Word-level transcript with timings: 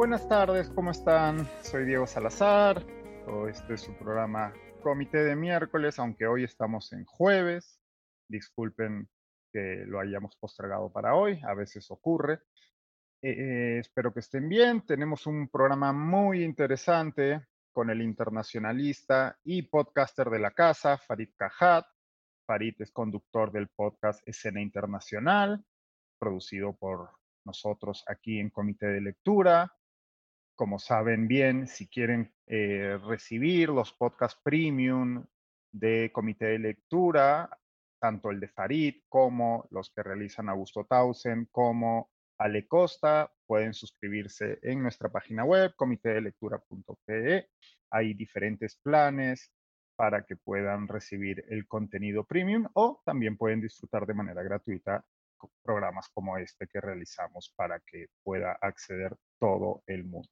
Buenas 0.00 0.26
tardes, 0.26 0.70
¿cómo 0.70 0.92
están? 0.92 1.46
Soy 1.60 1.84
Diego 1.84 2.06
Salazar. 2.06 2.82
Este 3.50 3.74
es 3.74 3.82
su 3.82 3.92
programa 3.98 4.50
Comité 4.82 5.18
de 5.18 5.36
miércoles, 5.36 5.98
aunque 5.98 6.26
hoy 6.26 6.42
estamos 6.42 6.90
en 6.94 7.04
jueves. 7.04 7.82
Disculpen 8.26 9.10
que 9.52 9.84
lo 9.86 10.00
hayamos 10.00 10.36
postergado 10.36 10.90
para 10.90 11.14
hoy, 11.14 11.38
a 11.46 11.52
veces 11.52 11.90
ocurre. 11.90 12.40
Eh, 13.20 13.28
eh, 13.30 13.78
espero 13.80 14.14
que 14.14 14.20
estén 14.20 14.48
bien. 14.48 14.86
Tenemos 14.86 15.26
un 15.26 15.50
programa 15.50 15.92
muy 15.92 16.44
interesante 16.44 17.48
con 17.70 17.90
el 17.90 18.00
internacionalista 18.00 19.38
y 19.44 19.60
podcaster 19.64 20.30
de 20.30 20.38
la 20.38 20.52
casa, 20.52 20.96
Farid 20.96 21.34
Cajat. 21.36 21.84
Farid 22.46 22.74
es 22.78 22.90
conductor 22.90 23.52
del 23.52 23.68
podcast 23.68 24.26
Escena 24.26 24.62
Internacional, 24.62 25.62
producido 26.18 26.74
por 26.74 27.10
nosotros 27.44 28.02
aquí 28.06 28.38
en 28.38 28.48
Comité 28.48 28.86
de 28.86 29.02
Lectura. 29.02 29.70
Como 30.60 30.78
saben 30.78 31.26
bien, 31.26 31.66
si 31.66 31.88
quieren 31.88 32.34
eh, 32.46 32.98
recibir 33.02 33.70
los 33.70 33.94
podcasts 33.94 34.38
premium 34.44 35.24
de 35.72 36.10
Comité 36.12 36.48
de 36.48 36.58
Lectura, 36.58 37.48
tanto 37.98 38.30
el 38.30 38.40
de 38.40 38.48
Farid 38.48 38.96
como 39.08 39.66
los 39.70 39.88
que 39.88 40.02
realizan 40.02 40.50
Augusto 40.50 40.84
Tausen, 40.84 41.48
como 41.50 42.10
Ale 42.36 42.68
Costa, 42.68 43.32
pueden 43.46 43.72
suscribirse 43.72 44.58
en 44.60 44.82
nuestra 44.82 45.08
página 45.08 45.44
web, 45.44 45.72
comitedelectura.pe. 45.76 47.48
Hay 47.90 48.12
diferentes 48.12 48.76
planes 48.76 49.50
para 49.96 50.26
que 50.26 50.36
puedan 50.36 50.88
recibir 50.88 51.42
el 51.48 51.66
contenido 51.66 52.24
premium 52.24 52.66
o 52.74 53.00
también 53.06 53.38
pueden 53.38 53.62
disfrutar 53.62 54.04
de 54.04 54.12
manera 54.12 54.42
gratuita 54.42 55.02
programas 55.62 56.10
como 56.12 56.36
este 56.36 56.66
que 56.66 56.82
realizamos 56.82 57.50
para 57.56 57.80
que 57.80 58.08
pueda 58.22 58.58
acceder 58.60 59.16
todo 59.38 59.82
el 59.86 60.04
mundo. 60.04 60.28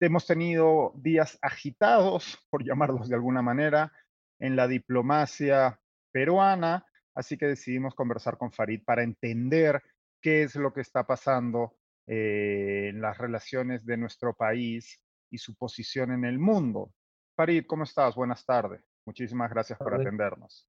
Hemos 0.00 0.26
tenido 0.26 0.92
días 0.96 1.38
agitados, 1.40 2.38
por 2.50 2.64
llamarlos 2.64 3.08
de 3.08 3.14
alguna 3.14 3.42
manera, 3.42 3.92
en 4.38 4.56
la 4.56 4.68
diplomacia 4.68 5.80
peruana, 6.12 6.86
así 7.14 7.38
que 7.38 7.46
decidimos 7.46 7.94
conversar 7.94 8.36
con 8.36 8.52
Farid 8.52 8.82
para 8.84 9.02
entender 9.02 9.82
qué 10.20 10.42
es 10.42 10.56
lo 10.56 10.72
que 10.72 10.80
está 10.80 11.06
pasando 11.06 11.76
eh, 12.06 12.88
en 12.90 13.00
las 13.00 13.18
relaciones 13.18 13.86
de 13.86 13.96
nuestro 13.96 14.34
país 14.34 15.00
y 15.30 15.38
su 15.38 15.54
posición 15.56 16.12
en 16.12 16.24
el 16.24 16.38
mundo. 16.38 16.92
Farid, 17.36 17.64
¿cómo 17.66 17.84
estás? 17.84 18.14
Buenas 18.14 18.44
tardes. 18.44 18.84
Muchísimas 19.06 19.50
gracias 19.50 19.78
por 19.78 19.94
atendernos. 19.94 20.68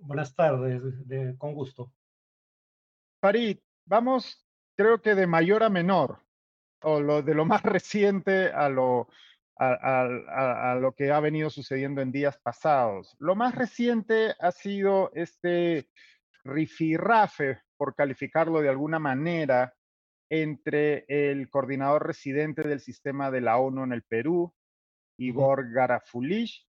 Buenas 0.00 0.34
tardes, 0.34 0.82
con 1.38 1.54
gusto. 1.54 1.92
Farid, 3.20 3.58
vamos, 3.84 4.46
creo 4.76 5.00
que 5.00 5.14
de 5.14 5.26
mayor 5.26 5.62
a 5.62 5.70
menor, 5.70 6.25
o 6.82 7.00
lo, 7.00 7.22
de 7.22 7.34
lo 7.34 7.44
más 7.44 7.62
reciente 7.62 8.50
a 8.52 8.68
lo, 8.68 9.08
a, 9.58 10.76
lo 10.80 10.92
que 10.94 11.10
ha 11.10 11.20
venido 11.20 11.50
sucediendo 11.50 12.00
en 12.00 12.12
días 12.12 12.38
pasados. 12.38 13.16
Lo 13.18 13.34
más 13.34 13.54
reciente 13.54 14.34
ha 14.38 14.52
sido 14.52 15.10
este 15.14 15.88
rifirrafe, 16.44 17.60
por 17.76 17.94
calificarlo 17.94 18.60
de 18.60 18.68
alguna 18.68 18.98
manera, 18.98 19.74
entre 20.28 21.04
el 21.08 21.48
coordinador 21.50 22.06
residente 22.06 22.62
del 22.66 22.80
sistema 22.80 23.30
de 23.30 23.40
la 23.40 23.58
ONU 23.58 23.84
en 23.84 23.92
el 23.92 24.02
Perú, 24.02 24.52
Igor 25.18 25.70
Garafulich, 25.70 26.66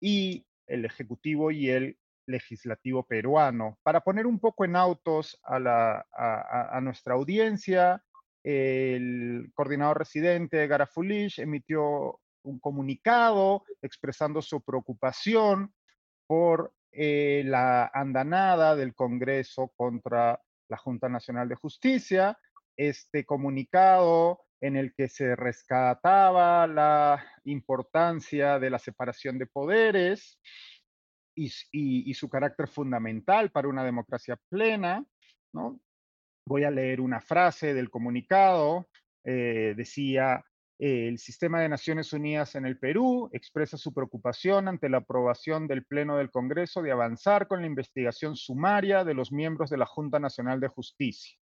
y 0.00 0.44
el 0.66 0.84
ejecutivo 0.84 1.50
y 1.50 1.70
el 1.70 1.98
legislativo 2.26 3.04
peruano. 3.04 3.78
Para 3.82 4.00
poner 4.00 4.26
un 4.26 4.38
poco 4.38 4.64
en 4.64 4.76
autos 4.76 5.38
a, 5.42 5.58
la, 5.58 6.06
a, 6.12 6.80
nuestra 6.80 7.14
audiencia, 7.14 8.02
el 8.42 9.50
coordinador 9.54 9.98
residente 9.98 10.66
Garafulich 10.66 11.38
emitió 11.38 12.20
un 12.44 12.58
comunicado 12.58 13.64
expresando 13.80 14.42
su 14.42 14.62
preocupación 14.62 15.72
por 16.26 16.72
eh, 16.90 17.42
la 17.46 17.90
andanada 17.94 18.74
del 18.74 18.94
Congreso 18.94 19.72
contra 19.76 20.40
la 20.68 20.76
Junta 20.76 21.08
Nacional 21.08 21.48
de 21.48 21.54
Justicia. 21.54 22.38
Este 22.76 23.24
comunicado 23.24 24.40
en 24.60 24.76
el 24.76 24.94
que 24.94 25.08
se 25.08 25.36
rescataba 25.36 26.66
la 26.66 27.24
importancia 27.44 28.58
de 28.58 28.70
la 28.70 28.78
separación 28.78 29.38
de 29.38 29.46
poderes, 29.46 30.38
y, 31.34 32.14
su 32.14 32.28
carácter 32.28 32.68
fundamental 32.68 33.50
para 33.50 33.68
una 33.68 33.84
democracia 33.84 34.38
plena. 34.48 35.04
¿no? 35.52 35.80
Voy 36.46 36.64
a 36.64 36.70
leer 36.70 37.00
una 37.00 37.20
frase 37.20 37.74
del 37.74 37.90
comunicado. 37.90 38.88
Eh, 39.24 39.74
decía, 39.76 40.44
el 40.78 41.18
sistema 41.18 41.60
de 41.60 41.68
Naciones 41.68 42.12
Unidas 42.12 42.56
en 42.56 42.66
el 42.66 42.76
Perú 42.76 43.30
expresa 43.32 43.76
su 43.76 43.94
preocupación 43.94 44.66
ante 44.66 44.88
la 44.88 44.98
aprobación 44.98 45.68
del 45.68 45.84
Pleno 45.84 46.16
del 46.16 46.32
Congreso 46.32 46.82
de 46.82 46.90
avanzar 46.90 47.46
con 47.46 47.60
la 47.60 47.68
investigación 47.68 48.34
sumaria 48.34 49.04
de 49.04 49.14
los 49.14 49.30
miembros 49.30 49.70
de 49.70 49.76
la 49.76 49.86
Junta 49.86 50.18
Nacional 50.18 50.58
de 50.58 50.66
Justicia. 50.66 51.38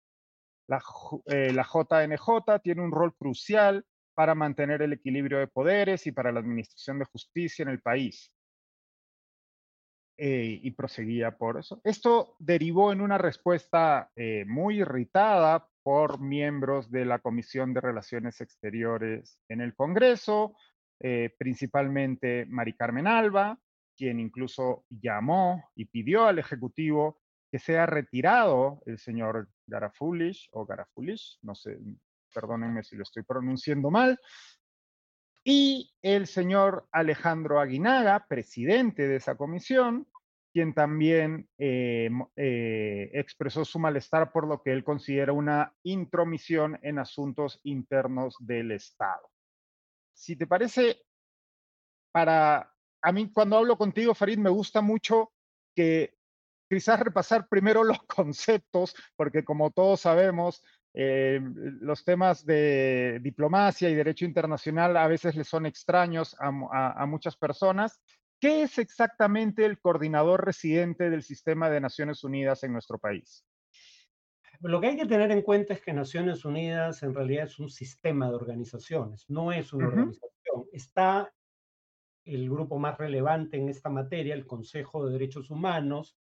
La, 0.67 0.83
eh, 1.27 1.53
la 1.53 1.63
JNJ 1.63 2.61
tiene 2.63 2.83
un 2.83 2.91
rol 2.91 3.15
crucial 3.17 3.87
para 4.15 4.35
mantener 4.35 4.83
el 4.83 4.93
equilibrio 4.95 5.39
de 5.39 5.47
poderes 5.47 6.09
y 6.09 6.13
para 6.13 6.33
la 6.33 6.41
administración 6.41 6.99
de 6.99 7.05
justicia 7.05 7.63
en 7.63 7.69
el 7.69 7.81
país. 7.81 8.33
Eh, 10.21 10.59
y 10.65 10.73
proseguía 10.73 11.39
por 11.39 11.61
eso. 11.61 11.81
Esto 11.85 12.35
derivó 12.41 12.93
en 12.93 13.03
una 13.03 13.19
respuesta 13.19 14.11
eh, 14.17 14.45
muy 14.49 14.81
irritada 14.81 15.69
por 15.85 16.21
miembros 16.21 16.91
de 16.91 17.05
la 17.05 17.21
Comisión 17.21 17.73
de 17.73 17.81
Relaciones 17.81 18.41
Exteriores 18.41 19.39
en 19.49 19.61
el 19.61 19.77
Congreso, 19.77 20.57
eh, 20.99 21.33
principalmente 21.39 22.47
Mari 22.47 22.73
Carmen 22.73 23.07
Alba, 23.07 23.61
quien 23.97 24.19
incluso 24.19 24.85
llamó 24.91 25.71
y 25.77 25.85
pidió 25.85 26.27
al 26.27 26.41
Ejecutivo 26.41 27.21
que 27.49 27.61
sea 27.61 27.87
retirado 27.87 28.83
el 28.87 28.99
señor 28.99 29.49
Garafulish 29.69 30.49
o 30.51 30.67
Garafulish, 30.67 31.39
no 31.43 31.55
sé, 31.55 31.79
perdónenme 32.35 32.83
si 32.83 32.97
lo 32.97 33.05
estoy 33.05 33.23
pronunciando 33.23 33.89
mal, 33.89 34.19
y 35.51 35.95
el 36.03 36.27
señor 36.27 36.87
Alejandro 36.93 37.59
Aguinaga, 37.59 38.27
presidente 38.29 39.09
de 39.09 39.17
esa 39.17 39.39
comisión, 39.39 40.07
quien 40.53 40.75
también 40.75 41.49
eh, 41.57 42.11
eh, 42.37 43.11
expresó 43.15 43.65
su 43.65 43.79
malestar 43.79 44.31
por 44.31 44.47
lo 44.47 44.63
que 44.63 44.73
él 44.73 44.85
considera 44.85 45.33
una 45.33 45.75
intromisión 45.85 46.79
en 46.83 46.99
asuntos 46.99 47.61
internos 47.63 48.37
del 48.41 48.73
Estado. 48.73 49.31
Si 50.13 50.37
te 50.37 50.47
parece, 50.47 51.01
para 52.13 52.71
a 53.01 53.13
mí 53.13 53.33
cuando 53.33 53.57
hablo 53.57 53.79
contigo, 53.79 54.15
Farid, 54.15 54.37
me 54.37 54.51
gusta 54.51 54.83
mucho 54.83 55.33
que 55.75 56.15
quizás 56.69 57.01
repasar 57.01 57.49
primero 57.49 57.85
los 57.85 58.03
conceptos, 58.03 58.95
porque 59.17 59.47
como 59.47 59.71
todos 59.71 60.03
sabemos, 60.03 60.63
eh, 61.01 61.39
los 61.81 62.05
temas 62.05 62.45
de 62.45 63.21
diplomacia 63.23 63.89
y 63.89 63.95
derecho 63.95 64.25
internacional 64.25 64.97
a 64.97 65.07
veces 65.07 65.37
les 65.37 65.47
son 65.47 65.65
extraños 65.65 66.35
a, 66.41 67.07
muchas 67.07 67.37
personas. 67.37 68.03
¿Qué 68.41 68.63
es 68.63 68.79
exactamente 68.79 69.65
el 69.65 69.79
coordinador 69.79 70.45
residente 70.45 71.09
del 71.09 71.23
sistema 71.23 71.71
de 71.71 71.81
Naciones 71.81 72.25
Unidas 72.25 72.65
en 72.65 72.73
nuestro 72.73 72.99
país? 72.99 73.47
Lo 74.61 74.81
que 74.81 74.89
hay 74.89 74.97
que 74.97 75.07
tener 75.07 75.31
en 75.31 75.43
cuenta 75.43 75.73
es 75.73 75.83
que 75.83 75.93
Naciones 75.93 76.45
Unidas 76.45 77.01
en 77.05 77.15
realidad 77.15 77.45
es 77.45 77.61
un 77.61 77.71
sistema 77.71 78.29
de 78.29 78.35
organizaciones, 78.35 79.25
no 79.31 79.53
es 79.53 79.73
una 79.73 79.87
organización. 79.87 80.65
Está 80.73 81.33
el 82.25 82.51
grupo 82.51 82.77
más 82.81 82.99
relevante 82.99 83.57
en 83.57 83.69
esta 83.69 83.89
materia, 83.89 84.35
el 84.35 84.49
Consejo 84.49 85.07
de 85.07 85.13
Derechos 85.13 85.49
Humanos, 85.49 86.19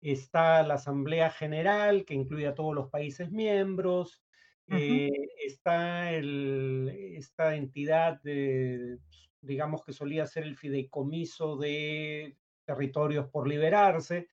está 0.00 0.62
la 0.62 0.74
Asamblea 0.74 1.30
General, 1.30 2.04
que 2.04 2.14
incluye 2.14 2.46
a 2.46 2.54
todos 2.54 2.74
los 2.74 2.88
países 2.90 3.30
miembros, 3.30 4.22
eh, 4.70 5.10
está 5.44 6.12
esta 6.12 7.56
entidad, 7.56 8.20
digamos 9.40 9.84
que 9.84 9.92
solía 9.92 10.26
ser 10.26 10.44
el 10.44 10.56
fideicomiso 10.56 11.56
de 11.56 12.36
territorios 12.64 13.28
por 13.30 13.48
liberarse, 13.48 14.28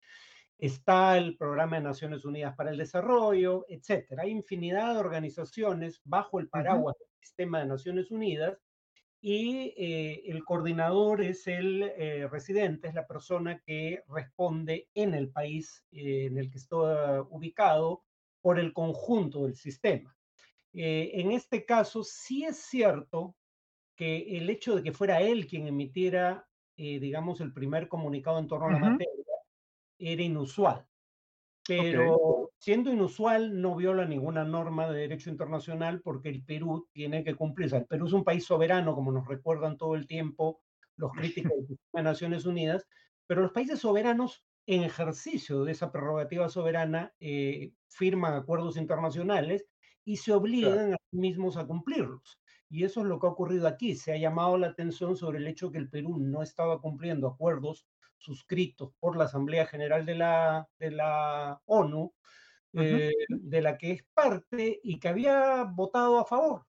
está 0.57 1.17
el 1.17 1.37
Programa 1.37 1.77
de 1.77 1.83
Naciones 1.83 2.25
Unidas 2.25 2.55
para 2.55 2.71
el 2.71 2.77
Desarrollo, 2.77 3.65
etc. 3.69 4.19
Hay 4.19 4.31
infinidad 4.31 4.93
de 4.93 4.99
organizaciones 4.99 6.01
bajo 6.03 6.39
el 6.39 6.49
paraguas 6.49 6.95
del 6.99 7.07
sistema 7.19 7.59
de 7.59 7.67
Naciones 7.67 8.11
Unidas 8.11 8.57
y 9.27 9.73
eh, 9.75 10.21
el 10.27 10.45
coordinador 10.45 11.19
es 11.23 11.47
el 11.47 11.81
eh, 11.81 12.27
residente, 12.27 12.89
es 12.89 12.93
la 12.93 13.07
persona 13.07 13.59
que 13.65 14.03
responde 14.07 14.87
en 14.93 15.15
el 15.15 15.31
país 15.31 15.83
eh, 15.91 16.27
en 16.27 16.37
el 16.37 16.51
que 16.51 16.59
está 16.59 17.23
ubicado 17.23 18.03
por 18.39 18.59
el 18.59 18.71
conjunto 18.71 19.45
del 19.45 19.55
sistema. 19.55 20.15
en 20.73 21.31
este 21.31 21.65
caso, 21.65 22.03
sí 22.03 22.45
es 22.45 22.57
cierto 22.57 23.35
que 23.95 24.37
el 24.37 24.47
hecho 24.51 24.75
de 24.75 24.83
que 24.83 24.91
fuera 24.91 25.19
él 25.21 25.47
quien 25.47 25.65
emitiera, 25.65 26.47
digamos, 26.75 27.41
el 27.41 27.51
primer 27.51 27.87
comunicado 27.87 28.37
en 28.37 28.47
torno 28.47 28.67
a 28.67 28.73
la 28.73 28.79
materia 28.79 29.33
era 29.97 30.21
inusual. 30.21 30.85
Pero 31.67 32.51
siendo 32.59 32.91
inusual 32.91 33.59
no 33.59 33.75
viola 33.75 34.05
ninguna 34.05 34.43
norma 34.43 34.87
de 34.89 34.99
derecho 34.99 35.29
internacional 35.29 36.01
porque 36.01 36.29
el 36.29 36.43
Perú 36.43 36.87
tiene 36.91 37.23
que 37.23 37.35
cumplir. 37.35 37.67
O 37.67 37.69
sea, 37.69 37.79
el 37.79 37.85
Perú 37.85 38.07
es 38.07 38.13
un 38.13 38.23
país 38.23 38.45
soberano, 38.45 38.93
como 38.95 39.11
nos 39.11 39.27
recuerdan 39.27 39.77
todo 39.77 39.95
el 39.95 40.07
tiempo 40.07 40.61
los 40.97 41.11
críticos 41.11 41.53
de 41.93 42.03
Naciones 42.03 42.45
Unidas, 42.45 42.87
pero 43.27 43.41
los 43.41 43.51
países 43.51 43.79
soberanos 43.79 44.43
en 44.67 44.83
ejercicio 44.83 45.63
de 45.63 45.71
esa 45.71 45.91
prerrogativa 45.91 46.49
soberana 46.49 47.13
eh, 47.19 47.71
firman 47.87 48.33
acuerdos 48.33 48.77
internacionales 48.77 49.65
y 50.03 50.17
se 50.17 50.25
claro. 50.25 50.41
obligan 50.41 50.93
a 50.93 50.97
sí 51.11 51.17
mismos 51.17 51.57
a 51.57 51.65
cumplirlos. 51.65 52.39
Y 52.69 52.83
eso 52.83 53.01
es 53.01 53.07
lo 53.07 53.19
que 53.19 53.27
ha 53.27 53.31
ocurrido 53.31 53.67
aquí. 53.67 53.95
Se 53.95 54.11
ha 54.13 54.17
llamado 54.17 54.57
la 54.57 54.67
atención 54.67 55.15
sobre 55.15 55.37
el 55.37 55.47
hecho 55.47 55.71
que 55.71 55.77
el 55.77 55.89
Perú 55.89 56.17
no 56.19 56.41
estaba 56.41 56.81
cumpliendo 56.81 57.27
acuerdos 57.27 57.85
suscritos 58.25 58.91
por 58.99 59.15
la 59.17 59.25
Asamblea 59.25 59.65
General 59.67 60.05
de 60.05 60.15
la, 60.15 60.67
de 60.79 60.91
la 60.91 61.61
ONU, 61.65 62.13
eh, 62.73 63.11
de 63.29 63.61
la 63.61 63.77
que 63.77 63.91
es 63.91 64.03
parte 64.13 64.79
y 64.83 64.99
que 64.99 65.07
había 65.07 65.63
votado 65.63 66.19
a 66.19 66.25
favor. 66.25 66.65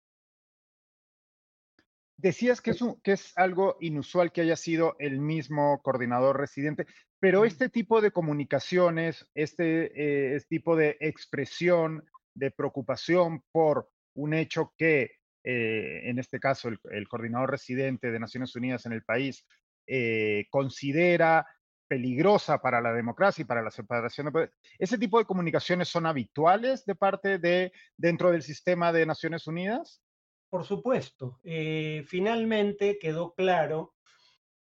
Decías 2.18 2.62
que 2.62 2.72
es, 2.72 2.82
un- 2.82 3.00
que 3.02 3.14
es 3.14 3.38
algo 3.38 3.78
inusual 3.82 4.32
que 4.32 4.42
haya 4.42 4.56
sido 4.56 4.96
el 5.00 5.20
mismo 5.20 5.82
coordinador 5.82 6.40
residente, 6.40 6.86
pero 7.20 7.44
este 7.44 7.70
tipo 7.70 8.02
de 8.02 8.12
comunicaciones, 8.12 9.30
este, 9.34 9.86
eh, 10.00 10.36
este 10.36 10.48
tipo 10.58 10.76
de 10.76 10.96
expresión 11.02 12.04
de 12.34 12.52
preocupación 12.52 13.44
por 13.52 13.90
un 14.16 14.34
hecho 14.34 14.74
que, 14.78 15.18
eh, 15.44 16.02
en 16.10 16.20
este 16.20 16.40
caso, 16.40 16.70
el, 16.70 16.80
el 16.92 17.08
coordinador 17.08 17.52
residente 17.52 18.12
de 18.12 18.20
Naciones 18.20 18.56
Unidas 18.56 18.86
en 18.86 18.94
el 18.94 19.04
país 19.04 19.46
eh, 19.88 20.46
considera 20.50 21.46
peligrosa 21.88 22.60
para 22.60 22.82
la 22.82 22.94
democracia 22.94 23.44
y 23.44 23.46
para 23.46 23.62
la 23.62 23.72
separación 23.72 24.26
de 24.26 24.32
poderes. 24.32 24.56
¿Ese 24.80 24.98
tipo 24.98 25.20
de 25.20 25.26
comunicaciones 25.26 25.88
son 25.88 26.06
habituales 26.06 26.86
de 26.86 26.96
parte 26.96 27.38
de 27.38 27.72
dentro 27.96 28.32
del 28.32 28.42
sistema 28.42 28.92
de 28.92 29.06
Naciones 29.06 29.48
Unidas? 29.48 30.02
Por 30.50 30.66
supuesto, 30.66 31.40
eh, 31.44 32.04
finalmente 32.08 32.98
quedó 33.00 33.34
claro 33.34 33.94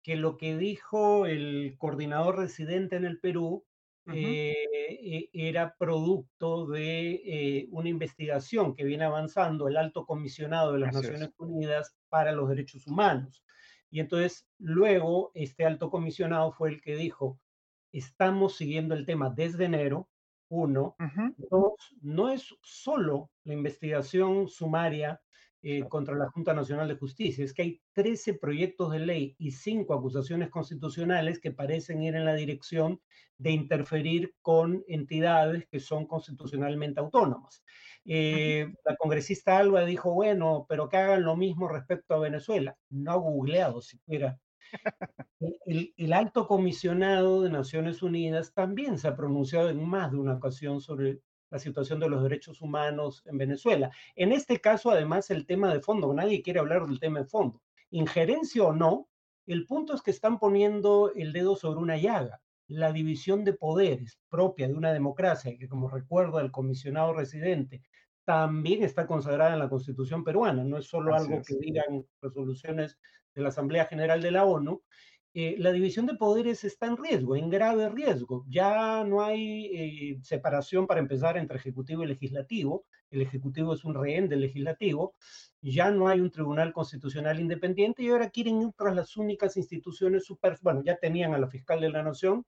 que 0.02 0.16
lo 0.16 0.36
que 0.36 0.56
dijo 0.56 1.24
el 1.24 1.76
coordinador 1.78 2.36
residente 2.36 2.96
en 2.96 3.06
el 3.06 3.20
Perú 3.20 3.64
eh, 4.12 4.54
e- 5.02 5.30
era 5.32 5.74
producto 5.78 6.66
de 6.66 7.22
eh, 7.24 7.68
una 7.70 7.88
investigación 7.88 8.74
que 8.74 8.84
viene 8.84 9.04
avanzando 9.04 9.66
el 9.66 9.78
alto 9.78 10.04
comisionado 10.04 10.74
de 10.74 10.80
las 10.80 10.90
Así 10.94 11.06
Naciones 11.06 11.28
es. 11.30 11.34
Unidas 11.38 11.96
para 12.10 12.32
los 12.32 12.50
Derechos 12.50 12.86
Humanos. 12.86 13.42
Y 13.94 14.00
entonces 14.00 14.44
luego 14.58 15.30
este 15.34 15.64
alto 15.64 15.88
comisionado 15.88 16.50
fue 16.50 16.68
el 16.68 16.82
que 16.82 16.96
dijo, 16.96 17.38
estamos 17.92 18.56
siguiendo 18.56 18.92
el 18.92 19.06
tema 19.06 19.30
desde 19.30 19.66
enero, 19.66 20.10
uno. 20.48 20.96
Dos, 21.36 21.94
no 22.02 22.28
es 22.28 22.56
solo 22.60 23.30
la 23.44 23.54
investigación 23.54 24.48
sumaria 24.48 25.22
eh, 25.64 25.88
contra 25.88 26.14
la 26.14 26.28
Junta 26.30 26.54
Nacional 26.54 26.86
de 26.88 26.96
Justicia, 26.96 27.44
es 27.44 27.54
que 27.54 27.62
hay 27.62 27.82
13 27.94 28.34
proyectos 28.34 28.92
de 28.92 29.00
ley 29.00 29.34
y 29.38 29.52
5 29.52 29.94
acusaciones 29.94 30.50
constitucionales 30.50 31.40
que 31.40 31.52
parecen 31.52 32.02
ir 32.02 32.14
en 32.14 32.24
la 32.26 32.34
dirección 32.34 33.00
de 33.38 33.50
interferir 33.52 34.34
con 34.42 34.84
entidades 34.86 35.66
que 35.70 35.80
son 35.80 36.06
constitucionalmente 36.06 37.00
autónomas. 37.00 37.64
Eh, 38.04 38.66
la 38.84 38.96
congresista 38.96 39.58
Alba 39.58 39.84
dijo, 39.84 40.12
bueno, 40.12 40.66
pero 40.68 40.88
que 40.88 40.98
hagan 40.98 41.24
lo 41.24 41.36
mismo 41.36 41.68
respecto 41.68 42.14
a 42.14 42.18
Venezuela. 42.20 42.76
No 42.90 43.12
ha 43.12 43.16
googleado 43.16 43.80
siquiera 43.80 44.38
el- 45.66 45.92
el 45.96 46.12
alto 46.12 46.46
comisionado 46.46 47.42
de 47.42 47.50
Naciones 47.50 48.02
Unidas 48.02 48.52
también 48.54 48.98
se 48.98 49.08
ha 49.08 49.16
pronunciado 49.16 49.70
en 49.70 49.84
más 49.84 50.10
de 50.12 50.18
una 50.18 50.34
ocasión 50.34 50.80
sobre 50.80 51.20
la 51.54 51.60
situación 51.60 52.00
de 52.00 52.08
los 52.08 52.20
derechos 52.20 52.60
humanos 52.60 53.22
en 53.26 53.38
Venezuela. 53.38 53.92
En 54.16 54.32
este 54.32 54.60
caso, 54.60 54.90
además, 54.90 55.30
el 55.30 55.46
tema 55.46 55.72
de 55.72 55.78
fondo, 55.78 56.12
nadie 56.12 56.42
quiere 56.42 56.58
hablar 56.58 56.84
del 56.84 56.98
tema 56.98 57.20
de 57.20 57.26
fondo. 57.26 57.62
Injerencia 57.90 58.64
o 58.64 58.72
no, 58.72 59.08
el 59.46 59.64
punto 59.64 59.94
es 59.94 60.02
que 60.02 60.10
están 60.10 60.40
poniendo 60.40 61.12
el 61.14 61.32
dedo 61.32 61.54
sobre 61.54 61.78
una 61.78 61.96
llaga. 61.96 62.42
La 62.66 62.92
división 62.92 63.44
de 63.44 63.52
poderes 63.52 64.18
propia 64.28 64.66
de 64.66 64.74
una 64.74 64.92
democracia, 64.92 65.56
que 65.56 65.68
como 65.68 65.88
recuerda 65.88 66.40
el 66.40 66.50
comisionado 66.50 67.12
residente, 67.12 67.82
también 68.24 68.82
está 68.82 69.06
consagrada 69.06 69.52
en 69.52 69.60
la 69.60 69.68
Constitución 69.68 70.24
peruana, 70.24 70.64
no 70.64 70.78
es 70.78 70.86
solo 70.86 71.14
Así 71.14 71.26
algo 71.26 71.44
que 71.46 71.54
digan 71.54 72.04
resoluciones 72.20 72.98
de 73.32 73.42
la 73.42 73.50
Asamblea 73.50 73.86
General 73.86 74.20
de 74.20 74.32
la 74.32 74.44
ONU, 74.44 74.82
eh, 75.36 75.56
la 75.58 75.72
división 75.72 76.06
de 76.06 76.14
poderes 76.14 76.62
está 76.62 76.86
en 76.86 76.96
riesgo, 76.96 77.34
en 77.34 77.50
grave 77.50 77.88
riesgo. 77.88 78.44
Ya 78.48 79.02
no 79.02 79.20
hay 79.24 79.66
eh, 79.66 80.18
separación 80.22 80.86
para 80.86 81.00
empezar 81.00 81.36
entre 81.36 81.56
ejecutivo 81.56 82.04
y 82.04 82.06
legislativo. 82.06 82.84
El 83.10 83.20
ejecutivo 83.20 83.74
es 83.74 83.84
un 83.84 83.94
rehén 83.94 84.28
del 84.28 84.42
legislativo. 84.42 85.16
Ya 85.60 85.90
no 85.90 86.06
hay 86.06 86.20
un 86.20 86.30
tribunal 86.30 86.72
constitucional 86.72 87.40
independiente 87.40 88.04
y 88.04 88.10
ahora 88.10 88.30
quieren 88.30 88.62
ir 88.62 88.68
tras 88.76 88.94
las 88.94 89.16
únicas 89.16 89.56
instituciones 89.56 90.24
super, 90.24 90.56
bueno, 90.62 90.82
ya 90.84 90.96
tenían 90.98 91.34
a 91.34 91.38
la 91.38 91.48
fiscal 91.48 91.80
de 91.80 91.90
la 91.90 92.04
nación, 92.04 92.44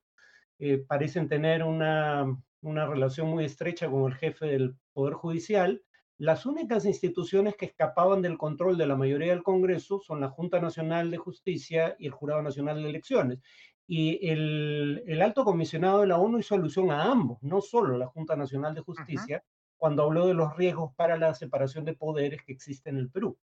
eh, 0.59 0.77
parecen 0.77 1.27
tener 1.27 1.63
una, 1.63 2.25
una 2.61 2.85
relación 2.87 3.27
muy 3.27 3.43
estrecha 3.43 3.89
con 3.89 4.09
el 4.09 4.17
jefe 4.17 4.45
del 4.45 4.75
Poder 4.93 5.15
Judicial. 5.15 5.83
Las 6.19 6.45
únicas 6.45 6.85
instituciones 6.85 7.55
que 7.55 7.67
escapaban 7.67 8.21
del 8.21 8.37
control 8.37 8.77
de 8.77 8.87
la 8.87 8.95
mayoría 8.95 9.33
del 9.33 9.43
Congreso 9.43 9.99
son 9.99 10.19
la 10.19 10.29
Junta 10.29 10.59
Nacional 10.59 11.11
de 11.11 11.17
Justicia 11.17 11.95
y 11.99 12.07
el 12.07 12.11
Jurado 12.11 12.41
Nacional 12.41 12.81
de 12.81 12.89
Elecciones. 12.89 13.39
Y 13.85 14.27
el, 14.27 15.03
el 15.07 15.21
alto 15.21 15.45
comisionado 15.45 16.01
de 16.01 16.07
la 16.07 16.17
ONU 16.17 16.39
hizo 16.39 16.55
alusión 16.55 16.91
a 16.91 17.03
ambos, 17.03 17.41
no 17.41 17.61
solo 17.61 17.97
la 17.97 18.07
Junta 18.07 18.35
Nacional 18.35 18.73
de. 18.75 18.81
Justicia, 18.81 19.43
cuando 19.77 20.03
habló 20.03 20.27
de 20.27 20.33
los 20.33 20.57
riesgos 20.57 20.93
para 20.95 21.17
la 21.17 21.33
separación 21.35 21.85
de 21.85 21.93
poderes 21.93 22.43
que 22.43 22.51
existen 22.51 22.95
en 22.95 23.01
el 23.01 23.11
Perú, 23.11 23.37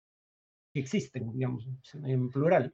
que 0.72 0.80
existen, 0.80 1.32
digamos, 1.32 1.66
en 2.04 2.30
plural. 2.30 2.72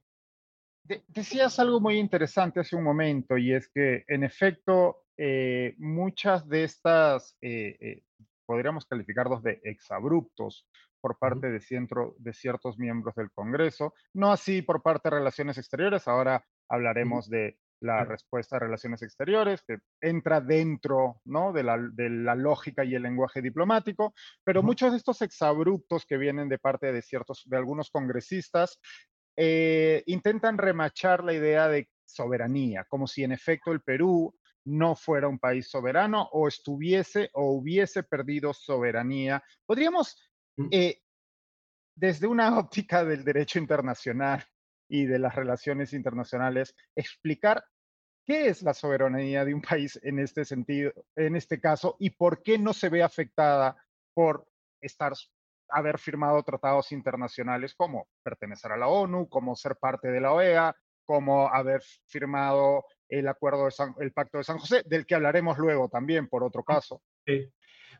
De- 0.84 1.02
decías 1.08 1.58
algo 1.58 1.80
muy 1.80 1.98
interesante 1.98 2.60
hace 2.60 2.76
un 2.76 2.84
momento 2.84 3.36
y 3.38 3.52
es 3.52 3.68
que 3.68 4.04
en 4.06 4.22
efecto 4.24 5.06
eh, 5.16 5.74
muchas 5.78 6.46
de 6.46 6.64
estas, 6.64 7.36
eh, 7.40 7.76
eh, 7.80 8.02
podríamos 8.46 8.86
calificarlos 8.86 9.42
de 9.42 9.60
exabruptos 9.64 10.66
por 11.00 11.18
parte 11.18 11.48
de, 11.50 12.32
ciertos 12.32 12.78
miembros 12.78 13.14
del 13.14 13.30
Congreso, 13.32 13.94
no 14.14 14.32
así 14.32 14.62
por 14.62 14.82
parte 14.82 15.08
de 15.10 15.16
Relaciones 15.16 15.58
Exteriores, 15.58 16.08
ahora 16.08 16.44
hablaremos 16.68 17.28
de 17.28 17.58
la 17.80 18.04
respuesta 18.04 18.56
de 18.56 18.60
Relaciones 18.60 19.02
Exteriores, 19.02 19.62
que 19.62 19.78
entra 20.00 20.40
dentro 20.40 21.20
¿no? 21.24 21.52
de, 21.52 21.62
la, 21.62 21.76
de 21.78 22.08
la 22.08 22.34
lógica 22.34 22.84
y 22.84 22.94
el 22.94 23.02
lenguaje 23.02 23.42
diplomático, 23.42 24.14
pero 24.42 24.62
muchos 24.62 24.92
de 24.92 24.96
estos 24.96 25.20
exabruptos 25.22 26.06
que 26.06 26.16
vienen 26.16 26.48
de 26.48 26.58
parte 26.58 26.90
de 26.92 27.02
ciertos, 27.02 27.42
de 27.46 27.56
algunos 27.56 27.90
congresistas, 27.90 28.80
eh, 29.36 30.02
intentan 30.06 30.56
remachar 30.56 31.22
la 31.22 31.34
idea 31.34 31.68
de 31.68 31.88
soberanía, 32.06 32.86
como 32.88 33.06
si 33.06 33.22
en 33.22 33.32
efecto 33.32 33.72
el 33.72 33.82
Perú 33.82 34.34
no 34.66 34.96
fuera 34.96 35.28
un 35.28 35.38
país 35.38 35.68
soberano 35.68 36.28
o 36.32 36.48
estuviese 36.48 37.30
o 37.34 37.52
hubiese 37.52 38.02
perdido 38.02 38.52
soberanía. 38.52 39.42
Podríamos, 39.64 40.16
eh, 40.70 41.00
desde 41.94 42.26
una 42.26 42.58
óptica 42.58 43.04
del 43.04 43.24
derecho 43.24 43.58
internacional 43.58 44.44
y 44.88 45.06
de 45.06 45.18
las 45.18 45.34
relaciones 45.34 45.92
internacionales, 45.92 46.74
explicar 46.94 47.64
qué 48.24 48.48
es 48.48 48.62
la 48.62 48.74
soberanía 48.74 49.44
de 49.44 49.54
un 49.54 49.62
país 49.62 49.98
en 50.02 50.18
este 50.18 50.44
sentido, 50.44 50.92
en 51.14 51.36
este 51.36 51.60
caso, 51.60 51.96
y 51.98 52.10
por 52.10 52.42
qué 52.42 52.58
no 52.58 52.72
se 52.72 52.88
ve 52.88 53.02
afectada 53.02 53.76
por 54.14 54.48
estar 54.80 55.12
haber 55.68 55.98
firmado 55.98 56.42
tratados 56.42 56.92
internacionales 56.92 57.74
como 57.74 58.08
pertenecer 58.22 58.72
a 58.72 58.76
la 58.76 58.88
ONU, 58.88 59.28
como 59.28 59.56
ser 59.56 59.76
parte 59.76 60.08
de 60.08 60.20
la 60.20 60.32
OEA, 60.32 60.76
como 61.04 61.48
haber 61.48 61.82
firmado 62.06 62.84
el 63.08 63.28
acuerdo 63.28 63.64
de 63.66 63.70
San, 63.72 63.94
el 64.00 64.12
Pacto 64.12 64.38
de 64.38 64.44
San 64.44 64.58
José, 64.58 64.82
del 64.86 65.06
que 65.06 65.14
hablaremos 65.14 65.58
luego 65.58 65.88
también 65.88 66.28
por 66.28 66.42
otro 66.44 66.64
caso. 66.64 67.02
sí. 67.26 67.50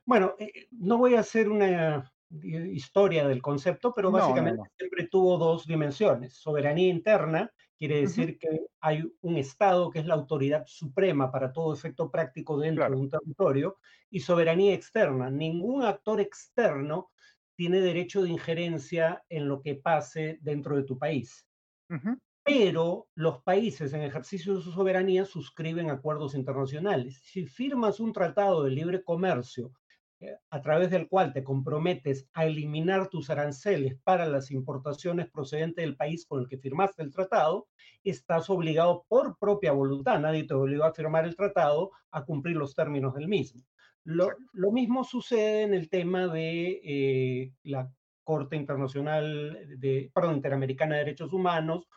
Bueno, 0.06 0.34
eh, 0.38 0.68
no 0.72 0.98
voy 0.98 1.16
a 1.16 1.20
hacer 1.20 1.48
una 1.50 2.12
eh, 2.30 2.70
historia 2.72 3.26
del 3.28 3.42
concepto, 3.42 3.92
pero 3.94 4.10
No, 4.10 4.18
no, 4.18 4.18
básicamente 4.18 4.62
no. 4.62 4.70
siempre 4.78 5.08
tuvo 5.08 5.36
dos 5.38 5.66
dimensiones. 5.66 6.34
Soberanía 6.36 6.88
interna 6.88 7.52
quiere 7.78 8.00
Uh 8.02 8.10
-huh, 8.10 8.26
decir 8.26 8.38
que 8.38 8.66
hay 8.80 9.04
un 9.22 9.36
Estado 9.36 9.90
que 9.90 9.98
es 10.00 10.06
la 10.06 10.14
autoridad 10.14 10.64
suprema 10.66 11.30
para 11.32 11.52
todo 11.52 11.75
efecto 11.75 12.10
práctico 12.10 12.58
dentro 12.58 12.88
de 12.94 12.96
un 12.96 13.10
territorio, 13.10 13.78
y 14.10 14.20
soberanía 14.20 14.75
externa. 14.75 15.30
Ningún 15.30 15.84
actor 15.84 16.20
externo 16.20 17.10
tiene 17.56 17.80
derecho 17.80 18.22
de 18.22 18.30
injerencia 18.30 19.25
en 19.28 19.48
lo 19.48 19.60
que 19.62 19.75
pase 19.76 20.38
dentro 20.42 20.76
de 20.76 20.84
tu 20.84 20.98
país. 20.98 21.46
Uh 21.90 21.94
-huh, 21.96 22.20
Pero 22.46 23.08
los 23.16 23.42
países 23.42 23.92
en 23.92 24.02
ejercicio 24.02 24.54
de 24.54 24.62
su 24.62 24.70
soberanía 24.70 25.24
suscriben 25.24 25.90
acuerdos 25.90 26.36
internacionales. 26.36 27.20
Si 27.24 27.44
firmas 27.44 27.98
un 27.98 28.12
tratado 28.12 28.62
de 28.62 28.70
libre 28.70 29.02
comercio 29.02 29.72
eh, 30.20 30.36
a 30.50 30.62
través 30.62 30.90
del 30.90 31.08
cual 31.08 31.32
te 31.32 31.42
comprometes 31.42 32.28
a 32.34 32.46
eliminar 32.46 33.08
tus 33.08 33.30
aranceles 33.30 33.98
para 34.04 34.26
las 34.26 34.52
importaciones 34.52 35.28
procedentes 35.28 35.84
del 35.84 35.96
país 35.96 36.24
con 36.24 36.40
el 36.40 36.48
que 36.48 36.56
firmaste 36.56 37.02
el 37.02 37.12
tratado, 37.12 37.66
estás 38.04 38.48
obligado 38.48 39.04
por 39.08 39.36
propia 39.38 39.72
voluntad, 39.72 40.20
nadie 40.20 40.44
te 40.44 40.54
obligó 40.54 40.84
a 40.84 40.94
firmar 40.94 41.24
el 41.24 41.34
tratado, 41.34 41.90
a 42.12 42.24
cumplir 42.24 42.56
los 42.56 42.76
términos 42.76 43.12
del 43.14 43.26
mismo. 43.26 43.64
Lo, 44.04 44.28
lo 44.52 44.70
mismo 44.70 45.02
sucede 45.02 45.62
en 45.62 45.74
el 45.74 45.90
tema 45.90 46.28
de 46.28 46.80
eh, 46.84 47.52
la 47.64 47.90
Corte 48.22 48.54
Internacional 48.54 49.58
de, 49.78 50.12
perdón, 50.14 50.36
Interamericana 50.36 50.94
de 50.94 51.00
Derechos 51.06 51.32
Humanos 51.32 51.88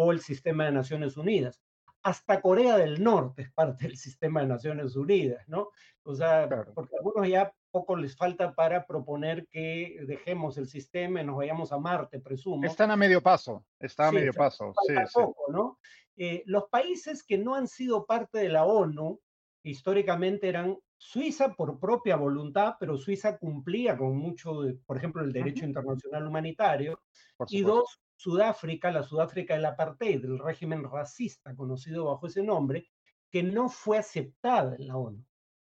o 0.00 0.12
el 0.12 0.20
sistema 0.20 0.64
de 0.64 0.70
Naciones 0.70 1.16
Unidas 1.16 1.60
hasta 2.04 2.40
Corea 2.40 2.76
del 2.76 3.02
Norte 3.02 3.42
es 3.42 3.52
parte 3.52 3.88
del 3.88 3.96
sistema 3.96 4.40
de 4.40 4.46
Naciones 4.46 4.94
Unidas, 4.94 5.46
¿no? 5.48 5.70
O 6.04 6.14
sea, 6.14 6.48
porque 6.72 6.94
a 6.94 6.98
algunos 6.98 7.28
ya 7.28 7.52
poco 7.72 7.96
les 7.96 8.16
falta 8.16 8.54
para 8.54 8.86
proponer 8.86 9.48
que 9.48 9.98
dejemos 10.06 10.56
el 10.56 10.68
sistema 10.68 11.20
y 11.20 11.24
nos 11.24 11.36
vayamos 11.36 11.72
a 11.72 11.78
Marte, 11.78 12.20
presumo. 12.20 12.64
Están 12.64 12.92
a 12.92 12.96
medio 12.96 13.20
paso, 13.20 13.66
está 13.80 14.08
a 14.08 14.12
medio 14.12 14.32
paso. 14.32 14.72
Sí, 14.86 14.94
poco, 15.12 15.50
¿no? 15.50 15.80
Eh, 16.16 16.44
los 16.46 16.68
países 16.68 17.24
que 17.24 17.36
no 17.36 17.56
han 17.56 17.66
sido 17.66 18.06
parte 18.06 18.38
de 18.38 18.50
la 18.50 18.64
ONU 18.64 19.20
históricamente 19.64 20.48
eran 20.48 20.78
Suiza 20.96 21.54
por 21.54 21.78
propia 21.78 22.16
voluntad, 22.16 22.76
pero 22.78 22.96
Suiza 22.96 23.36
cumplía 23.36 23.96
con 23.98 24.16
mucho, 24.16 24.62
por 24.86 24.96
ejemplo, 24.96 25.22
el 25.22 25.32
derecho 25.32 25.64
internacional 25.64 26.26
humanitario. 26.26 27.00
Y 27.48 27.62
dos, 27.62 28.00
Sudáfrica, 28.18 28.90
la 28.90 29.04
Sudáfrica 29.04 29.54
del 29.54 29.64
apartheid, 29.64 30.20
del 30.20 30.40
régimen 30.40 30.82
racista 30.82 31.54
conocido 31.54 32.06
bajo 32.06 32.26
ese 32.26 32.42
nombre, 32.42 32.88
que 33.30 33.44
no 33.44 33.68
fue 33.68 33.96
aceptada 33.96 34.74
en 34.74 34.88
la 34.88 34.96
ONU. 34.96 35.24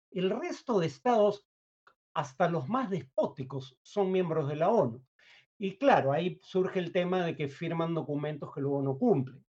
El 0.10 0.32
resto 0.32 0.80
de 0.80 0.88
estados, 0.88 1.48
hasta 2.16 2.50
los 2.50 2.68
más 2.68 2.90
despóticos, 2.90 3.78
son 3.84 4.12
miembros 4.12 4.48
de 4.48 4.56
la 4.56 4.70
ONU. 4.70 5.00
Y 5.60 5.78
claro, 5.78 6.12
ahí 6.12 6.40
surge 6.42 6.80
el 6.80 6.92
tema 6.92 7.24
de 7.24 7.36
que 7.36 7.50
firman 7.50 7.94
documentos 7.94 8.52
que 8.52 8.62
luego 8.62 8.82
no 8.82 8.98
cumplen. 8.98 9.46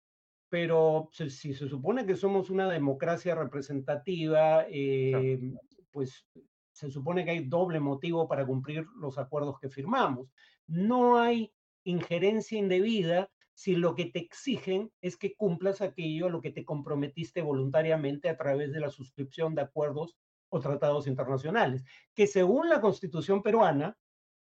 Pero 0.49 1.09
si, 1.12 1.31
se 1.31 1.69
supone 1.69 2.05
que 2.05 2.17
somos 2.17 2.50
una 2.50 2.69
democracia 2.69 3.37
representativa, 3.37 4.67
eh, 4.69 5.55
pues 5.93 6.26
se 6.73 6.90
supone 6.90 7.25
que 7.25 7.31
hay 7.31 7.45
doble 7.45 7.78
motivo 7.78 8.26
para 8.26 8.45
cumplir 8.45 8.85
los 8.97 9.19
acuerdos 9.19 9.61
que 9.61 9.69
firmamos. 9.69 10.33
No 10.67 11.17
hay 11.17 11.52
injerencia 11.90 12.59
indebida 12.59 13.30
si 13.54 13.75
lo 13.75 13.95
que 13.95 14.07
te 14.07 14.21
exigen 14.21 14.92
es 15.00 15.16
que 15.16 15.35
cumplas 15.35 15.80
aquello 15.80 16.26
a 16.26 16.30
lo 16.30 16.40
que 16.40 16.52
te 16.52 16.64
comprometiste 16.64 17.42
voluntariamente 17.42 18.28
a 18.28 18.37
través 18.37 18.73
de 18.73 18.80
la 18.80 18.90
suscripción 18.90 19.54
de 19.54 19.62
acuerdos 19.62 20.16
o 20.50 20.61
tratados 20.61 21.07
internacionales, 21.07 21.85
que 22.14 22.26
según 22.26 22.68
la 22.68 22.80
constitución 22.80 23.42
peruana 23.42 23.97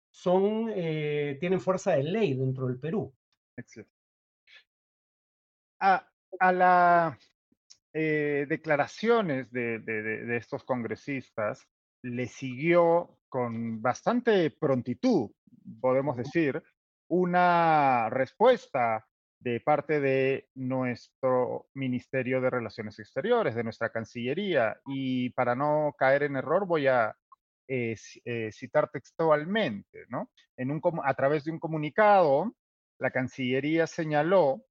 son, 0.09 0.71
eh, 0.73 1.37
tienen 1.39 1.59
fuerza 1.59 1.91
de 1.91 2.03
ley 2.03 2.33
dentro 2.35 2.67
del 2.67 2.79
Perú. 2.79 3.13
A, 5.79 6.07
a 6.39 6.51
las 6.51 7.17
eh, 7.93 8.45
declaraciones 8.47 9.51
de, 9.51 9.79
de 9.79 10.37
estos 10.37 10.63
congresistas 10.63 11.67
le 12.03 12.27
siguió 12.27 13.17
con 13.27 13.81
bastante 13.81 14.51
prontitud, 14.51 15.31
podemos 15.79 16.17
decir, 16.17 16.61
una 17.11 18.09
respuesta 18.09 19.05
de 19.37 19.59
parte 19.59 19.99
de 19.99 20.47
nuestro 20.55 21.67
Ministerio 21.73 22.39
de 22.39 22.49
Relaciones 22.49 22.99
Exteriores, 22.99 23.53
de 23.53 23.65
nuestra 23.65 23.89
Cancillería. 23.89 24.79
Y 24.85 25.29
para 25.31 25.53
no 25.53 25.93
caer 25.97 26.23
en 26.23 26.37
error, 26.37 26.65
voy 26.65 26.87
a 26.87 27.13
eh, 27.67 27.97
eh, 28.23 28.49
citar 28.53 28.89
textualmente, 28.91 30.05
¿no? 30.07 30.31
En 30.55 30.71
un, 30.71 30.81
a 31.03 31.13
través 31.13 31.43
de 31.43 31.51
un 31.51 31.59
comunicado, 31.59 32.55
la 32.97 33.11
Cancillería 33.11 33.87
señaló 33.87 34.63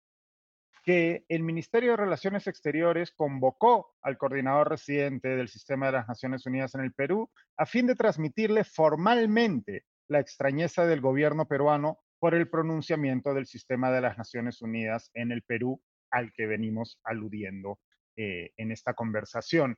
que 0.82 1.26
el 1.28 1.42
Ministerio 1.42 1.90
de 1.90 1.98
Relaciones 1.98 2.46
Exteriores 2.46 3.10
convocó 3.10 3.96
al 4.00 4.16
coordinador 4.16 4.70
residente 4.70 5.28
del 5.28 5.48
Sistema 5.48 5.86
de 5.86 5.92
las 5.92 6.08
Naciones 6.08 6.46
Unidas 6.46 6.74
en 6.74 6.80
el 6.80 6.94
Perú 6.94 7.30
a 7.58 7.66
fin 7.66 7.86
de 7.86 7.96
transmitirle 7.96 8.64
formalmente 8.64 9.84
la 10.08 10.20
extrañeza 10.20 10.86
del 10.86 11.02
gobierno 11.02 11.46
peruano 11.46 11.98
por 12.20 12.34
el 12.34 12.48
pronunciamiento 12.48 13.34
del 13.34 13.46
sistema 13.46 13.90
de 13.90 14.02
las 14.02 14.18
Naciones 14.18 14.62
Unidas 14.62 15.10
en 15.14 15.32
el 15.32 15.42
Perú 15.42 15.82
al 16.10 16.32
que 16.32 16.46
venimos 16.46 17.00
aludiendo 17.02 17.80
eh, 18.16 18.52
en 18.56 18.70
esta 18.70 18.94
conversación. 18.94 19.76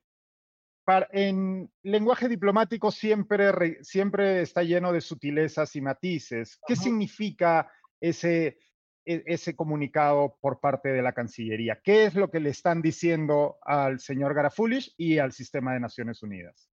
en 1.12 1.70
lenguaje 1.84 2.28
diplomático 2.28 2.90
siempre, 2.90 3.78
siempre 3.84 4.42
está 4.42 4.64
lleno 4.64 4.92
de 4.92 5.00
sutilezas 5.00 5.76
y 5.76 5.80
matices. 5.80 6.58
¿Qué 6.66 6.74
significa 6.74 7.70
ese, 8.00 8.58
e, 9.04 9.22
ese 9.26 9.54
comunicado 9.54 10.36
por 10.40 10.58
parte 10.58 10.88
de 10.88 11.02
la 11.02 11.12
Cancillería? 11.12 11.80
¿Qué 11.84 12.06
es 12.06 12.16
lo 12.16 12.28
que 12.28 12.40
le 12.40 12.50
están 12.50 12.82
diciendo 12.82 13.58
al 13.62 14.00
señor 14.00 14.34
Garafulis 14.34 14.92
y 14.96 15.18
al 15.18 15.32
sistema 15.32 15.74
de 15.74 15.80
Naciones 15.80 16.20
Unidas? 16.24 16.68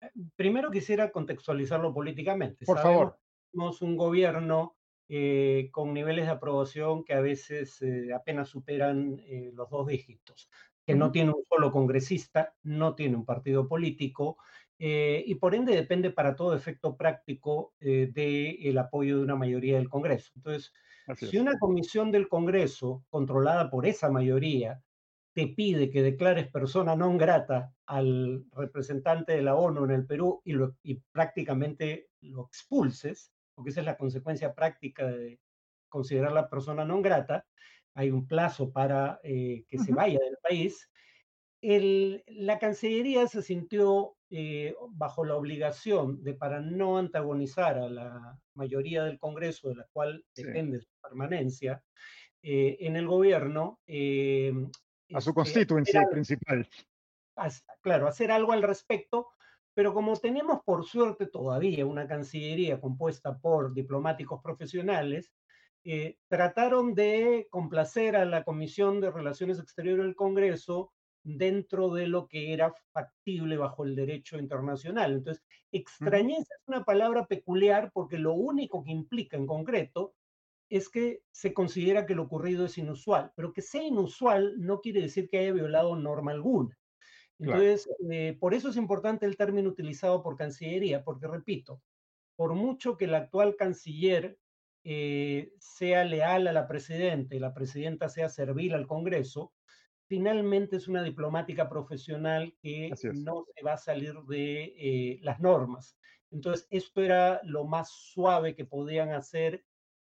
Eh, 0.00 0.10
primero 0.36 0.70
quisiera 0.70 1.10
contextualizarlo 1.10 1.92
políticamente. 1.92 2.64
Por 2.64 2.78
favor. 2.78 3.18
Somos 3.50 3.82
un 3.82 3.96
gobierno 3.96 4.77
eh, 5.08 5.70
con 5.72 5.94
niveles 5.94 6.26
de 6.26 6.32
aprobación 6.32 7.02
que 7.02 7.14
a 7.14 7.20
veces 7.20 7.80
eh, 7.80 8.12
apenas 8.14 8.50
superan 8.50 9.18
eh, 9.26 9.50
los 9.54 9.70
dos 9.70 9.86
dígitos, 9.86 10.50
que 10.84 10.94
no 10.94 11.10
tiene 11.10 11.30
un 11.30 11.44
solo 11.48 11.72
congresista, 11.72 12.54
no 12.62 12.94
tiene 12.94 13.16
un 13.16 13.24
partido 13.24 13.66
político 13.68 14.38
y 14.80 15.34
por 15.34 15.56
ende 15.56 15.74
depende 15.74 16.10
para 16.10 16.36
todo 16.36 16.54
efecto 16.54 16.96
práctico 16.96 17.74
del 17.80 18.78
apoyo 18.78 19.16
de 19.16 19.24
una 19.24 19.34
mayoría 19.34 19.76
del 19.76 19.88
Congreso. 19.88 20.30
Entonces, 20.36 20.72
si 21.16 21.36
una 21.36 21.58
comisión 21.58 22.12
del 22.12 22.28
Congreso, 22.28 23.04
controlada 23.10 23.70
por 23.70 23.86
esa 23.86 24.08
mayoría, 24.08 24.80
te 25.32 25.48
pide 25.48 25.90
que 25.90 26.02
declares 26.02 26.48
persona 26.50 26.94
non 26.94 27.16
grata 27.16 27.70
al 27.86 28.44
representante 28.54 29.32
de 29.34 29.42
la 29.42 29.54
ONU 29.54 29.84
en 29.84 29.90
el 29.90 30.06
Perú 30.06 30.42
y, 30.44 30.52
lo, 30.52 30.76
y 30.82 31.02
prácticamente 31.12 32.10
lo 32.22 32.46
expulses, 32.46 33.32
porque 33.58 33.70
esa 33.70 33.80
es 33.80 33.86
la 33.86 33.96
consecuencia 33.96 34.54
práctica 34.54 35.04
de 35.04 35.40
considerar 35.88 36.30
la 36.30 36.48
persona 36.48 36.84
no 36.84 37.02
grata, 37.02 37.44
hay 37.92 38.12
un 38.12 38.28
plazo 38.28 38.70
para 38.70 39.18
eh, 39.24 39.64
que 39.66 39.78
se 39.78 39.92
vaya 39.92 40.20
del 40.20 40.36
país, 40.40 40.88
la 41.60 42.60
Cancillería 42.60 43.26
se 43.26 43.42
sintió 43.42 44.14
eh, 44.30 44.76
bajo 44.90 45.24
la 45.24 45.34
obligación 45.34 46.22
de, 46.22 46.34
para 46.34 46.60
no 46.60 46.98
antagonizar 46.98 47.78
a 47.78 47.88
la 47.88 48.38
mayoría 48.54 49.02
del 49.02 49.18
Congreso, 49.18 49.70
de 49.70 49.74
la 49.74 49.88
cual 49.92 50.24
depende 50.36 50.78
su 50.78 50.92
permanencia 51.02 51.82
eh, 52.40 52.76
en 52.78 52.94
el 52.94 53.08
gobierno. 53.08 53.80
a 55.12 55.20
su 55.20 55.34
constituencia 55.34 56.08
principal. 56.08 56.64
claro, 57.80 58.06
hacer 58.06 58.30
algo 58.30 58.52
al 58.52 58.62
respecto 58.62 59.30
pero 59.78 59.94
como 59.94 60.16
tenemos 60.16 60.64
por 60.64 60.84
suerte 60.84 61.26
todavía 61.26 61.86
una 61.86 62.08
Cancillería 62.08 62.80
compuesta 62.80 63.38
por 63.38 63.72
diplomáticos 63.72 64.42
profesionales, 64.42 65.32
eh, 65.84 66.16
trataron 66.26 66.96
de 66.96 67.46
complacer 67.48 68.16
a 68.16 68.24
la 68.24 68.42
Comisión 68.42 69.00
de 69.00 69.12
Relaciones 69.12 69.60
Exteriores 69.60 70.04
del 70.04 70.16
Congreso 70.16 70.92
dentro 71.22 71.94
de 71.94 72.08
lo 72.08 72.26
que 72.26 72.52
era 72.52 72.74
factible 72.92 73.56
bajo 73.56 73.84
el 73.84 73.94
derecho 73.94 74.36
internacional. 74.36 75.12
Entonces, 75.12 75.44
extrañeza 75.70 76.56
es 76.58 76.66
una 76.66 76.84
palabra 76.84 77.26
peculiar 77.26 77.92
porque 77.94 78.18
lo 78.18 78.34
único 78.34 78.82
que 78.82 78.90
implica 78.90 79.36
en 79.36 79.46
concreto 79.46 80.12
es 80.68 80.88
que 80.88 81.20
se 81.30 81.54
considera 81.54 82.04
que 82.04 82.16
lo 82.16 82.24
ocurrido 82.24 82.64
es 82.64 82.78
inusual, 82.78 83.30
pero 83.36 83.52
que 83.52 83.62
sea 83.62 83.84
inusual 83.84 84.56
no 84.58 84.80
quiere 84.80 85.02
decir 85.02 85.28
que 85.28 85.38
haya 85.38 85.52
violado 85.52 85.94
norma 85.94 86.32
alguna. 86.32 86.76
Entonces, 87.38 87.88
eh, 88.10 88.36
por 88.38 88.54
eso 88.54 88.70
es 88.70 88.76
importante 88.76 89.24
el 89.24 89.36
término 89.36 89.68
utilizado 89.68 90.22
por 90.22 90.36
Cancillería, 90.36 91.04
porque 91.04 91.28
repito, 91.28 91.80
por 92.36 92.54
mucho 92.54 92.96
que 92.96 93.04
el 93.04 93.14
actual 93.14 93.56
canciller 93.56 94.38
eh, 94.84 95.52
sea 95.58 96.04
leal 96.04 96.46
a 96.46 96.52
la 96.52 96.66
presidenta 96.66 97.34
y 97.34 97.38
la 97.38 97.54
presidenta 97.54 98.08
sea 98.08 98.28
servil 98.28 98.74
al 98.74 98.86
Congreso, 98.86 99.52
finalmente 100.06 100.76
es 100.76 100.88
una 100.88 101.02
diplomática 101.02 101.68
profesional 101.68 102.56
que 102.60 102.90
no 103.12 103.44
se 103.54 103.64
va 103.64 103.74
a 103.74 103.78
salir 103.78 104.14
de 104.28 104.74
eh, 104.76 105.20
las 105.22 105.40
normas. 105.40 105.98
Entonces, 106.30 106.66
esto 106.70 107.02
era 107.02 107.40
lo 107.44 107.64
más 107.64 107.90
suave 107.90 108.54
que 108.54 108.64
podían 108.64 109.10
hacer 109.10 109.64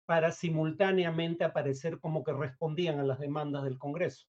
para 0.05 0.31
simultáneamente 0.31 1.43
aparecer 1.43 1.99
como 1.99 2.23
que 2.23 2.33
respondían 2.33 2.99
a 2.99 3.03
las 3.03 3.19
demandas 3.19 3.63
del 3.63 3.77
Congreso. 3.77 4.27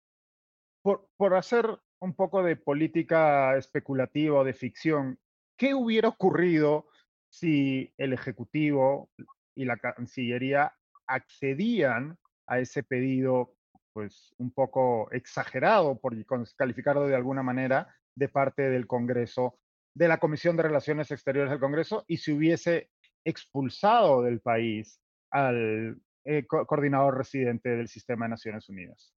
Por, 0.82 1.08
por 1.16 1.34
hacer 1.34 1.78
un 2.00 2.14
poco 2.14 2.42
de 2.42 2.56
política 2.56 3.56
especulativa 3.56 4.40
o 4.40 4.44
de 4.44 4.52
ficción, 4.52 5.18
¿qué 5.56 5.74
hubiera 5.74 6.08
ocurrido 6.08 6.86
si 7.28 7.92
el 7.98 8.12
Ejecutivo 8.12 9.10
y 9.54 9.64
la 9.64 9.76
Cancillería 9.76 10.72
accedían 11.06 12.16
a 12.46 12.60
ese 12.60 12.82
pedido, 12.82 13.54
pues 13.92 14.34
un 14.38 14.52
poco 14.52 15.10
exagerado, 15.10 15.98
por 15.98 16.14
calificarlo 16.56 17.06
de 17.06 17.16
alguna 17.16 17.42
manera, 17.42 17.94
de 18.14 18.28
parte 18.28 18.70
del 18.70 18.86
Congreso 18.86 19.58
de 19.94 20.08
la 20.08 20.18
Comisión 20.18 20.56
de 20.56 20.62
Relaciones 20.62 21.10
Exteriores 21.10 21.50
del 21.50 21.60
Congreso 21.60 22.04
y 22.06 22.18
se 22.18 22.32
hubiese 22.32 22.90
expulsado 23.24 24.22
del 24.22 24.40
país 24.40 25.00
al 25.30 26.00
eh, 26.24 26.46
coordinador 26.46 27.18
residente 27.18 27.70
del 27.70 27.88
sistema 27.88 28.26
de 28.26 28.30
Naciones 28.30 28.68
Unidas? 28.68 29.12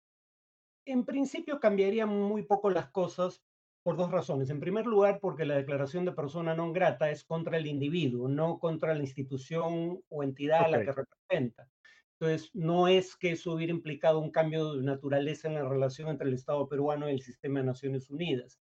En 0.85 1.05
principio 1.05 1.59
cambiaría 1.59 2.05
muy 2.05 2.43
poco 2.43 2.69
las 2.69 2.89
cosas 2.89 3.43
por 3.83 3.97
dos 3.97 4.11
razones. 4.11 4.49
En 4.49 4.59
primer 4.59 4.85
lugar, 4.85 5.19
porque 5.19 5.45
la 5.45 5.55
declaración 5.55 6.05
de 6.05 6.11
persona 6.11 6.55
non 6.55 6.73
grata 6.73 7.09
es 7.09 7.23
contra 7.23 7.57
el 7.57 7.65
individuo, 7.65 8.29
no 8.29 8.59
contra 8.59 8.93
la 8.93 9.01
institución 9.01 10.01
o 10.09 10.23
entidad 10.23 10.65
a 10.65 10.69
la 10.69 10.79
que 10.85 10.93
representa. 10.93 11.69
Entonces, 12.19 12.51
no 12.53 12.87
es 12.87 13.15
que 13.15 13.31
eso 13.31 13.53
hubiera 13.53 13.73
implicado 13.73 14.19
un 14.19 14.29
cambio 14.29 14.75
de 14.75 14.83
naturaleza 14.83 15.47
en 15.47 15.55
la 15.55 15.67
relación 15.67 16.09
entre 16.09 16.27
el 16.27 16.35
Estado 16.35 16.67
peruano 16.69 17.09
y 17.09 17.13
el 17.13 17.21
sistema 17.21 17.59
de 17.59 17.65
Naciones 17.65 18.11
Unidas. 18.11 18.61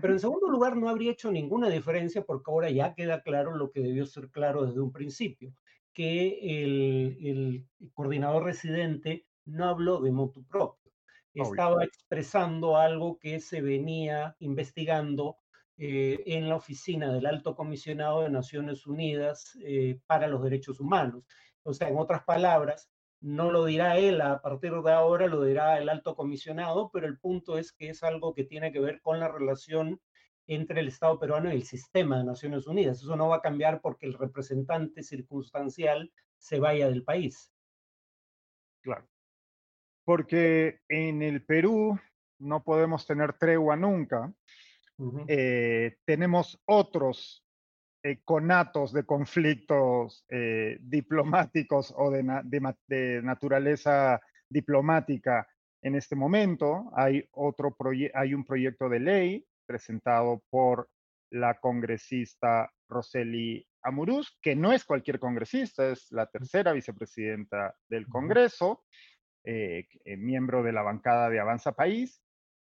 Pero 0.00 0.12
en 0.12 0.20
segundo 0.20 0.48
lugar, 0.48 0.76
no 0.76 0.88
habría 0.88 1.10
hecho 1.10 1.32
ninguna 1.32 1.68
diferencia 1.68 2.22
porque 2.22 2.52
ahora 2.52 2.70
ya 2.70 2.94
queda 2.94 3.22
claro 3.22 3.56
lo 3.56 3.72
que 3.72 3.80
debió 3.80 4.06
ser 4.06 4.30
claro 4.30 4.64
desde 4.64 4.80
un 4.80 4.92
principio, 4.92 5.52
que 5.92 6.62
el, 6.62 7.18
el 7.20 7.66
coordinador 7.94 8.44
residente 8.44 9.26
no 9.44 9.64
habló 9.68 10.00
de 10.00 10.12
motu 10.12 10.44
propio, 10.44 10.79
estaba 11.34 11.84
expresando 11.84 12.76
algo 12.76 13.18
que 13.18 13.40
se 13.40 13.60
venía 13.60 14.36
investigando 14.40 15.38
eh, 15.76 16.22
en 16.26 16.48
la 16.48 16.56
oficina 16.56 17.12
del 17.12 17.26
Alto 17.26 17.54
Comisionado 17.54 18.22
de 18.22 18.30
Naciones 18.30 18.86
Unidas 18.86 19.56
eh, 19.62 19.98
para 20.06 20.28
los 20.28 20.42
Derechos 20.42 20.80
Humanos. 20.80 21.24
O 21.62 21.72
sea, 21.72 21.88
en 21.88 21.96
otras 21.96 22.24
palabras, 22.24 22.90
no 23.20 23.50
lo 23.50 23.64
dirá 23.64 23.98
él 23.98 24.20
a 24.20 24.40
partir 24.40 24.72
de 24.72 24.92
ahora, 24.92 25.26
lo 25.26 25.42
dirá 25.42 25.78
el 25.78 25.88
alto 25.88 26.16
comisionado, 26.16 26.90
pero 26.92 27.06
el 27.06 27.18
punto 27.18 27.58
es 27.58 27.72
que 27.72 27.90
es 27.90 28.02
algo 28.02 28.34
que 28.34 28.44
tiene 28.44 28.72
que 28.72 28.80
ver 28.80 29.00
con 29.00 29.20
la 29.20 29.28
relación 29.28 30.00
entre 30.46 30.80
el 30.80 30.88
Estado 30.88 31.18
peruano 31.18 31.50
y 31.50 31.56
el 31.56 31.64
sistema 31.64 32.18
de 32.18 32.24
Naciones 32.24 32.66
Unidas. 32.66 33.02
Eso 33.02 33.16
no 33.16 33.28
va 33.28 33.36
a 33.36 33.42
cambiar 33.42 33.80
porque 33.80 34.06
el 34.06 34.14
representante 34.14 35.02
circunstancial 35.02 36.10
se 36.38 36.58
vaya 36.58 36.88
del 36.88 37.04
país. 37.04 37.52
Claro. 38.82 39.06
Porque 40.10 40.80
en 40.88 41.22
el 41.22 41.44
Perú 41.44 41.96
no 42.40 42.64
podemos 42.64 43.06
tener 43.06 43.34
tregua 43.34 43.76
nunca. 43.76 44.32
Eh, 45.28 45.98
tenemos 46.04 46.60
otros 46.64 47.46
eh, 48.02 48.18
conatos 48.24 48.92
de 48.92 49.04
conflictos 49.04 50.24
eh, 50.28 50.78
diplomáticos 50.80 51.94
o 51.96 52.10
de, 52.10 52.24
naturaleza 53.22 54.20
diplomática 54.48 55.46
en 55.80 55.94
este 55.94 56.16
momento. 56.16 56.90
Hay, 56.96 57.24
otro 57.30 57.76
hay 58.12 58.34
un 58.34 58.44
proyecto 58.44 58.88
de 58.88 58.98
ley 58.98 59.46
presentado 59.64 60.42
por 60.50 60.90
la 61.30 61.60
congresista 61.60 62.68
Roseli 62.88 63.64
Amuruz, 63.84 64.36
que 64.42 64.56
no 64.56 64.72
es 64.72 64.84
cualquier 64.84 65.20
congresista, 65.20 65.88
es 65.88 66.10
la 66.10 66.26
tercera 66.26 66.72
vicepresidenta 66.72 67.76
del 67.88 68.08
Congreso, 68.08 68.82
eh, 69.44 69.86
miembro 70.18 70.62
de 70.62 70.72
la 70.72 70.82
bancada 70.82 71.30
de 71.30 71.40
Avanza 71.40 71.72
País, 71.72 72.22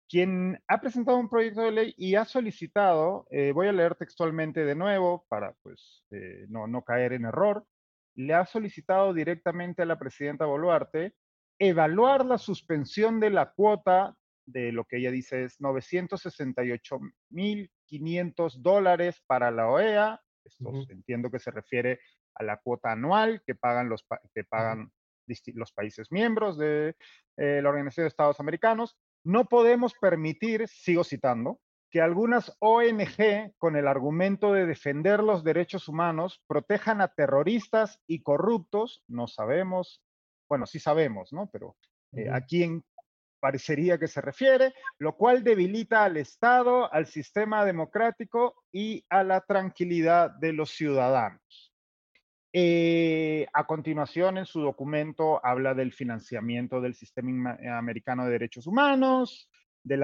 quien 0.08 0.62
ha 0.68 0.80
presentado 0.80 1.18
un 1.18 1.28
proyecto 1.28 1.62
de 1.62 1.72
ley 1.72 1.94
y 1.96 2.14
ha 2.14 2.24
solicitado, 2.24 3.26
eh, 3.30 3.52
voy 3.52 3.68
a 3.68 3.72
leer 3.72 3.96
textualmente 3.96 4.64
de 4.64 4.74
nuevo 4.74 5.26
para 5.28 5.54
pues 5.62 6.04
eh, 6.10 6.46
no, 6.48 6.66
no 6.66 6.82
caer 6.82 7.12
en 7.12 7.24
error, 7.24 7.66
le 8.14 8.34
ha 8.34 8.46
solicitado 8.46 9.12
directamente 9.12 9.82
a 9.82 9.86
la 9.86 9.98
presidenta 9.98 10.46
Boluarte 10.46 11.14
evaluar 11.58 12.24
la 12.24 12.38
suspensión 12.38 13.20
de 13.20 13.30
la 13.30 13.52
cuota 13.52 14.16
de 14.46 14.72
lo 14.72 14.84
que 14.84 14.98
ella 14.98 15.10
dice 15.10 15.44
es 15.44 15.60
968.500 15.60 18.60
dólares 18.60 19.22
para 19.26 19.50
la 19.50 19.68
OEA. 19.68 20.20
Esto 20.44 20.72
entiendo 20.88 21.30
que 21.30 21.40
se 21.40 21.50
refiere 21.50 22.00
a 22.34 22.44
la 22.44 22.58
cuota 22.58 22.92
anual 22.92 23.42
que 23.44 23.56
pagan 23.56 23.88
los, 23.88 24.06
que 24.32 24.44
pagan 24.44 24.92
los 25.54 25.72
países 25.72 26.10
miembros 26.10 26.58
de 26.58 26.96
eh, 27.36 27.60
la 27.62 27.68
Organización 27.68 28.04
de 28.04 28.08
Estados 28.08 28.40
Americanos 28.40 28.96
no 29.24 29.46
podemos 29.46 29.94
permitir, 30.00 30.68
sigo 30.68 31.02
citando, 31.02 31.60
que 31.90 32.00
algunas 32.00 32.56
ONG, 32.60 33.54
con 33.58 33.76
el 33.76 33.88
argumento 33.88 34.52
de 34.52 34.66
defender 34.66 35.20
los 35.20 35.44
derechos 35.44 35.88
humanos, 35.88 36.42
protejan 36.46 37.00
a 37.00 37.08
terroristas 37.08 38.00
y 38.06 38.22
corruptos, 38.22 39.02
no 39.08 39.26
sabemos, 39.26 40.02
bueno, 40.48 40.66
sí 40.66 40.78
sabemos, 40.78 41.32
¿no? 41.32 41.48
Pero 41.52 41.76
eh, 42.12 42.28
a 42.30 42.40
quién 42.42 42.84
parecería 43.40 43.98
que 43.98 44.08
se 44.08 44.20
refiere, 44.20 44.74
lo 44.98 45.16
cual 45.16 45.44
debilita 45.44 46.04
al 46.04 46.16
Estado, 46.16 46.92
al 46.92 47.06
sistema 47.06 47.64
democrático 47.64 48.62
y 48.72 49.04
a 49.08 49.22
la 49.22 49.40
tranquilidad 49.40 50.30
de 50.30 50.52
los 50.52 50.70
ciudadanos. 50.70 51.65
Eh, 52.58 53.46
a 53.52 53.66
continuación, 53.66 54.38
en 54.38 54.46
su 54.46 54.62
documento 54.62 55.44
habla 55.44 55.74
del 55.74 55.92
financiamiento 55.92 56.80
del 56.80 56.94
Sistema 56.94 57.58
eh, 57.60 57.68
Americano 57.68 58.24
de 58.24 58.30
Derechos 58.30 58.66
Humanos, 58.66 59.50
de, 59.82 59.98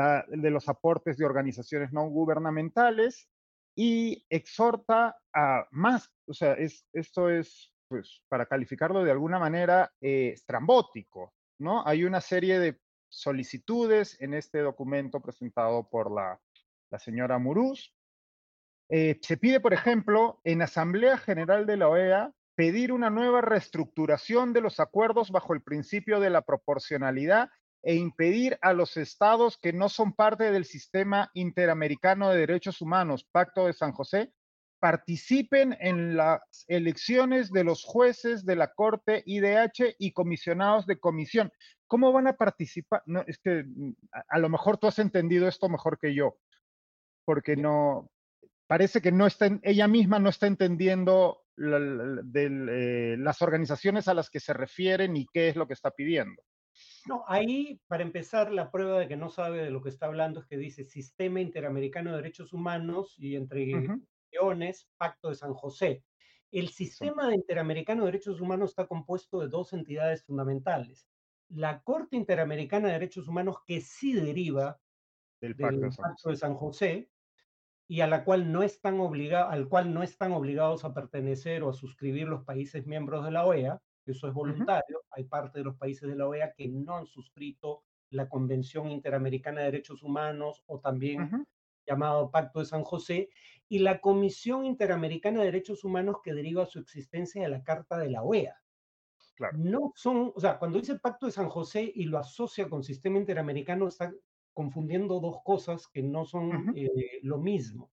los 0.51 0.69
aportes 0.69 1.17
de 1.17 1.25
organizaciones 1.25 1.95
no 1.95 2.07
gubernamentales 2.11 3.31
y 3.75 4.27
exhorta 4.29 5.17
a 5.33 5.67
más, 5.71 6.13
o 6.27 6.35
sea, 6.35 6.55
esto 6.93 7.31
es, 7.31 7.73
pues, 7.89 8.23
para 8.29 8.45
calificarlo 8.45 9.03
de 9.03 9.13
alguna 9.13 9.39
manera, 9.39 9.91
eh, 10.03 10.33
estrambótico, 10.35 11.33
¿no? 11.59 11.83
Hay 11.87 12.05
una 12.05 12.21
serie 12.21 12.59
de 12.59 12.79
solicitudes 13.09 14.21
en 14.21 14.35
este 14.35 14.59
documento 14.59 15.23
presentado 15.23 15.89
por 15.89 16.13
la, 16.13 16.39
señora 16.99 17.39
Muruz. 17.39 17.95
se 18.91 19.37
pide, 19.39 19.59
por 19.59 19.73
ejemplo, 19.73 20.39
en 20.45 20.61
Asamblea 20.61 21.17
General 21.17 21.65
de 21.65 21.79
la 21.79 21.89
OEA 21.89 22.35
pedir 22.55 22.93
una 22.93 23.11
nueva 23.11 23.41
reestructuración 23.41 24.53
de 24.53 24.61
los 24.61 24.81
acuerdos 24.81 25.31
bajo 25.31 25.55
el 25.55 25.63
principio 25.63 26.21
de 26.21 26.31
la 26.31 26.43
proporcionalidad 26.43 27.49
e 27.83 27.95
impedir 27.97 28.59
a 28.63 28.73
los 28.73 28.97
estados 28.97 29.59
que 29.59 29.73
no 29.73 29.89
son 29.89 30.13
parte 30.13 30.53
del 30.53 30.65
sistema 30.65 31.31
interamericano 31.35 32.31
de 32.31 32.39
derechos 32.39 32.81
humanos, 32.81 33.25
Pacto 33.25 33.67
de 33.67 33.73
San 33.73 33.93
José, 33.93 34.33
participen 34.83 35.77
en 35.81 36.17
las 36.17 36.41
elecciones 36.67 37.53
de 37.53 37.63
los 37.63 37.85
jueces 37.85 38.45
de 38.45 38.57
la 38.57 38.73
Corte 38.73 39.23
IDH 39.27 39.95
y 39.99 40.13
comisionados 40.13 40.87
de 40.87 40.99
comisión. 40.99 41.53
¿Cómo 41.87 42.13
van 42.13 42.27
a 42.27 42.37
participar? 42.37 43.03
No, 43.07 43.23
es 43.29 43.39
que 43.39 43.65
mm, 43.65 43.95
a, 44.29 44.39
lo 44.41 44.49
mejor 44.49 44.79
tú 44.79 44.89
has 44.89 44.99
entendido 44.99 45.47
esto 45.47 45.69
mejor 45.69 45.99
que 46.01 46.15
yo, 46.15 46.37
porque 47.25 47.55
no, 47.55 48.11
parece 48.67 49.01
que 49.01 49.13
no 49.13 49.27
está, 49.27 49.51
ella 49.63 49.87
misma 49.87 50.19
no 50.19 50.31
está 50.31 50.49
entendiendo 50.49 51.43
de 51.57 53.13
eh, 53.15 53.17
las 53.19 53.43
organizaciones 53.43 54.09
a 54.09 54.15
las 54.15 54.31
que 54.31 54.41
se 54.41 54.53
refieren 54.53 55.17
y 55.17 55.27
qué 55.33 55.49
es 55.49 55.57
lo 55.57 55.67
que 55.67 55.75
está 55.75 55.91
pidiendo. 55.91 56.43
No, 57.07 57.25
ahí, 57.27 57.81
para 57.87 58.03
empezar, 58.03 58.51
la 58.53 58.71
prueba 58.71 59.01
de 59.01 59.09
que 59.09 59.17
no 59.17 59.29
sabe 59.29 59.63
de 59.63 59.71
lo 59.71 59.83
que 59.83 59.89
está 59.89 60.07
hablando 60.07 60.41
es 60.41 60.47
que 60.47 60.57
dice 60.57 60.85
Sistema 60.85 61.41
Interamericano 61.41 62.11
de 62.11 62.17
Derechos 62.17 62.53
Humanos 62.53 63.15
y 63.19 63.37
entre 63.37 63.67
guiones, 64.31 64.89
Pacto 64.97 65.29
de 65.29 65.35
San 65.35 65.53
José. 65.53 66.05
El 66.51 66.69
Sistema 66.69 67.35
Interamericano 67.35 68.03
de 68.03 68.13
Derechos 68.13 68.41
Humanos 68.41 68.71
está 68.71 68.87
compuesto 68.87 69.41
de 69.41 69.49
dos 69.49 69.73
entidades 69.73 70.25
fundamentales. 70.25 71.09
La 71.49 71.83
Corte 71.83 72.17
Interamericana 72.17 72.89
de 72.89 72.95
Derechos 72.95 73.29
Humanos, 73.29 73.57
que 73.67 73.81
sí 73.81 74.13
deriva 74.15 74.79
del 75.41 75.57
Pacto 75.57 76.31
de 76.31 76.37
San 76.37 76.55
José, 76.55 77.11
y 77.93 78.01
a 78.01 78.07
la 78.07 78.25
cual 78.25 78.51
no 78.51 78.63
están 78.63 79.01
obligados, 79.01 79.53
al 79.53 79.69
cual 79.69 79.93
no 79.93 80.03
están 80.03 80.33
obligados 80.33 80.83
a 80.83 80.95
pertenecer 80.95 81.63
o 81.63 81.69
a 81.69 81.75
suscribir 81.75 82.27
los 82.27 82.43
países 82.43 82.87
miembros 82.87 83.23
de 83.23 83.31
la 83.31 83.45
OEA, 83.45 83.83
eso 84.07 84.27
es 84.27 84.33
voluntario, 84.33 85.03
hay 85.11 85.25
parte 85.25 85.59
de 85.59 85.67
los 85.67 85.77
países 85.77 86.09
de 86.09 86.17
la 86.17 86.27
OEA 86.27 86.55
que 86.55 86.69
no 86.69 86.97
han 86.97 87.05
suscrito 87.05 87.85
la 88.09 88.31
Convención 88.31 88.91
Interamericana 88.91 89.61
de 89.61 89.67
Derechos 89.67 90.03
Humanos 90.03 90.63
o 90.65 90.81
también 90.81 91.45
llamado 91.87 92.31
Pacto 92.31 92.61
de 92.61 92.65
San 92.65 92.83
José, 92.83 93.29
y 93.69 93.81
la 93.81 94.01
Comisión 94.01 94.65
Interamericana 94.65 95.41
de 95.41 95.45
Derechos 95.45 95.85
Humanos 95.85 96.17
que 96.25 96.33
deriva 96.33 96.65
su 96.65 96.79
existencia 96.79 97.43
de 97.43 97.51
la 97.51 97.63
Carta 97.63 97.99
de 97.99 98.09
la 98.09 98.23
OEA. 98.23 98.57
Claro. 99.35 99.59
No 99.59 99.93
son, 99.97 100.33
o 100.35 100.41
sea, 100.41 100.59
cuando 100.59 100.79
dice 100.79 100.99
Pacto 100.99 101.27
de 101.27 101.33
San 101.33 101.51
José 101.51 101.93
y 101.95 102.05
lo 102.05 102.17
asocia 102.17 102.71
con 102.71 102.83
Sistema 102.83 103.19
Interamericano, 103.19 103.87
está 103.87 104.11
confundiendo 104.53 105.21
dos 105.21 105.39
cosas 105.45 105.89
que 105.89 106.03
no 106.03 106.25
son 106.25 106.73
eh, 106.77 107.21
lo 107.23 107.39
mismo. 107.39 107.91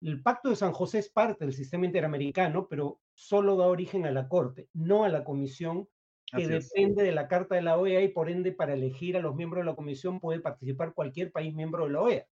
El 0.00 0.22
Pacto 0.22 0.50
de 0.50 0.56
San 0.56 0.72
José 0.72 0.98
es 0.98 1.08
parte 1.08 1.44
del 1.44 1.54
sistema 1.54 1.86
interamericano, 1.86 2.66
pero 2.68 3.00
solo 3.14 3.56
da 3.56 3.66
origen 3.66 4.04
a 4.04 4.10
la 4.10 4.28
Corte, 4.28 4.68
no 4.72 5.04
a 5.04 5.08
la 5.08 5.24
Comisión, 5.24 5.88
que 6.34 6.48
depende 6.48 7.04
de 7.04 7.12
la 7.12 7.28
Carta 7.28 7.54
de 7.54 7.62
la 7.62 7.76
OEA 7.76 8.02
y 8.02 8.08
por 8.08 8.30
ende 8.30 8.52
para 8.52 8.72
elegir 8.72 9.16
a 9.16 9.20
los 9.20 9.34
miembros 9.34 9.62
de 9.62 9.70
la 9.70 9.76
Comisión 9.76 10.18
puede 10.18 10.40
participar 10.40 10.94
cualquier 10.94 11.30
país 11.30 11.54
miembro 11.54 11.84
de 11.84 11.92
la 11.92 12.00
OEA. 12.00 12.26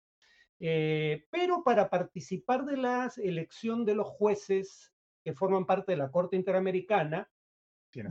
Eh, 0.61 1.27
pero 1.31 1.63
para 1.65 1.91
participar 1.91 2.65
de 2.65 2.77
la 2.77 3.11
elección 3.17 3.85
de 3.85 3.95
los 3.95 4.07
jueces 4.07 4.95
que 5.25 5.35
forman 5.35 5.67
parte 5.67 5.93
de 5.93 5.99
la 5.99 6.11
Corte 6.11 6.37
Interamericana, 6.37 7.29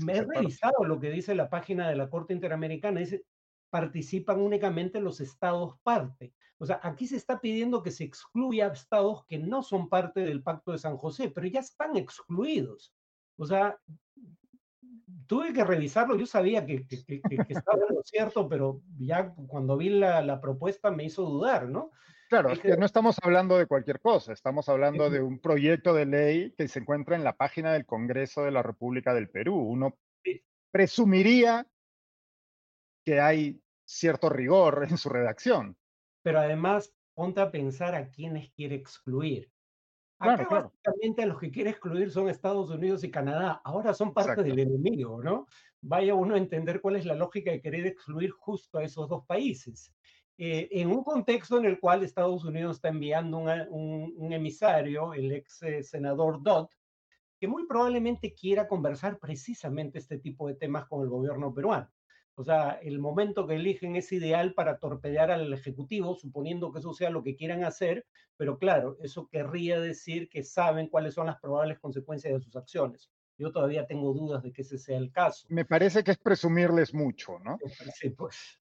me 0.01 0.17
he 0.17 0.23
revisado 0.23 0.83
lo 0.85 0.99
que 0.99 1.11
dice 1.11 1.35
la 1.35 1.49
página 1.49 1.89
de 1.89 1.95
la 1.95 2.09
Corte 2.09 2.33
Interamericana. 2.33 2.99
Dice, 2.99 3.23
participan 3.69 4.39
únicamente 4.39 4.99
los 4.99 5.21
estados 5.21 5.77
parte. 5.83 6.33
O 6.57 6.65
sea, 6.65 6.79
aquí 6.83 7.07
se 7.07 7.17
está 7.17 7.41
pidiendo 7.41 7.83
que 7.83 7.91
se 7.91 8.03
excluya 8.05 8.67
a 8.67 8.73
estados 8.73 9.25
que 9.25 9.37
no 9.37 9.61
son 9.61 9.89
parte 9.89 10.21
del 10.21 10.41
Pacto 10.41 10.71
de 10.71 10.77
San 10.77 10.97
José, 10.97 11.29
pero 11.29 11.47
ya 11.47 11.59
están 11.59 11.97
excluidos. 11.97 12.93
O 13.37 13.45
sea, 13.45 13.77
tuve 15.27 15.53
que 15.53 15.63
revisarlo, 15.63 16.15
yo 16.15 16.25
sabía 16.25 16.65
que, 16.65 16.85
estaba 17.49 17.79
en 17.89 17.95
lo 17.95 18.03
cierto, 18.03 18.47
pero 18.47 18.81
ya 18.97 19.33
cuando 19.47 19.77
vi 19.77 19.89
la, 19.89 20.39
propuesta 20.41 20.91
me 20.91 21.05
hizo 21.05 21.23
dudar, 21.23 21.67
¿no? 21.67 21.91
Claro, 22.29 22.49
es 22.49 22.59
que 22.59 22.75
no 22.75 22.85
estamos 22.85 23.17
hablando 23.21 23.57
de 23.57 23.67
cualquier 23.67 23.99
cosa, 23.99 24.33
estamos 24.33 24.67
hablando 24.67 25.09
de 25.09 25.21
un 25.21 25.39
proyecto 25.39 25.93
de 25.93 26.05
ley 26.05 26.53
que 26.57 26.67
se 26.67 26.79
encuentra 26.79 27.15
en 27.15 27.23
la 27.23 27.35
página 27.35 27.71
del 27.73 27.85
Congreso 27.85 28.43
de 28.43 28.51
la 28.51 28.63
República 28.63 29.13
del 29.13 29.29
Perú. 29.29 29.55
Uno 29.55 29.95
presumiría 30.71 31.67
que 33.05 33.21
hay 33.21 33.61
cierto 33.85 34.29
rigor 34.29 34.87
en 34.89 34.97
su 34.97 35.09
redacción. 35.09 35.77
Pero 36.23 36.39
además, 36.39 36.93
ponte 37.13 37.39
a 37.39 37.51
pensar 37.51 37.95
a 37.95 38.09
quiénes 38.09 38.51
quiere 38.51 38.75
excluir. 38.75 39.51
Acá 40.17 40.47
básicamente 40.49 41.23
a 41.23 41.25
los 41.27 41.39
que 41.39 41.51
quiere 41.51 41.69
excluir 41.71 42.09
son 42.09 42.29
Estados 42.29 42.69
Unidos 42.71 43.03
y 43.03 43.11
Canadá. 43.11 43.61
Ahora 43.63 43.93
son 43.93 44.13
parte 44.13 44.43
del 44.43 44.59
enemigo, 44.59 45.21
¿no? 45.21 45.45
Vaya 45.81 46.15
uno 46.15 46.35
a 46.35 46.37
entender 46.37 46.81
cuál 46.81 46.95
es 46.95 47.05
la 47.05 47.15
lógica 47.15 47.51
de 47.51 47.61
querer 47.61 47.85
excluir 47.85 48.31
justo 48.31 48.79
a 48.79 48.83
esos 48.83 49.07
dos 49.07 49.25
países. 49.25 49.93
Eh, 50.37 50.67
en 50.71 50.89
un 50.89 51.03
contexto 51.03 51.57
en 51.57 51.65
el 51.65 51.79
cual 51.79 52.03
Estados 52.03 52.43
Unidos 52.43 52.77
está 52.77 52.89
enviando 52.89 53.37
un, 53.37 54.33
emisario, 54.33 55.13
el 55.13 55.31
ex 55.31 55.61
eh, 55.63 55.83
senador 55.83 56.41
Dodd, 56.41 56.67
que 57.39 57.47
muy 57.47 57.67
probablemente 57.67 58.33
quiera 58.33 58.67
conversar 58.67 59.19
precisamente 59.19 59.99
este 59.99 60.17
tipo 60.17 60.47
de 60.47 60.55
temas 60.55 60.85
con 60.87 61.03
el 61.03 61.09
gobierno 61.09 61.53
peruano. 61.53 61.89
O 62.37 62.43
sea, 62.43 62.79
el 62.81 62.99
momento 62.99 63.47
que 63.47 63.55
eligen 63.55 63.95
es 63.95 64.11
ideal 64.11 64.53
para 64.53 64.77
torpedear 64.77 65.31
al 65.31 65.53
Ejecutivo, 65.53 66.15
suponiendo 66.15 66.71
que 66.71 66.79
eso 66.79 66.93
sea 66.93 67.09
lo 67.09 67.23
que 67.23 67.35
quieran 67.35 67.63
hacer, 67.63 68.05
pero 68.37 68.57
claro, 68.57 68.97
eso 69.01 69.29
querría 69.29 69.79
decir 69.79 70.27
que 70.29 70.43
saben 70.43 70.87
cuáles 70.87 71.13
son 71.13 71.27
las 71.27 71.39
probables 71.39 71.79
consecuencias 71.79 72.33
de 72.33 72.41
sus 72.41 72.55
acciones. 72.55 73.09
Yo 73.37 73.51
todavía 73.51 73.87
tengo 73.87 74.13
dudas 74.13 74.43
de 74.43 74.51
que 74.51 74.61
ese 74.61 74.77
sea 74.77 74.97
el 74.97 75.11
caso. 75.11 75.47
Me 75.49 75.65
parece 75.65 76.03
que 76.03 76.11
es 76.11 76.17
presumirles 76.17 76.93
mucho, 76.93 77.39
¿no? 77.39 77.57
Sí, 77.93 78.09
pues. 78.09 78.59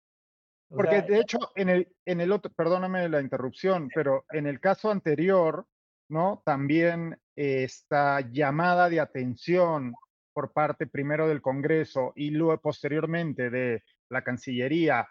Porque 0.70 1.02
de 1.02 1.20
hecho, 1.20 1.38
en 1.56 1.70
el, 1.70 1.96
en 2.06 2.22
el 2.22 2.32
otro, 2.32 2.52
perdóname 2.52 3.08
la 3.08 3.22
interrupción, 3.22 3.90
pero 3.94 4.26
en 4.32 4.48
el 4.48 4.60
caso 4.60 4.92
anterior, 4.92 5.66
¿no? 6.10 6.42
También 6.46 7.18
esta 7.36 8.22
llamada 8.22 8.90
de 8.90 9.00
atención 9.00 9.94
por 10.38 10.54
parte 10.54 10.86
primero 10.86 11.28
del 11.28 11.42
Congreso 11.42 12.14
y 12.16 12.30
luego 12.30 12.62
posteriormente 12.62 13.50
de 13.50 13.82
la 14.08 14.24
Cancillería 14.24 15.08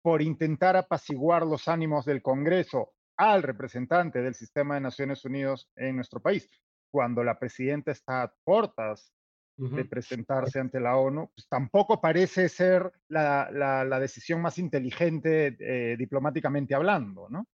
por 0.00 0.22
intentar 0.22 0.74
apaciguar 0.74 1.44
los 1.44 1.68
ánimos 1.68 2.06
del 2.06 2.22
Congreso 2.22 2.94
al 3.18 3.42
representante 3.42 4.22
del 4.22 4.34
sistema 4.34 4.76
de 4.76 4.80
Naciones 4.80 5.22
Unidas 5.26 5.68
en 5.76 5.96
nuestro 5.96 6.22
país, 6.22 6.48
cuando 6.90 7.22
la 7.22 7.38
presidenta 7.38 7.90
está 7.90 8.22
a 8.22 8.32
puertas 8.42 9.12
de 9.58 9.84
presentarse 9.84 10.58
ante 10.58 10.80
la 10.80 10.96
ONU, 10.96 11.30
pues 11.34 11.46
tampoco 11.46 12.00
parece 12.00 12.48
ser 12.48 12.90
la, 13.08 13.98
decisión 14.00 14.40
más 14.40 14.56
inteligente 14.56 15.58
eh, 15.60 15.96
diplomáticamente 15.98 16.74
hablando, 16.74 17.28
¿no? 17.28 17.46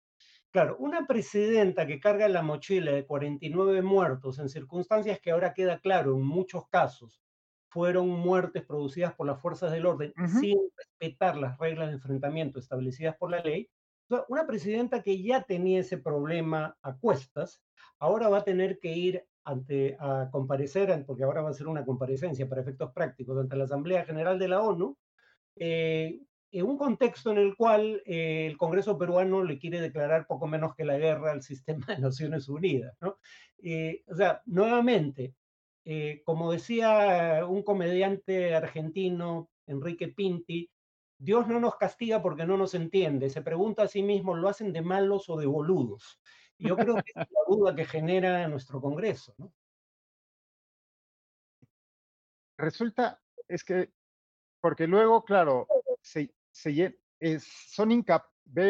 Claro, 0.55 0.77
una 0.79 1.05
presidenta 1.05 1.85
que 1.85 1.99
carga 1.99 2.29
la 2.29 2.41
mochila 2.41 2.93
de 2.93 3.05
49 3.05 3.83
muertos 3.83 4.39
en 4.39 4.49
circunstancias 4.49 5.19
que 5.19 5.33
ahora 5.33 5.53
queda 5.53 5.81
claro, 5.81 6.15
en 6.15 6.25
muchos 6.25 6.69
casos, 6.69 7.21
fueron 7.67 8.09
muertes 8.09 8.65
producidas 8.65 9.15
por 9.15 9.27
las 9.27 9.41
fuerzas 9.41 9.73
del 9.73 9.85
orden 9.85 10.15
sin 10.29 10.57
respetar 10.77 11.37
las 11.37 11.59
reglas 11.59 11.89
de 11.89 11.95
enfrentamiento 11.95 12.61
establecidas 12.61 13.17
por 13.17 13.33
la 13.33 13.41
ley. 13.41 13.69
Una 14.29 14.47
presidenta 14.47 15.03
que 15.03 15.21
ya 15.21 15.43
tenía 15.43 15.81
ese 15.81 15.99
problema 15.99 16.79
a 16.83 16.97
cuestas, 16.99 17.61
ahora 17.99 18.29
va 18.29 18.39
a 18.39 18.45
tener 18.45 18.79
que 18.79 18.93
ir 18.93 19.27
ante, 19.43 19.97
a 19.99 20.29
comparecer, 20.31 21.05
porque 21.05 21.25
ahora 21.25 21.43
va 21.43 21.51
a 21.51 21.55
ser 21.55 21.67
una 21.67 21.85
comparecencia 21.85 22.49
para 22.49 22.61
efectos 22.61 22.93
prácticos 22.93 23.37
ante 23.41 23.57
la 23.57 23.65
Asamblea 23.65 24.05
General 24.05 24.39
de 24.39 24.47
la 24.47 24.63
ONU, 24.63 24.97
eh, 25.57 26.21
un 26.63 26.79
contexto 26.79 27.33
en 27.33 27.39
el 27.39 27.57
cual 27.57 28.03
eh, 28.07 28.47
el 28.47 28.57
Congreso 28.57 28.97
peruano 28.97 29.43
le 29.43 29.59
quiere 29.59 29.81
declarar 29.81 30.27
poco 30.27 30.47
menos 30.47 30.75
que 30.75 30.85
la 30.85 30.99
guerra 30.99 31.33
al 31.33 31.43
sistema 31.43 31.87
de 31.87 31.99
Naciones 31.99 32.49
Unidas. 32.49 32.97
¿no? 33.01 33.19
Eh, 33.63 34.05
o 34.07 34.15
sea, 34.15 34.41
nuevamente, 34.47 35.35
eh, 35.85 36.23
como 36.25 36.53
decía 36.53 37.45
un 37.49 37.63
comediante 37.63 38.55
argentino, 38.55 39.51
Enrique 39.67 40.09
Pinti, 40.09 40.71
Dios 41.19 41.47
no 41.49 41.59
nos 41.59 41.77
castiga 41.77 42.23
porque 42.23 42.47
no 42.47 42.57
nos 42.57 42.75
entiende, 42.75 43.31
se 43.31 43.43
pregunta 43.43 43.85
a 43.85 43.89
sí 43.89 44.03
mismo, 44.03 44.35
¿lo 44.35 44.49
hacen 44.49 44.73
de 44.73 44.83
malos 44.83 45.29
o 45.29 45.37
de 45.37 45.47
boludos? 45.47 46.21
Yo 46.59 46.77
creo 46.77 46.95
que 46.97 47.11
es 47.15 47.17
la 47.17 47.27
duda 47.49 47.75
que 47.75 47.85
genera 47.85 48.47
nuestro 48.49 48.81
Congreso. 48.81 49.35
¿no? 49.39 49.53
Resulta, 52.57 53.21
es 53.49 53.65
que, 53.65 53.91
porque 54.61 54.87
luego, 54.87 55.25
claro, 55.25 55.67
se, 56.01 56.31
se, 56.55 56.97
es, 57.21 57.45
son 57.69 57.91
incap 57.93 58.25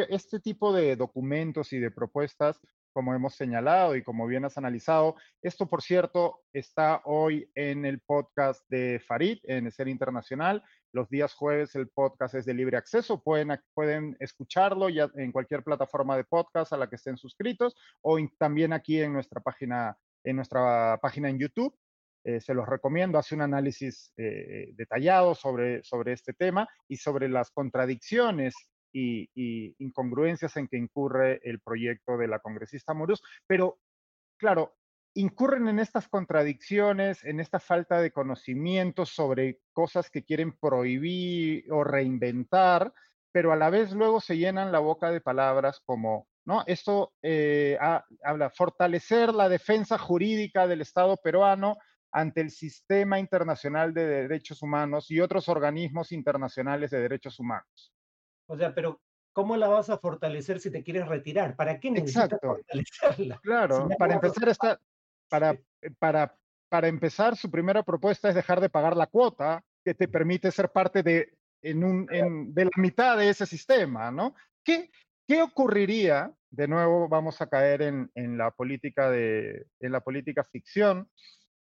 este 0.08 0.40
tipo 0.40 0.72
de 0.72 0.96
documentos 0.96 1.72
y 1.72 1.78
de 1.78 1.90
propuestas, 1.90 2.60
como 2.92 3.12
hemos 3.12 3.34
señalado 3.34 3.96
y 3.96 4.04
como 4.04 4.26
bien 4.26 4.44
has 4.44 4.56
analizado. 4.56 5.16
Esto, 5.42 5.66
por 5.66 5.82
cierto, 5.82 6.40
está 6.52 7.02
hoy 7.04 7.50
en 7.54 7.84
el 7.84 8.00
podcast 8.00 8.64
de 8.68 9.02
Farid, 9.04 9.38
en 9.42 9.70
Ser 9.72 9.88
Internacional. 9.88 10.62
Los 10.92 11.10
días 11.10 11.34
jueves 11.34 11.74
el 11.74 11.88
podcast 11.88 12.36
es 12.36 12.46
de 12.46 12.54
libre 12.54 12.76
acceso. 12.76 13.20
Pueden, 13.20 13.58
pueden 13.74 14.16
escucharlo 14.20 14.88
ya 14.88 15.10
en 15.16 15.32
cualquier 15.32 15.64
plataforma 15.64 16.16
de 16.16 16.24
podcast 16.24 16.72
a 16.72 16.76
la 16.76 16.88
que 16.88 16.96
estén 16.96 17.16
suscritos 17.16 17.74
o 18.00 18.16
también 18.38 18.72
aquí 18.72 19.00
en 19.00 19.12
nuestra 19.12 19.40
página, 19.40 19.98
en 20.22 20.36
nuestra 20.36 20.98
página 21.02 21.28
en 21.28 21.40
YouTube. 21.40 21.76
Eh, 22.24 22.40
se 22.40 22.54
los 22.54 22.66
recomiendo, 22.66 23.18
hace 23.18 23.34
un 23.34 23.42
análisis 23.42 24.10
eh, 24.16 24.70
detallado 24.72 25.34
sobre, 25.34 25.84
sobre 25.84 26.14
este 26.14 26.32
tema 26.32 26.66
y 26.88 26.96
sobre 26.96 27.28
las 27.28 27.50
contradicciones 27.50 28.54
y, 28.94 29.74
incongruencias 29.78 30.56
en 30.56 30.66
que 30.68 30.78
incurre 30.78 31.40
el 31.44 31.60
proyecto 31.60 32.16
de 32.16 32.28
la 32.28 32.38
congresista 32.38 32.94
Moros. 32.94 33.22
Pero, 33.46 33.78
claro, 34.38 34.74
incurren 35.14 35.68
en 35.68 35.78
estas 35.78 36.08
contradicciones, 36.08 37.24
en 37.24 37.40
esta 37.40 37.60
falta 37.60 38.00
de 38.00 38.10
conocimiento 38.10 39.04
sobre 39.04 39.60
cosas 39.74 40.08
que 40.08 40.24
quieren 40.24 40.52
prohibir 40.52 41.70
o 41.70 41.84
reinventar, 41.84 42.94
pero 43.32 43.52
a 43.52 43.56
la 43.56 43.68
vez 43.68 43.92
luego 43.92 44.20
se 44.20 44.38
llenan 44.38 44.72
la 44.72 44.78
boca 44.78 45.10
de 45.10 45.20
palabras 45.20 45.82
como, 45.84 46.28
¿no? 46.46 46.62
Esto 46.66 47.12
eh, 47.20 47.76
habla 48.22 48.48
fortalecer 48.48 49.34
la 49.34 49.48
defensa 49.50 49.98
jurídica 49.98 50.66
del 50.66 50.80
Estado 50.80 51.16
peruano 51.16 51.76
ante 52.14 52.40
el 52.40 52.50
sistema 52.50 53.18
internacional 53.18 53.92
de 53.92 54.06
derechos 54.06 54.62
humanos 54.62 55.10
y 55.10 55.20
otros 55.20 55.48
organismos 55.48 56.12
internacionales 56.12 56.92
de 56.92 57.00
derechos 57.00 57.40
humanos. 57.40 57.92
O 58.46 58.56
sea, 58.56 58.72
pero 58.72 59.02
¿cómo 59.32 59.56
la 59.56 59.66
vas 59.66 59.90
a 59.90 59.98
fortalecer 59.98 60.60
si 60.60 60.70
te 60.70 60.84
quieres 60.84 61.08
retirar? 61.08 61.56
¿Para 61.56 61.80
qué 61.80 61.90
necesitas 61.90 62.38
fortalecerla? 62.40 63.40
Claro, 63.42 63.88
para 63.98 64.14
empezar 64.14 64.48
esta, 64.48 64.80
para, 65.28 65.58
para, 65.98 66.38
para 66.68 66.86
empezar, 66.86 67.36
su 67.36 67.50
primera 67.50 67.82
propuesta 67.82 68.28
es 68.28 68.36
dejar 68.36 68.60
de 68.60 68.70
pagar 68.70 68.96
la 68.96 69.08
cuota 69.08 69.64
que 69.84 69.94
te 69.94 70.06
permite 70.06 70.52
ser 70.52 70.70
parte 70.70 71.02
de, 71.02 71.36
en 71.62 71.82
un, 71.82 72.06
en, 72.12 72.54
de 72.54 72.66
la 72.66 72.70
mitad 72.76 73.18
de 73.18 73.28
ese 73.28 73.44
sistema, 73.44 74.12
¿no? 74.12 74.36
¿Qué, 74.62 74.88
¿Qué 75.26 75.42
ocurriría? 75.42 76.32
De 76.48 76.68
nuevo 76.68 77.08
vamos 77.08 77.40
a 77.40 77.48
caer 77.48 77.82
en, 77.82 78.08
en 78.14 78.38
la 78.38 78.52
política 78.52 79.10
de 79.10 79.66
en 79.80 79.90
la 79.90 80.00
política 80.00 80.44
ficción. 80.44 81.10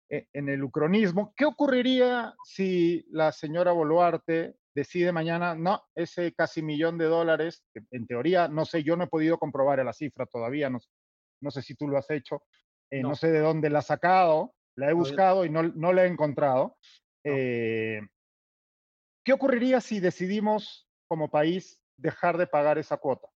E, 0.10 0.28
en 0.34 0.50
el 0.50 0.64
ucronismo. 0.64 1.34
¿Qué 1.36 1.46
ocurriría 1.46 2.34
si 2.44 3.06
la 3.12 3.32
señora 3.32 3.72
Boluarte 3.72 4.56
decide 4.74 5.12
mañana, 5.12 5.56
no, 5.56 5.84
ese 5.94 6.34
casi 6.34 6.64
millón 6.64 6.98
de 6.98 7.06
dólares, 7.06 7.64
en 7.92 8.08
teoría, 8.08 8.48
no 8.48 8.66
sé, 8.66 8.84
yo 8.84 8.96
no 8.96 9.04
he 9.04 9.08
podido 9.08 9.38
comprobar 9.38 9.84
la 9.86 9.94
cifra 9.94 10.26
todavía, 10.26 10.70
no, 10.70 10.80
no 11.42 11.52
sé 11.52 11.62
si 11.62 11.76
tú 11.76 11.88
lo 11.88 11.98
has 11.98 12.10
hecho, 12.10 12.44
eh, 12.90 13.02
no. 13.02 13.14
sé 13.16 13.30
de 13.30 13.40
dónde 13.40 13.70
la 13.70 13.80
ha 13.80 13.84
sacado, 13.84 14.56
la 14.76 14.90
he 14.90 14.94
buscado 14.94 15.46
y 15.46 15.50
no, 15.50 15.64
no 15.64 15.94
la 15.94 16.06
he 16.06 16.08
encontrado. 16.08 16.78
Eh, 17.24 18.02
¿Qué 19.24 19.34
ocurriría 19.34 19.82
si 19.82 20.00
decidimos 20.00 20.88
como 21.08 21.30
país 21.30 21.80
dejar 21.98 22.38
de 22.38 22.48
pagar 22.48 22.78
esa 22.78 22.98
cuota? 22.98 23.28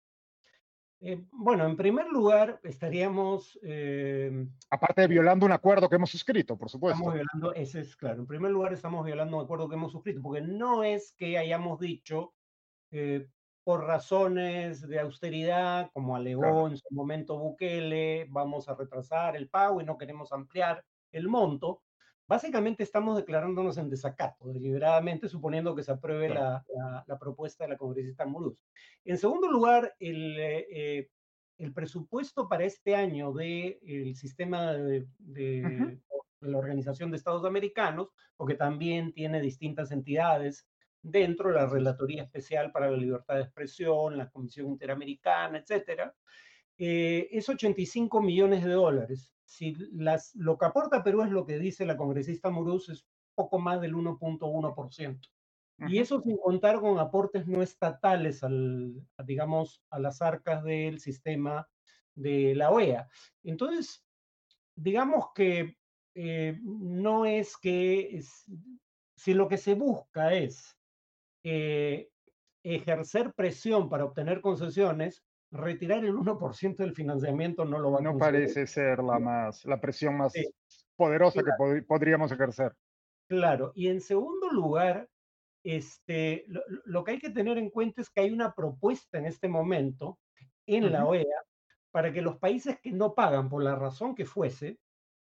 Eh, 1.05 1.21
bueno, 1.33 1.65
en 1.65 1.75
primer 1.75 2.07
lugar, 2.07 2.61
estaríamos... 2.63 3.59
Eh, 3.61 4.47
Aparte 4.69 5.01
de 5.01 5.07
violando 5.07 5.45
un 5.45 5.51
acuerdo 5.51 5.89
que 5.89 5.97
hemos 5.97 6.09
suscrito, 6.09 6.57
por 6.57 6.69
supuesto. 6.69 6.97
Estamos 6.97 7.13
violando, 7.13 7.53
ese 7.53 7.81
es 7.81 7.97
claro. 7.97 8.21
En 8.21 8.27
primer 8.27 8.51
lugar, 8.51 8.71
estamos 8.71 9.05
violando 9.05 9.35
un 9.35 9.43
acuerdo 9.43 9.67
que 9.67 9.75
hemos 9.75 9.91
suscrito, 9.91 10.21
porque 10.21 10.39
no 10.39 10.81
es 10.81 11.13
que 11.17 11.37
hayamos 11.37 11.81
dicho, 11.81 12.33
eh, 12.91 13.27
por 13.65 13.83
razones 13.85 14.87
de 14.87 14.99
austeridad, 15.01 15.89
como 15.93 16.15
alegó 16.15 16.69
en 16.69 16.77
su 16.77 16.87
momento 16.91 17.37
Bukele, 17.37 18.25
vamos 18.29 18.69
a 18.69 18.75
retrasar 18.75 19.35
el 19.35 19.49
pago 19.49 19.81
y 19.81 19.85
no 19.85 19.97
queremos 19.97 20.31
ampliar 20.31 20.85
el 21.11 21.27
monto, 21.27 21.81
básicamente 22.27 22.83
estamos 22.83 23.17
declarándonos 23.17 23.77
en 23.77 23.89
desacato 23.89 24.47
deliberadamente, 24.47 25.27
suponiendo 25.27 25.75
que 25.75 25.83
se 25.83 25.91
apruebe 25.91 26.29
la, 26.29 26.63
propuesta 27.19 27.63
de 27.63 27.71
la 27.71 27.77
congresista 27.77 28.25
Muruz. 28.25 28.57
En 29.05 29.17
segundo 29.17 29.49
lugar, 29.49 29.95
el, 29.99 30.37
eh, 30.39 31.09
el 31.57 31.73
presupuesto 31.73 32.47
para 32.47 32.65
este 32.65 32.95
año 32.95 33.31
del 33.33 33.77
el 33.85 34.15
sistema 34.15 34.73
de, 34.73 35.07
la 36.41 36.57
Organización 36.57 37.09
de 37.09 37.17
Estados 37.17 37.45
Americanos, 37.45 38.09
porque 38.35 38.55
también 38.55 39.13
tiene 39.13 39.39
distintas 39.39 39.91
entidades 39.91 40.67
dentro 41.01 41.49
de 41.49 41.55
la 41.55 41.67
Relatoría 41.67 42.23
Especial 42.23 42.71
para 42.71 42.91
la 42.91 42.97
Libertad 42.97 43.35
de 43.35 43.43
Expresión, 43.43 44.17
la 44.17 44.29
Comisión 44.29 44.67
Interamericana, 44.67 45.57
etcétera, 45.57 46.13
eh, 46.77 47.27
es 47.31 47.47
85 47.49 48.21
millones 48.21 48.63
de 48.63 48.71
dólares. 48.71 49.33
Si 49.45 49.75
las, 49.91 50.33
lo 50.35 50.57
que 50.57 50.65
aporta 50.65 51.03
Perú 51.03 51.21
es 51.21 51.29
lo 51.29 51.45
que 51.45 51.59
dice 51.59 51.85
la 51.85 51.97
congresista 51.97 52.49
Muruz, 52.49 52.89
es 52.89 53.05
poco 53.35 53.59
más 53.59 53.81
del 53.81 53.95
1.1%. 53.95 55.19
Y 55.87 55.99
eso 55.99 56.21
sin 56.21 56.37
contar 56.37 56.79
con 56.79 56.97
aportes 56.99 57.47
no 57.47 57.61
estatales, 57.61 58.43
al, 58.43 59.05
digamos, 59.25 59.83
a 59.89 59.99
las 59.99 60.21
arcas 60.21 60.63
del 60.63 60.99
sistema 60.99 61.67
de 62.15 62.55
la 62.55 62.71
OEA. 62.71 63.09
Entonces, 63.43 64.05
digamos 64.75 65.27
que 65.33 65.77
eh, 66.15 66.59
no 66.63 67.25
es 67.25 67.57
que, 67.57 68.21
si 69.15 69.33
lo 69.33 69.47
que 69.47 69.57
se 69.57 69.73
busca 69.73 70.33
es 70.33 70.77
eh, 71.43 72.09
ejercer 72.63 73.33
presión 73.33 73.89
para 73.89 74.05
obtener 74.05 74.41
concesiones, 74.41 75.23
retirar 75.53 76.03
el 76.03 76.15
1% 76.15 76.75
del 76.77 76.93
financiamiento 76.93 77.63
no 77.63 77.77
lo 77.77 77.91
va 77.91 77.99
a 77.99 78.01
No 78.01 78.17
parece 78.17 78.65
ser 78.65 78.99
la, 78.99 79.19
más, 79.19 79.63
la 79.65 79.79
presión 79.79 80.17
más 80.17 80.33
poderosa 80.95 81.41
que 81.43 81.83
podríamos 81.83 82.31
ejercer. 82.31 82.73
Claro, 83.27 83.71
y 83.75 83.87
en 83.87 84.01
segundo 84.01 84.49
lugar, 84.49 85.07
este, 85.63 86.45
lo, 86.47 87.03
que 87.03 87.11
hay 87.11 87.19
que 87.19 87.29
tener 87.29 87.57
en 87.57 87.69
cuenta 87.69 88.01
es 88.01 88.09
que 88.09 88.21
hay 88.21 88.31
una 88.31 88.53
propuesta 88.53 89.17
en 89.17 89.25
este 89.25 89.47
momento 89.47 90.19
en 90.65 90.91
la 90.91 91.05
OEA 91.05 91.43
para 91.91 92.11
que 92.11 92.21
los 92.21 92.37
países 92.37 92.79
que 92.81 92.91
no 92.91 93.13
pagan 93.13 93.49
por 93.49 93.63
la 93.63 93.75
razón 93.75 94.15
que 94.15 94.25
fuese 94.25 94.79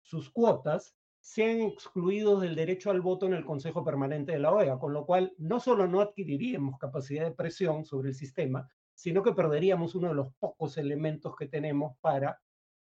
sus 0.00 0.30
cuotas 0.30 0.96
sean 1.20 1.60
excluidos 1.60 2.40
del 2.40 2.54
derecho 2.54 2.90
al 2.90 3.00
voto 3.00 3.26
en 3.26 3.34
el 3.34 3.44
Consejo 3.44 3.84
Permanente 3.84 4.32
de 4.32 4.38
la 4.38 4.52
OEA, 4.52 4.78
con 4.78 4.92
lo 4.92 5.04
cual 5.06 5.34
no 5.38 5.60
solo 5.60 5.86
no 5.86 6.00
adquiriríamos 6.00 6.78
capacidad 6.78 7.24
de 7.24 7.34
presión 7.34 7.84
sobre 7.84 8.08
el 8.08 8.14
sistema, 8.14 8.68
sino 8.94 9.22
que 9.22 9.32
perderíamos 9.32 9.94
uno 9.94 10.08
de 10.08 10.14
los 10.14 10.34
pocos 10.38 10.78
elementos 10.78 11.34
que 11.36 11.46
tenemos 11.48 11.96
para 12.00 12.40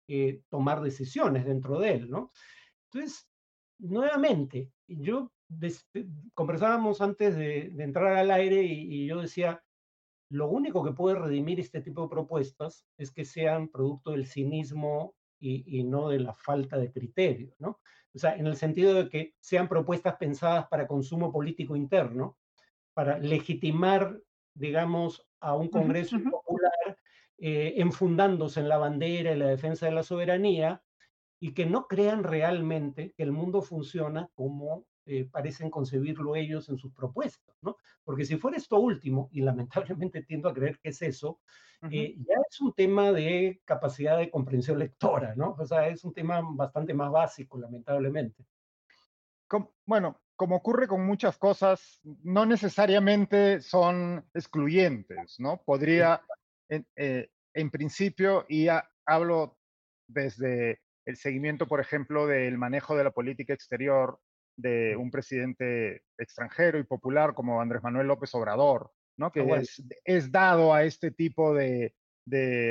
eh, 0.07 0.41
tomar 0.49 0.81
decisiones 0.81 1.45
dentro 1.45 1.79
de 1.79 1.91
él, 1.91 2.09
¿no? 2.09 2.31
Entonces, 2.85 3.29
nuevamente, 3.79 4.71
yo 4.87 5.31
conversábamos 6.33 7.01
antes 7.01 7.35
de, 7.35 7.73
entrar 7.77 8.15
al 8.15 8.31
aire 8.31 8.63
y, 8.63 9.05
yo 9.05 9.21
decía, 9.21 9.63
lo 10.29 10.49
único 10.49 10.83
que 10.83 10.91
puede 10.91 11.17
redimir 11.17 11.59
este 11.59 11.81
tipo 11.81 12.03
de 12.03 12.09
propuestas 12.09 12.85
es 12.97 13.11
que 13.11 13.25
sean 13.25 13.69
producto 13.69 14.11
del 14.11 14.27
cinismo 14.27 15.15
y, 15.39 15.83
no 15.83 16.09
de 16.09 16.19
la 16.19 16.33
falta 16.33 16.77
de 16.77 16.91
criterio, 16.91 17.53
¿no? 17.59 17.79
O 18.13 18.19
sea, 18.19 18.35
en 18.35 18.47
el 18.47 18.55
sentido 18.55 18.93
de 18.93 19.09
que 19.09 19.35
sean 19.39 19.67
propuestas 19.67 20.15
pensadas 20.15 20.67
para 20.69 20.87
consumo 20.87 21.31
político 21.31 21.75
interno, 21.75 22.37
para 22.93 23.19
legitimar, 23.19 24.19
digamos, 24.55 25.26
a 25.39 25.55
un 25.55 25.69
Congreso 25.69 26.17
popular 26.23 26.97
eh, 27.37 27.75
enfundándose 27.77 28.59
en 28.59 28.69
la 28.69 28.77
bandera 28.77 29.33
y 29.33 29.37
la 29.37 29.47
defensa 29.47 29.85
de 29.85 29.91
la 29.91 30.03
soberanía, 30.03 30.81
y 31.39 31.53
que 31.53 31.65
no 31.65 31.87
crean 31.87 32.23
realmente 32.23 33.13
que 33.15 33.23
el 33.23 33.31
mundo 33.31 33.61
funciona 33.61 34.29
como 34.33 34.85
eh, 35.09 35.23
parecen 35.31 35.69
concebirlo 35.69 36.35
ellos 36.35 36.67
en 36.67 36.77
sus 36.77 36.91
propuestas, 36.91 37.55
¿no? 37.61 37.77
Porque 38.03 38.25
si 38.25 38.35
fuera 38.35 38.57
esto 38.57 38.77
último, 38.77 39.29
y 39.31 39.39
lamentablemente 39.41 40.21
tiendo 40.23 40.49
a 40.49 40.53
creer 40.53 40.79
que 40.79 40.89
es 40.89 41.01
eso, 41.01 41.39
eh, 41.91 42.15
ya 42.17 42.35
es 42.49 42.59
un 42.59 42.73
tema 42.73 43.13
de 43.13 43.61
capacidad 43.63 44.17
de 44.17 44.29
comprensión 44.29 44.79
lectora, 44.79 45.33
¿no? 45.35 45.55
O 45.57 45.65
sea, 45.65 45.87
es 45.87 46.03
un 46.03 46.13
tema 46.13 46.41
bastante 46.43 46.93
más 46.93 47.09
básico, 47.09 47.57
lamentablemente. 47.57 48.45
bueno, 49.85 50.19
como 50.37 50.55
ocurre 50.55 50.87
con 50.87 51.05
muchas 51.05 51.37
cosas, 51.37 51.99
no 52.23 52.45
necesariamente 52.45 53.59
son 53.59 54.23
excluyentes, 54.33 55.35
¿no? 55.39 55.61
Podría, 55.65 56.21
en, 56.69 56.87
eh, 56.95 57.29
en 57.53 57.71
principio, 57.71 58.45
y 58.47 58.67
hablo 59.05 59.57
desde 60.07 60.79
el 61.05 61.17
seguimiento, 61.17 61.67
por 61.67 61.79
ejemplo, 61.79 62.27
del 62.27 62.57
manejo 62.57 62.95
de 62.95 63.03
la 63.03 63.11
política 63.11 63.53
exterior 63.53 64.19
de 64.57 64.95
un 64.95 65.11
presidente 65.11 66.03
extranjero 66.17 66.79
y 66.79 66.83
popular 66.83 67.33
como 67.33 67.61
Andrés 67.61 67.83
Manuel 67.83 68.07
López 68.07 68.33
Obrador, 68.35 68.91
¿no? 69.17 69.31
que 69.31 69.41
ah, 69.41 69.61
es, 70.03 70.31
dado 70.31 70.73
a 70.73 70.83
este 70.83 71.11
tipo 71.11 71.53
de, 71.53 71.93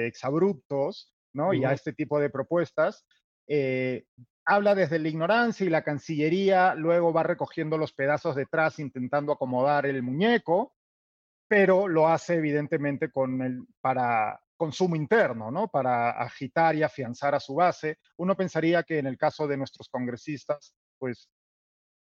exabruptos 0.07 1.15
¿no? 1.33 1.53
y 1.55 1.65
a 1.65 1.73
este 1.73 1.93
tipo 1.93 2.21
de 2.21 2.31
propuestas. 2.31 3.07
Eh, 3.47 4.05
habla 4.45 4.75
desde 4.75 4.99
la 4.99 5.09
ignorancia 5.09 5.67
y 5.67 5.71
la 5.71 5.83
Cancillería 5.83 6.75
luego 6.75 7.13
va 7.13 7.23
recogiendo 7.23 7.79
los 7.79 7.93
pedazos 7.93 8.37
detrás 8.37 8.79
intentando 8.79 9.33
acomodar 9.33 9.87
el 9.87 10.03
muñeco, 10.03 10.75
pero 11.49 11.89
lo 11.89 12.09
hace 12.09 12.35
evidentemente 12.35 13.11
con 13.11 13.43
el, 13.43 13.65
para 13.81 14.41
consumo 14.57 14.97
interno, 14.97 15.51
¿no? 15.51 15.69
Para 15.69 16.11
agitar 16.11 16.75
y 16.77 16.83
afianzar 16.83 17.35
a 17.35 17.41
su 17.41 17.55
base. 17.55 17.99
Uno 18.17 18.37
pensaría 18.37 18.83
que 18.83 18.99
en 18.99 19.07
el 19.07 19.19
caso 19.19 19.47
de 19.47 19.57
nuestros 19.57 19.89
congresistas, 19.89 20.75
pues 20.99 21.29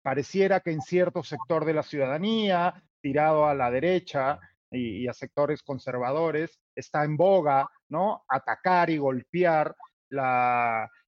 pareciera 0.03 0.61
que 0.61 0.71
en 0.71 0.83
cierto 0.83 1.23
sector 1.23 1.65
de 1.65 1.75
la 1.75 1.83
ciudadanía, 1.83 2.83
tirado 3.01 3.47
a 3.47 3.55
la 3.55 3.71
derecha 3.71 4.39
y, 4.71 5.07
a 5.09 5.15
sectores 5.15 5.63
conservadores, 5.63 6.61
está 6.75 7.05
en 7.05 7.17
boga, 7.17 7.69
¿no? 7.89 8.25
Atacar 8.29 8.91
y 8.91 8.99
golpear 8.99 9.75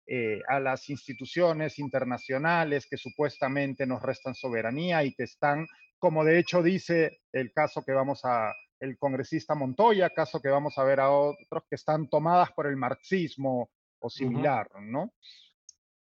eh, 0.07 0.41
a 0.49 0.61
las 0.61 0.89
instituciones 0.91 1.79
internacionales 1.79 2.87
que 2.89 2.97
supuestamente 2.97 3.87
nos 3.87 4.03
restan 4.03 4.35
soberanía 4.35 5.05
y 5.05 5.15
que 5.15 5.25
están, 5.25 5.67
como 5.99 6.25
de 6.25 6.39
hecho 6.39 6.63
dice 6.63 7.21
el 7.33 7.53
caso 7.53 7.85
que 7.85 7.93
vamos 7.93 8.25
a, 8.25 8.53
el 8.81 8.99
congresista 8.99 9.55
Montoya, 9.55 10.11
caso 10.11 10.41
que 10.41 10.49
vamos 10.49 10.77
a 10.77 10.85
ver 10.85 10.99
a 10.99 11.11
otros 11.11 11.63
que 11.69 11.77
están 11.77 12.09
tomadas 12.09 12.51
por 12.53 12.67
el 12.67 12.77
marxismo 12.77 13.71
o 14.01 14.11
similar, 14.11 14.69
¿no? 14.81 15.15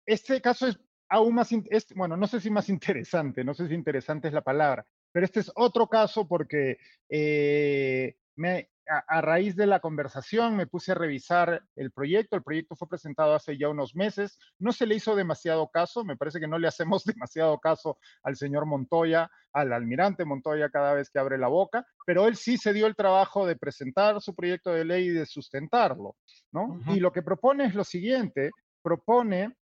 Este 0.05 0.43
caso 0.43 0.67
es 0.67 0.79
aún 1.09 1.35
más, 1.35 1.49
bueno, 1.95 2.17
no 2.17 2.27
sé 2.27 2.41
si 2.41 2.51
más 2.51 2.69
interesante, 2.69 3.45
no 3.45 3.55
sé 3.55 3.69
si 3.69 3.75
interesante 3.75 4.29
es 4.29 4.35
la 4.35 4.43
palabra, 4.43 4.87
pero 5.11 5.25
este 5.25 5.41
es 5.41 5.51
otro 5.55 5.89
caso 5.89 6.29
porque 6.29 6.77
eh, 7.09 8.17
me, 8.37 8.69
a, 8.89 9.21
raíz 9.21 9.57
de 9.57 9.67
la 9.67 9.81
conversación 9.81 10.57
me 10.57 10.67
puse 10.67 10.93
a 10.93 10.95
revisar 10.95 11.63
el 11.75 11.91
proyecto. 11.91 12.37
El 12.37 12.43
proyecto 12.43 12.77
fue 12.77 12.89
presentado 12.89 13.35
hace 13.35 13.59
ya 13.59 13.69
unos 13.69 13.95
meses. 13.95 14.39
No 14.59 14.73
se 14.73 14.87
le 14.87 14.95
hizo 14.95 15.17
demasiado 15.17 15.69
caso. 15.69 16.05
Me 16.05 16.17
parece 16.17 16.41
que 16.41 16.49
no 16.49 16.59
le 16.59 16.69
hacemos 16.69 17.05
demasiado 17.05 17.59
caso 17.59 17.99
al 18.23 18.37
señor 18.37 18.67
Montoya, 18.67 19.31
al 19.53 19.73
almirante 19.73 20.25
Montoya 20.25 20.71
cada 20.71 20.95
vez 20.95 21.11
que 21.11 21.19
abre 21.19 21.39
la 21.39 21.49
boca, 21.49 21.87
pero 22.05 22.27
él 22.27 22.37
sí 22.37 22.57
se 22.59 22.73
dio 22.73 22.87
el 22.87 22.97
trabajo 22.97 23.47
de 23.47 23.57
presentar 23.57 24.21
su 24.21 24.35
proyecto 24.35 24.71
de 24.71 24.85
ley 24.85 25.07
y 25.07 25.11
de 25.11 25.27
sustentarlo. 25.27 26.17
¿no? 26.53 26.81
Y 26.89 27.01
lo 27.01 27.13
que 27.13 27.23
propone 27.23 27.67
es 27.67 27.75
lo 27.75 27.85
siguiente. 27.85 28.51
Propone 28.83 29.57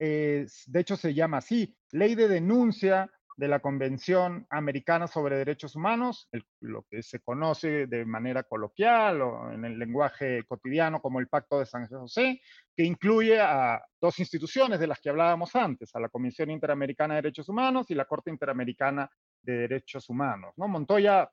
de 0.00 0.80
hecho 0.80 0.96
se 0.96 1.12
llama 1.12 1.38
así, 1.38 1.76
Ley 1.92 2.14
de 2.14 2.26
Denuncia 2.26 3.10
de 3.40 3.48
la 3.48 3.60
Convención 3.60 4.46
Americana 4.50 5.06
sobre 5.06 5.38
Derechos 5.38 5.74
Humanos, 5.74 6.28
lo 6.60 6.82
que 6.82 7.02
se 7.02 7.20
conoce 7.20 7.86
de 7.86 8.04
manera 8.04 8.42
coloquial 8.42 9.22
o 9.22 9.50
en 9.50 9.64
el 9.64 9.78
lenguaje 9.78 10.44
cotidiano 10.44 11.00
como 11.00 11.20
el 11.20 11.28
Pacto 11.28 11.58
de 11.58 11.64
San 11.64 11.86
José, 11.86 12.42
que 12.76 12.84
incluye 12.84 13.40
a 13.40 13.82
dos 13.98 14.18
instituciones 14.18 14.78
de 14.78 14.88
las 14.88 15.00
que 15.00 15.08
hablábamos 15.08 15.56
antes, 15.56 15.88
a 15.94 16.00
la 16.00 16.10
Comisión 16.10 16.50
Interamericana 16.50 17.14
de 17.14 17.22
Derechos 17.22 17.48
Humanos 17.48 17.90
y 17.90 17.94
la 17.94 18.04
Corte 18.04 18.28
Interamericana 18.28 19.10
de 19.40 19.60
Derechos 19.60 20.10
Humanos. 20.10 20.52
¿no? 20.58 20.68
Montoya 20.68 21.32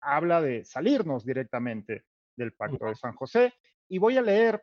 habla 0.00 0.40
de 0.40 0.64
salirnos 0.64 1.26
directamente 1.26 2.04
del 2.36 2.52
Pacto 2.52 2.86
de 2.86 2.94
San 2.94 3.14
José 3.16 3.52
y 3.88 3.98
voy 3.98 4.16
a 4.16 4.22
leer 4.22 4.62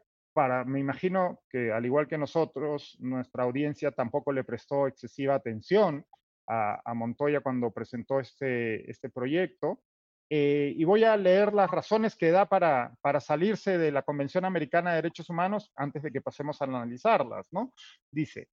me 0.65 0.79
imagino 0.79 1.41
que 1.49 1.71
al 1.71 1.83
igual 1.85 2.07
que 2.07 2.17
nosotros, 2.17 2.95
nuestra 2.99 3.43
audiencia 3.43 3.91
tampoco 3.91 4.31
le 4.31 4.43
prestó 4.43 4.87
excesiva 4.87 5.33
atención 5.33 6.05
a, 6.47 6.93
Montoya 6.93 7.41
cuando 7.41 7.71
presentó 7.71 8.19
este, 8.19 8.89
este 8.89 9.09
proyecto. 9.09 9.81
Eh, 10.29 10.73
y 10.75 10.83
voy 10.83 11.05
a 11.05 11.15
leer 11.15 11.53
las 11.53 11.71
razones 11.71 12.15
que 12.15 12.31
da 12.31 12.49
para, 12.49 12.95
para 13.01 13.21
salirse 13.21 13.77
de 13.77 13.91
la 13.91 14.01
Convención 14.01 14.43
Americana 14.43 14.91
de 14.91 14.97
Derechos 14.97 15.29
Humanos 15.29 15.71
antes 15.75 16.03
de 16.03 16.11
que 16.11 16.21
pasemos 16.21 16.61
a 16.61 16.65
analizarlas, 16.65 17.47
¿no? 17.51 17.73
Dice, 18.11 18.49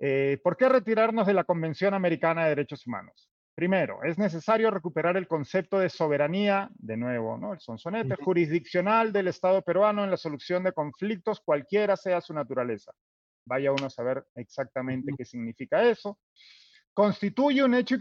eh, 0.00 0.38
¿por 0.42 0.56
qué 0.56 0.68
retirarnos 0.68 1.26
de 1.26 1.34
la 1.34 1.44
Convención 1.44 1.94
Americana 1.94 2.44
de 2.44 2.50
Derechos 2.50 2.86
Humanos? 2.86 3.30
Primero, 3.54 4.04
es 4.04 4.18
necesario 4.18 4.70
recuperar 4.70 5.16
el 5.16 5.26
concepto 5.26 5.80
de 5.80 5.88
soberanía, 5.88 6.70
de 6.74 6.96
nuevo, 6.96 7.36
¿no? 7.36 7.52
El 7.52 7.58
sonsonete, 7.58 8.14
jurisdiccional 8.14 9.12
del 9.12 9.26
Estado 9.26 9.62
peruano 9.62 10.04
en 10.04 10.12
la 10.12 10.16
solución 10.16 10.62
de 10.62 10.72
conflictos, 10.72 11.40
cualquiera 11.40 11.96
sea 11.96 12.20
su 12.20 12.32
naturaleza. 12.32 12.92
vaya 13.44 13.72
uno 13.72 13.86
a 13.86 13.90
saber 13.90 14.24
exactamente 14.36 15.12
qué 15.16 15.24
significa 15.24 15.82
eso. 15.82 16.20
Constituye 16.98 17.62
un 17.62 17.74
hecho 17.74 17.94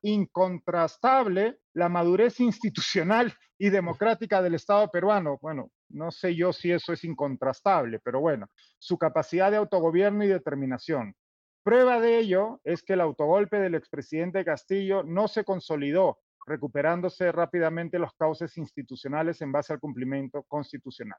incontrastable 0.00 1.58
la 1.74 1.90
madurez 1.90 2.40
institucional 2.40 3.30
y 3.58 3.68
democrática 3.68 4.40
del 4.40 4.54
Estado 4.54 4.90
peruano. 4.90 5.36
Bueno, 5.42 5.70
no 5.90 6.10
sé 6.10 6.34
yo 6.34 6.54
si 6.54 6.72
eso 6.72 6.94
es 6.94 7.04
incontrastable, 7.04 8.00
pero 8.02 8.20
bueno, 8.20 8.46
su 8.78 8.96
capacidad 8.96 9.50
de 9.50 9.58
autogobierno 9.58 10.24
y 10.24 10.28
determinación. 10.28 11.14
Prueba 11.62 12.00
de 12.00 12.16
ello 12.16 12.58
es 12.64 12.82
que 12.82 12.94
el 12.94 13.02
autogolpe 13.02 13.58
del 13.58 13.74
expresidente 13.74 14.42
Castillo 14.46 15.02
no 15.02 15.28
se 15.28 15.44
consolidó, 15.44 16.18
recuperándose 16.46 17.30
rápidamente 17.30 17.98
los 17.98 18.14
cauces 18.14 18.56
institucionales 18.56 19.42
en 19.42 19.52
base 19.52 19.74
al 19.74 19.78
cumplimiento 19.78 20.42
constitucional. 20.44 21.18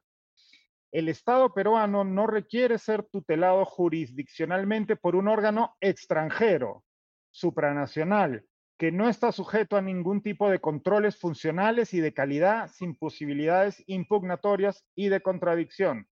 El 0.91 1.07
Estado 1.09 1.53
peruano 1.53 2.03
no 2.03 2.25
requiere 2.25 2.79
ser 2.79 3.03
tutelado 3.03 3.65
jurisdiccionalmente 3.65 4.95
por 4.95 5.15
un 5.15 5.27
órgano 5.27 5.75
extranjero, 5.79 6.83
supranacional, 7.31 8.45
que 8.77 8.91
no 8.91 9.09
está 9.09 9.31
sujeto 9.31 9.75
a 9.75 9.81
ningún 9.81 10.21
tipo 10.21 10.49
de 10.49 10.59
controles 10.59 11.17
funcionales 11.17 11.93
y 11.93 11.99
de 11.99 12.13
calidad 12.13 12.69
sin 12.71 12.95
posibilidades 12.95 13.83
impugnatorias 13.87 14.85
y 14.95 15.09
de 15.09 15.21
contradicción. 15.21 16.07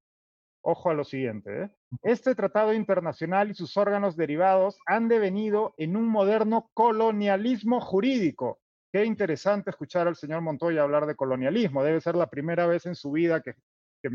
Ojo 0.61 0.89
a 0.89 0.93
lo 0.93 1.05
siguiente, 1.05 1.63
¿eh? 1.63 1.69
este 2.03 2.35
tratado 2.35 2.73
internacional 2.73 3.49
y 3.49 3.53
sus 3.53 3.77
órganos 3.77 4.17
derivados 4.17 4.77
han 4.85 5.07
devenido 5.07 5.73
en 5.77 5.95
un 5.95 6.09
moderno 6.09 6.69
colonialismo 6.73 7.79
jurídico. 7.79 8.59
Qué 8.91 9.05
interesante 9.05 9.69
escuchar 9.69 10.09
al 10.09 10.17
señor 10.17 10.41
Montoya 10.41 10.83
hablar 10.83 11.05
de 11.05 11.15
colonialismo. 11.15 11.83
Debe 11.83 12.01
ser 12.01 12.15
la 12.15 12.29
primera 12.29 12.67
vez 12.67 12.85
en 12.85 12.95
su 12.95 13.11
vida 13.11 13.41
que, 13.41 13.53
que, 14.01 14.09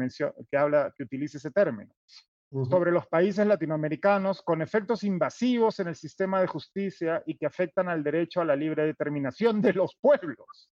que, 0.50 0.56
habla, 0.58 0.92
que 0.94 1.04
utilice 1.04 1.38
ese 1.38 1.50
término 1.50 1.94
sobre 2.68 2.92
los 2.92 3.06
países 3.06 3.46
latinoamericanos 3.46 4.42
con 4.42 4.60
efectos 4.60 5.04
invasivos 5.04 5.80
en 5.80 5.88
el 5.88 5.96
sistema 5.96 6.40
de 6.40 6.46
justicia 6.46 7.22
y 7.24 7.36
que 7.38 7.46
afectan 7.46 7.88
al 7.88 8.04
derecho 8.04 8.40
a 8.40 8.44
la 8.44 8.54
libre 8.54 8.84
determinación 8.84 9.62
de 9.62 9.72
los 9.72 9.96
pueblos. 9.96 10.70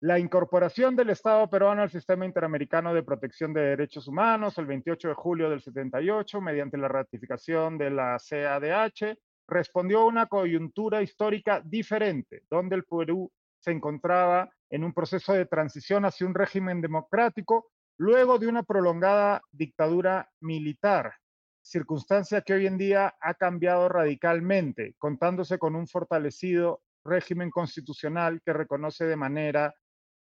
La 0.00 0.18
incorporación 0.18 0.96
del 0.96 1.10
Estado 1.10 1.48
peruano 1.48 1.82
al 1.82 1.90
sistema 1.90 2.26
interamericano 2.26 2.92
de 2.92 3.04
protección 3.04 3.52
de 3.52 3.60
derechos 3.60 4.08
humanos 4.08 4.58
el 4.58 4.66
28 4.66 5.08
de 5.08 5.14
julio 5.14 5.48
del 5.48 5.62
78 5.62 6.40
mediante 6.40 6.76
la 6.76 6.88
ratificación 6.88 7.78
de 7.78 7.90
la 7.90 8.16
CADH 8.18 9.16
respondió 9.46 10.00
a 10.00 10.06
una 10.06 10.26
coyuntura 10.26 11.02
histórica 11.02 11.62
diferente, 11.64 12.42
donde 12.50 12.74
el 12.74 12.84
Perú 12.84 13.30
se 13.60 13.70
encontraba 13.70 14.50
en 14.70 14.82
un 14.82 14.92
proceso 14.92 15.34
de 15.34 15.46
transición 15.46 16.04
hacia 16.04 16.26
un 16.26 16.34
régimen 16.34 16.80
democrático 16.80 17.70
luego 17.98 18.38
de 18.38 18.48
una 18.48 18.62
prolongada 18.62 19.42
dictadura 19.50 20.30
militar, 20.40 21.14
circunstancia 21.62 22.42
que 22.42 22.54
hoy 22.54 22.66
en 22.66 22.78
día 22.78 23.14
ha 23.20 23.34
cambiado 23.34 23.88
radicalmente, 23.88 24.94
contándose 24.98 25.58
con 25.58 25.76
un 25.76 25.86
fortalecido 25.86 26.82
régimen 27.04 27.50
constitucional 27.50 28.40
que 28.44 28.52
reconoce 28.52 29.04
de 29.04 29.16
manera 29.16 29.74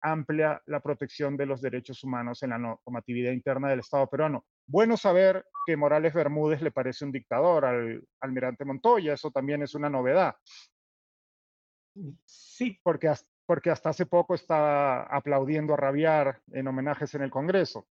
amplia 0.01 0.61
la 0.65 0.79
protección 0.79 1.35
de 1.35 1.45
los 1.45 1.61
derechos 1.61 2.03
humanos 2.03 2.41
en 2.43 2.51
la 2.51 2.57
normatividad 2.57 3.31
interna 3.31 3.69
del 3.69 3.79
Estado 3.79 4.07
peruano. 4.07 4.45
Bueno 4.65 4.95
saber 4.95 5.45
que 5.65 5.75
Morales 5.75 6.13
Bermúdez 6.13 6.61
le 6.61 6.71
parece 6.71 7.05
un 7.05 7.11
dictador 7.11 7.65
al 7.65 8.03
almirante 8.21 8.65
Montoya, 8.65 9.13
eso 9.13 9.31
también 9.31 9.61
es 9.63 9.75
una 9.75 9.89
novedad. 9.89 10.35
Sí, 12.25 12.79
porque 12.81 13.09
hasta, 13.09 13.29
porque 13.49 13.71
hasta 13.71 13.89
hace 13.89 14.05
poco 14.05 14.35
estaba 14.35 15.01
aplaudiendo 15.05 15.73
a 15.73 15.77
rabiar 15.77 16.39
en 16.51 16.67
homenajes 16.67 17.15
en 17.15 17.23
el 17.23 17.31
Congreso. 17.31 17.87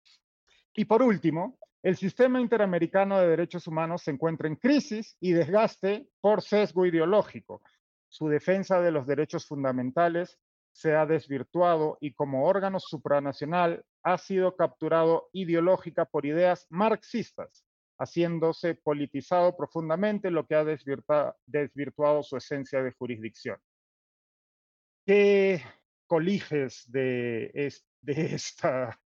Y 0.75 0.85
por 0.85 1.01
último, 1.01 1.57
el 1.81 1.97
sistema 1.97 2.39
interamericano 2.39 3.19
de 3.19 3.27
derechos 3.27 3.65
humanos 3.65 4.03
se 4.03 4.11
encuentra 4.11 4.47
en 4.47 4.57
crisis 4.57 5.17
y 5.19 5.31
desgaste 5.31 6.09
por 6.21 6.43
sesgo 6.43 6.85
ideológico. 6.85 7.63
Su 8.07 8.27
defensa 8.27 8.79
de 8.81 8.91
los 8.91 9.07
derechos 9.07 9.47
fundamentales 9.47 10.37
se 10.71 10.93
ha 10.93 11.07
desvirtuado 11.07 11.97
y 12.01 12.13
como 12.13 12.45
órgano 12.45 12.79
supranacional 12.79 13.83
ha 14.03 14.19
sido 14.19 14.55
capturado 14.55 15.27
ideológica 15.33 16.05
por 16.05 16.27
ideas 16.27 16.67
marxistas, 16.69 17.65
haciéndose 17.97 18.75
politizado 18.75 19.57
profundamente, 19.57 20.29
lo 20.29 20.45
que 20.45 20.53
ha 20.53 20.63
desvirtuado 20.63 22.21
su 22.21 22.37
esencia 22.37 22.83
de 22.83 22.91
jurisdicción. 22.91 23.57
¿Qué 25.07 25.61
coliges 26.05 26.83
de, 26.91 27.49
esta 28.05 28.99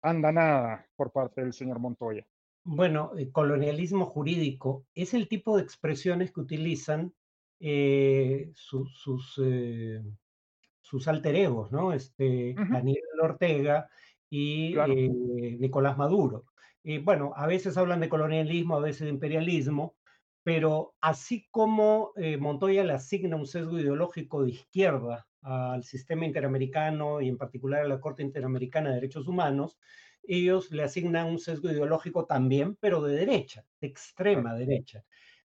andanada 0.00 0.86
por 0.94 1.10
parte 1.10 1.40
del 1.40 1.52
señor 1.52 1.80
Montoya? 1.80 2.24
Bueno, 2.62 3.10
el 3.18 3.32
colonialismo 3.32 4.06
jurídico 4.06 4.86
es 4.94 5.14
el 5.14 5.26
tipo 5.26 5.56
de 5.56 5.64
expresiones 5.64 6.30
que 6.30 6.42
utilizan 6.42 7.12
eh, 7.58 8.52
sus, 8.54 9.40
eh, 9.42 10.00
sus 10.80 11.08
alter 11.08 11.34
egos, 11.34 11.72
¿no? 11.72 11.92
Este, 11.92 12.54
Daniel 12.54 13.02
Ortega 13.20 13.88
y 14.30 14.76
eh, 14.78 15.56
Nicolás 15.58 15.98
Maduro. 15.98 16.44
bueno, 17.02 17.32
a 17.34 17.48
veces 17.48 17.76
hablan 17.76 17.98
de 17.98 18.08
colonialismo, 18.08 18.76
a 18.76 18.80
veces 18.80 19.06
de 19.06 19.08
imperialismo, 19.08 19.96
pero 20.48 20.94
así 21.02 21.46
como 21.50 22.14
Montoya 22.38 22.82
le 22.82 22.94
asigna 22.94 23.36
un 23.36 23.46
sesgo 23.46 23.78
ideológico 23.78 24.44
de 24.44 24.52
izquierda 24.52 25.26
al 25.42 25.84
sistema 25.84 26.24
interamericano 26.24 27.20
y 27.20 27.28
en 27.28 27.36
particular 27.36 27.82
a 27.82 27.86
la 27.86 28.00
Corte 28.00 28.22
Interamericana 28.22 28.88
de 28.88 28.94
Derechos 28.94 29.28
Humanos, 29.28 29.78
ellos 30.22 30.70
le 30.70 30.84
asignan 30.84 31.26
un 31.26 31.38
sesgo 31.38 31.70
ideológico 31.70 32.24
también, 32.24 32.76
pero 32.76 33.02
de 33.02 33.14
derecha, 33.14 33.66
de 33.78 33.88
extrema 33.88 34.54
derecha. 34.54 35.04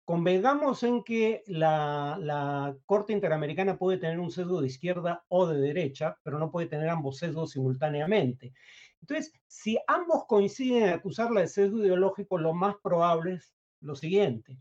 Convengamos 0.02 0.82
en 0.82 1.04
que 1.04 1.42
la, 1.46 2.16
la, 2.18 2.74
Corte 2.87 3.12
Interamericana 3.12 3.76
puede 3.76 3.98
tener 3.98 4.18
un 4.18 4.30
sesgo 4.30 4.62
de 4.62 4.68
izquierda 4.68 5.26
o 5.28 5.46
de 5.46 5.61
derecha, 5.61 6.16
pero 6.22 6.38
no 6.38 6.50
puede 6.50 6.68
tener 6.68 6.88
ambos 6.88 7.18
sesgos 7.18 7.50
simultáneamente. 7.50 8.54
Entonces, 9.02 9.30
si 9.46 9.76
ambos 9.88 10.24
coinciden 10.26 10.85
en 10.85 10.88
acusarla 10.94 11.42
de 11.42 11.48
sesgo 11.48 11.85
ideológico, 11.85 12.38
lo 12.38 12.54
más 12.54 12.76
probable 12.82 13.35
es 13.35 13.52
lo 13.82 13.94
siguiente 13.94 14.59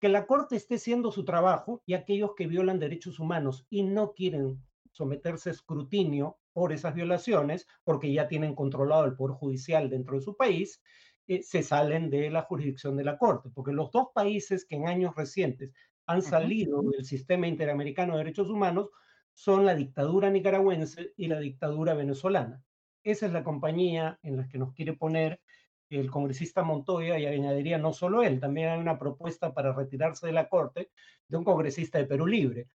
que 0.00 0.08
la 0.08 0.26
Corte 0.26 0.56
esté 0.56 0.76
haciendo 0.76 1.10
su 1.10 1.24
trabajo 1.24 1.82
y 1.84 1.94
aquellos 1.94 2.34
que 2.36 2.46
violan 2.46 2.78
derechos 2.78 3.18
humanos 3.18 3.66
y 3.68 3.82
no 3.82 4.12
quieren 4.12 4.62
someterse 4.92 5.50
a 5.50 5.52
escrutinio 5.52 6.38
por 6.52 6.72
esas 6.72 6.94
violaciones, 6.94 7.66
porque 7.84 8.12
ya 8.12 8.28
tienen 8.28 8.54
controlado 8.54 9.04
el 9.04 9.16
Poder 9.16 9.36
Judicial 9.36 9.90
dentro 9.90 10.16
de 10.16 10.22
su 10.22 10.36
país, 10.36 10.82
eh, 11.26 11.42
se 11.42 11.62
salen 11.62 12.10
de 12.10 12.30
la 12.30 12.42
jurisdicción 12.42 12.96
de 12.96 13.04
la 13.04 13.18
Corte, 13.18 13.50
porque 13.54 13.72
los 13.72 13.90
dos 13.90 14.08
países 14.14 14.64
que 14.64 14.76
en 14.76 14.88
años 14.88 15.14
recientes 15.14 15.72
han 16.06 16.22
salido 16.22 16.82
del 16.82 17.04
sistema 17.04 17.46
interamericano 17.46 18.14
de 18.14 18.24
derechos 18.24 18.48
humanos 18.48 18.88
son 19.34 19.66
la 19.66 19.74
dictadura 19.74 20.30
nicaragüense 20.30 21.12
y 21.16 21.28
la 21.28 21.38
dictadura 21.38 21.94
venezolana. 21.94 22.64
Esa 23.04 23.26
es 23.26 23.32
la 23.32 23.44
compañía 23.44 24.18
en 24.22 24.36
la 24.36 24.48
que 24.48 24.58
nos 24.58 24.72
quiere 24.72 24.94
poner 24.94 25.40
el 25.90 26.10
congresista 26.10 26.62
Montoya, 26.62 27.18
y 27.18 27.26
añadiría 27.26 27.78
no 27.78 27.92
solo 27.92 28.22
él, 28.22 28.40
también 28.40 28.68
hay 28.68 28.78
una 28.78 28.98
propuesta 28.98 29.54
para 29.54 29.72
retirarse 29.72 30.26
de 30.26 30.32
la 30.32 30.48
Corte 30.48 30.90
de 31.28 31.36
un 31.36 31.44
congresista 31.44 31.98
de 31.98 32.04
Perú 32.04 32.26
Libre. 32.26 32.68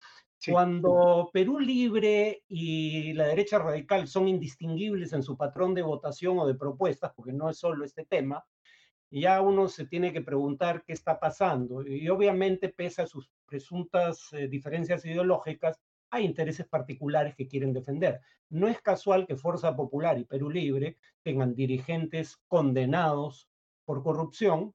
Cuando 0.51 1.31
Perú 1.33 1.61
Libre 1.61 2.42
y 2.48 3.12
la 3.12 3.29
derecha 3.29 3.59
radical 3.59 4.09
son 4.09 4.27
indistinguibles 4.27 5.12
en 5.12 5.22
su 5.22 5.37
patrón 5.37 5.72
de 5.75 5.83
votación 5.83 6.38
o 6.38 6.46
de 6.46 6.55
propuestas, 6.55 7.12
porque 7.14 7.33
no 7.33 7.48
es 7.48 7.59
solo 7.59 7.85
este 7.85 8.05
tema, 8.05 8.44
ya 9.11 9.40
uno 9.42 9.68
se 9.68 9.87
tiene 9.87 10.12
que 10.12 10.22
preguntar 10.22 10.83
qué 10.85 10.94
está 10.94 11.20
pasando. 11.20 11.87
Y 11.87 12.09
obviamente, 12.09 12.70
pese 12.70 13.03
a 13.03 13.07
sus 13.07 13.31
presuntas 13.46 14.33
eh, 14.33 14.48
diferencias 14.48 15.05
ideológicas, 15.05 15.79
hay 16.12 16.27
intereses 16.27 16.66
particulares 16.66 17.35
que 17.35 17.48
quieren 17.48 17.72
defender. 17.72 18.20
No 18.51 18.68
es 18.68 18.81
casual 18.83 19.27
que 19.27 19.35
Fuerza 19.35 19.75
Popular 19.75 20.18
y 20.18 20.25
Perú 20.25 20.51
Libre 20.51 20.98
tengan 21.22 21.55
dirigentes 21.55 22.37
condenados 22.48 23.48
por 23.87 24.03
corrupción 24.03 24.75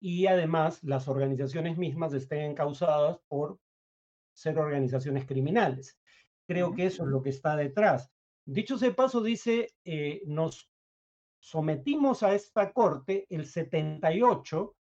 y 0.00 0.26
además 0.26 0.82
las 0.82 1.06
organizaciones 1.06 1.76
mismas 1.76 2.14
estén 2.14 2.40
encausadas 2.52 3.18
por 3.28 3.60
ser 4.32 4.58
organizaciones 4.58 5.26
criminales. 5.26 5.98
Creo 6.46 6.74
que 6.74 6.86
eso 6.86 7.04
es 7.04 7.10
lo 7.10 7.22
que 7.22 7.30
está 7.30 7.54
detrás. 7.54 8.10
Dicho 8.46 8.78
sea 8.78 8.94
paso, 8.94 9.22
dice, 9.22 9.74
eh, 9.84 10.22
nos 10.26 10.70
sometimos 11.38 12.22
a 12.22 12.34
esta 12.34 12.72
corte 12.72 13.26
el 13.28 13.44
78, 13.44 14.74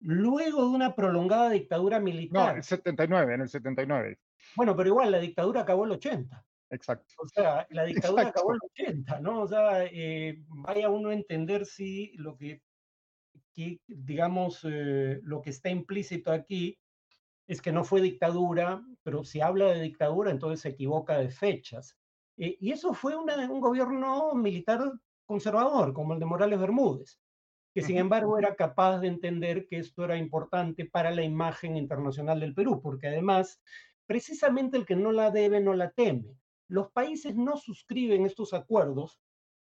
luego 0.00 0.62
de 0.62 0.68
una 0.68 0.94
prolongada 0.94 1.50
dictadura 1.50 2.00
militar. 2.00 2.52
No, 2.52 2.56
el 2.56 2.62
79, 2.62 3.34
en 3.34 3.40
el 3.42 3.48
79. 3.50 4.18
Bueno, 4.54 4.76
pero 4.76 4.88
igual 4.90 5.10
la 5.10 5.18
dictadura 5.18 5.62
acabó 5.62 5.84
el 5.84 5.92
80. 5.92 6.44
Exacto. 6.70 7.14
O 7.18 7.28
sea, 7.28 7.66
la 7.70 7.84
dictadura 8.14 8.28
acabó 8.28 8.52
el 8.52 8.60
80, 8.62 9.20
¿no? 9.20 9.42
O 9.42 9.48
sea, 9.48 9.84
eh, 9.84 10.42
vaya 10.48 10.88
uno 10.88 11.10
a 11.10 11.14
entender 11.14 11.66
si 11.66 12.12
lo 12.16 12.36
que, 12.36 12.62
digamos, 13.86 14.60
eh, 14.64 15.20
lo 15.22 15.42
que 15.42 15.50
está 15.50 15.70
implícito 15.70 16.32
aquí 16.32 16.78
es 17.46 17.62
que 17.62 17.72
no 17.72 17.84
fue 17.84 18.00
dictadura, 18.00 18.82
pero 19.02 19.24
si 19.24 19.40
habla 19.40 19.66
de 19.66 19.82
dictadura, 19.82 20.30
entonces 20.30 20.60
se 20.60 20.70
equivoca 20.70 21.18
de 21.18 21.30
fechas. 21.30 21.96
Eh, 22.36 22.56
y 22.60 22.72
eso 22.72 22.92
fue 22.92 23.16
un 23.16 23.60
gobierno 23.60 24.34
militar 24.34 24.92
conservador, 25.24 25.92
como 25.92 26.14
el 26.14 26.20
de 26.20 26.26
Morales 26.26 26.60
Bermúdez. 26.60 27.20
que 27.74 27.82
sin 27.82 27.98
embargo 27.98 28.38
era 28.38 28.56
capaz 28.56 29.00
de 29.00 29.08
entender 29.08 29.66
que 29.66 29.76
esto 29.76 30.04
era 30.04 30.16
importante 30.16 30.86
para 30.86 31.10
la 31.10 31.22
imagen 31.22 31.76
internacional 31.76 32.40
del 32.40 32.54
Perú, 32.54 32.80
porque 32.82 33.08
además, 33.08 33.60
precisamente 34.06 34.76
el 34.76 34.86
que 34.86 34.96
no 34.96 35.12
la 35.12 35.30
debe 35.30 35.60
no 35.60 35.74
la 35.74 35.90
teme. 35.90 36.36
Los 36.68 36.90
países 36.92 37.34
no 37.36 37.56
suscriben 37.56 38.26
estos 38.26 38.54
acuerdos 38.54 39.20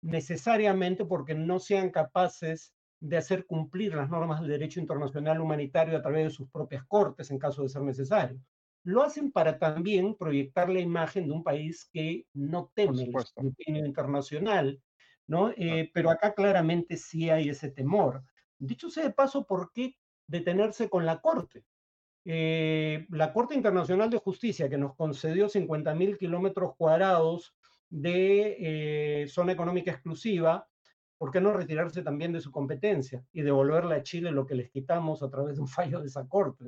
necesariamente 0.02 1.04
porque 1.04 1.34
no 1.34 1.58
sean 1.58 1.90
capaces 1.90 2.74
de 3.00 3.16
hacer 3.16 3.46
cumplir 3.46 3.94
las 3.94 4.08
normas 4.10 4.40
del 4.40 4.50
derecho 4.50 4.80
internacional 4.80 5.40
humanitario 5.40 5.96
a 5.96 6.02
través 6.02 6.24
de 6.24 6.30
sus 6.30 6.48
propias 6.50 6.84
cortes 6.86 7.30
en 7.30 7.38
caso 7.38 7.62
de 7.62 7.68
ser 7.68 7.82
necesario. 7.82 8.40
Lo 8.82 9.02
hacen 9.02 9.32
para 9.32 9.58
también 9.58 10.14
proyectar 10.14 10.68
la 10.68 10.80
imagen 10.80 11.26
de 11.26 11.32
un 11.32 11.42
país 11.42 11.88
que 11.90 12.26
no 12.34 12.70
teme 12.74 13.04
el 13.04 13.16
escrutinio 13.16 13.84
internacional, 13.84 14.80
¿no? 15.26 15.50
Eh, 15.56 15.90
pero 15.92 16.10
acá 16.10 16.34
claramente 16.34 16.96
sí 16.96 17.30
hay 17.30 17.48
ese 17.48 17.70
temor. 17.70 18.22
Dicho 18.58 18.90
sea 18.90 19.04
de 19.04 19.12
paso, 19.12 19.46
¿por 19.46 19.72
qué 19.72 19.96
detenerse 20.26 20.88
con 20.88 21.06
la 21.06 21.20
Corte? 21.20 21.64
Eh, 22.24 23.06
la 23.10 23.32
Corte 23.32 23.54
Internacional 23.54 24.08
de 24.08 24.18
Justicia, 24.18 24.68
que 24.68 24.78
nos 24.78 24.94
concedió 24.94 25.48
50.000 25.48 26.16
kilómetros 26.16 26.74
cuadrados 26.76 27.54
de 27.90 28.56
eh, 29.22 29.28
zona 29.28 29.52
económica 29.52 29.90
exclusiva, 29.90 30.66
¿por 31.18 31.30
qué 31.30 31.40
no 31.40 31.52
retirarse 31.52 32.02
también 32.02 32.32
de 32.32 32.40
su 32.40 32.50
competencia 32.50 33.22
y 33.32 33.42
devolverle 33.42 33.96
a 33.96 34.02
Chile 34.02 34.30
lo 34.30 34.46
que 34.46 34.54
les 34.54 34.70
quitamos 34.70 35.22
a 35.22 35.30
través 35.30 35.56
de 35.56 35.62
un 35.62 35.68
fallo 35.68 36.00
de 36.00 36.06
esa 36.06 36.26
Corte. 36.26 36.64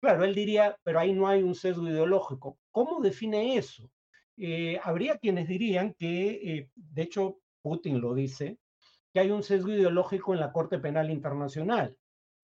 Claro, 0.00 0.24
él 0.24 0.34
diría, 0.34 0.76
pero 0.82 1.00
ahí 1.00 1.12
no 1.12 1.26
hay 1.26 1.42
un 1.42 1.54
sesgo 1.54 1.88
ideológico. 1.88 2.58
¿Cómo 2.70 3.00
define 3.00 3.56
eso? 3.56 3.90
habría 4.82 5.16
quienes 5.18 5.46
dirían 5.46 5.94
que, 5.94 6.68
de 6.74 7.02
hecho, 7.02 7.38
Putin 7.62 8.00
lo 8.00 8.14
dice, 8.14 8.58
que 9.12 9.20
hay 9.20 9.30
un 9.30 9.44
sesgo 9.44 9.70
ideológico 9.70 10.34
en 10.34 10.40
la 10.40 10.52
Corte 10.52 10.78
Penal 10.78 11.08
Internacional. 11.10 11.96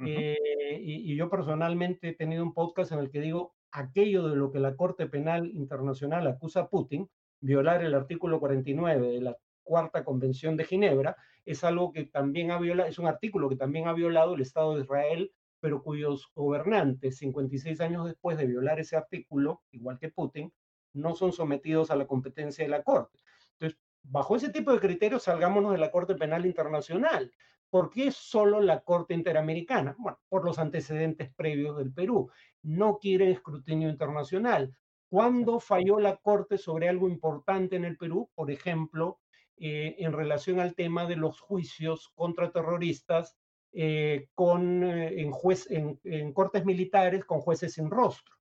Eh, 0.07 0.81
y, 0.83 1.15
yo 1.15 1.29
personalmente 1.29 2.09
he 2.09 2.15
tenido 2.15 2.43
un 2.43 2.55
podcast 2.55 2.93
en 2.93 3.01
el 3.01 3.11
que 3.11 3.21
digo 3.21 3.55
aquello 3.71 4.29
de 4.29 4.37
lo 4.37 4.51
que 4.51 4.59
la 4.59 4.77
Corte 4.77 5.07
Penal 5.07 5.51
Internacional 5.51 6.27
acusa 6.27 6.61
a 6.61 6.69
Putin, 6.69 7.09
violar 7.41 7.85
el 7.85 7.95
artículo 7.95 8.41
49 8.41 9.13
de 9.13 9.21
la 9.21 9.37
Cuarta 9.63 10.05
Convención 10.05 10.57
de 10.57 10.65
Ginebra, 10.65 11.17
es 11.45 11.65
algo 11.65 11.93
que 11.93 12.05
también 12.05 12.51
ha 12.51 12.59
violado, 12.59 12.89
es 12.89 12.99
un 12.99 13.07
artículo 13.07 13.49
que 13.49 13.57
también 13.57 13.89
ha 13.89 13.93
violado 13.93 14.35
el 14.35 14.41
Estado 14.41 14.75
de 14.75 14.83
Israel, 14.83 15.33
pero 15.61 15.83
cuyos 15.83 16.31
gobernantes, 16.35 17.19
56 17.19 17.81
años 17.81 18.07
después 18.07 18.39
de 18.39 18.47
violar 18.47 18.81
ese 18.81 18.97
artículo, 18.97 19.63
igual 19.71 19.99
que 19.99 20.09
Putin, 20.09 20.53
no 20.93 21.15
son 21.15 21.33
sometidos 21.33 21.91
a 21.91 21.97
la 21.97 22.07
competencia 22.07 22.65
de 22.65 22.71
la 22.71 22.83
Corte. 22.83 23.19
Entonces, 23.53 23.79
bajo 24.03 24.37
ese 24.37 24.51
tipo 24.51 24.73
de 24.73 24.81
criterios 24.81 25.25
salgámonos 25.25 25.73
de 25.73 25.79
la 25.79 25.91
Corte 25.91 26.15
Penal 26.15 26.47
Internacional. 26.47 27.31
¿Por 27.71 27.91
qué 27.91 28.11
solo 28.11 28.61
la 28.61 28.81
Corte 28.81 29.15
Interamericana? 29.15 29.95
Bueno, 29.99 30.19
por 30.29 30.45
los 30.45 30.59
antecedentes 30.59 31.33
previos 31.35 31.79
del 31.79 31.93
Perú. 31.93 32.31
No 32.63 32.99
quiere 32.99 33.31
escrutinio 33.31 33.89
internacional. 33.89 34.75
¿Cuándo 35.09 35.61
falló 35.61 35.99
la 35.99 36.17
Corte 36.17 36.59
sobre 36.59 36.89
algo 36.89 37.09
importante 37.09 37.77
en 37.77 37.85
el 37.85 37.97
Perú? 37.97 38.29
Por 38.35 38.51
ejemplo, 38.51 39.21
eh, 39.63 39.97
en 39.99 40.15
relación 40.15 40.59
al 40.59 40.75
tema 40.75 41.05
de 41.05 41.17
los 41.17 41.39
juicios 41.39 42.11
contra 42.15 42.51
terroristas 42.51 43.37
eh, 43.73 44.29
con, 44.35 44.83
eh, 44.83 45.21
en, 45.21 45.31
juez, 45.33 45.71
en, 45.71 46.01
en, 46.03 46.33
cortes 46.33 46.65
militares 46.65 47.27
con 47.27 47.41
jueces 47.41 47.75
sin 47.75 47.91
rostro. 47.91 48.35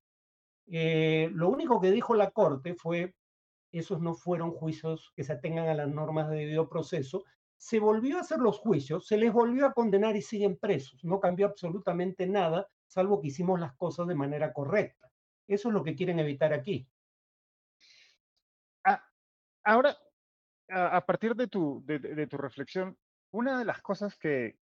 lo 0.66 1.48
único 1.50 1.78
que 1.78 1.90
dijo 1.90 2.14
la 2.14 2.30
Corte 2.30 2.74
fue, 2.74 3.14
esos 3.70 4.00
no 4.00 4.14
fueron 4.14 4.50
juicios 4.52 5.12
que 5.14 5.22
se 5.22 5.34
atengan 5.34 5.68
a 5.68 5.74
las 5.74 5.88
normas 5.88 6.30
de 6.30 6.38
debido 6.38 6.70
proceso. 6.70 7.24
Se 7.60 7.78
volvió 7.78 8.16
a 8.16 8.22
hacer 8.22 8.38
los 8.38 8.58
juicios, 8.58 9.06
se 9.06 9.18
les 9.18 9.30
volvió 9.30 9.66
a 9.66 9.74
condenar 9.74 10.16
y 10.16 10.22
siguen 10.22 10.56
presos. 10.56 11.04
No 11.04 11.20
cambió 11.20 11.46
absolutamente 11.46 12.26
nada, 12.26 12.66
salvo 12.86 13.20
que 13.20 13.28
hicimos 13.28 13.60
las 13.60 13.76
cosas 13.76 14.06
de 14.06 14.14
manera 14.14 14.54
correcta. 14.54 15.12
Eso 15.46 15.68
es 15.68 15.74
lo 15.74 15.84
que 15.84 15.94
quieren 15.94 16.18
evitar 16.18 16.54
aquí. 16.54 16.88
Ah, 18.82 19.04
ahora, 19.62 19.94
a, 20.70 21.04
partir 21.04 21.34
de 21.34 21.48
tu, 21.48 21.84
de, 21.84 22.26
tu 22.26 22.38
reflexión, 22.38 22.96
una 23.30 23.58
de 23.58 23.66
las 23.66 23.82
cosas 23.82 24.16
que 24.16 24.58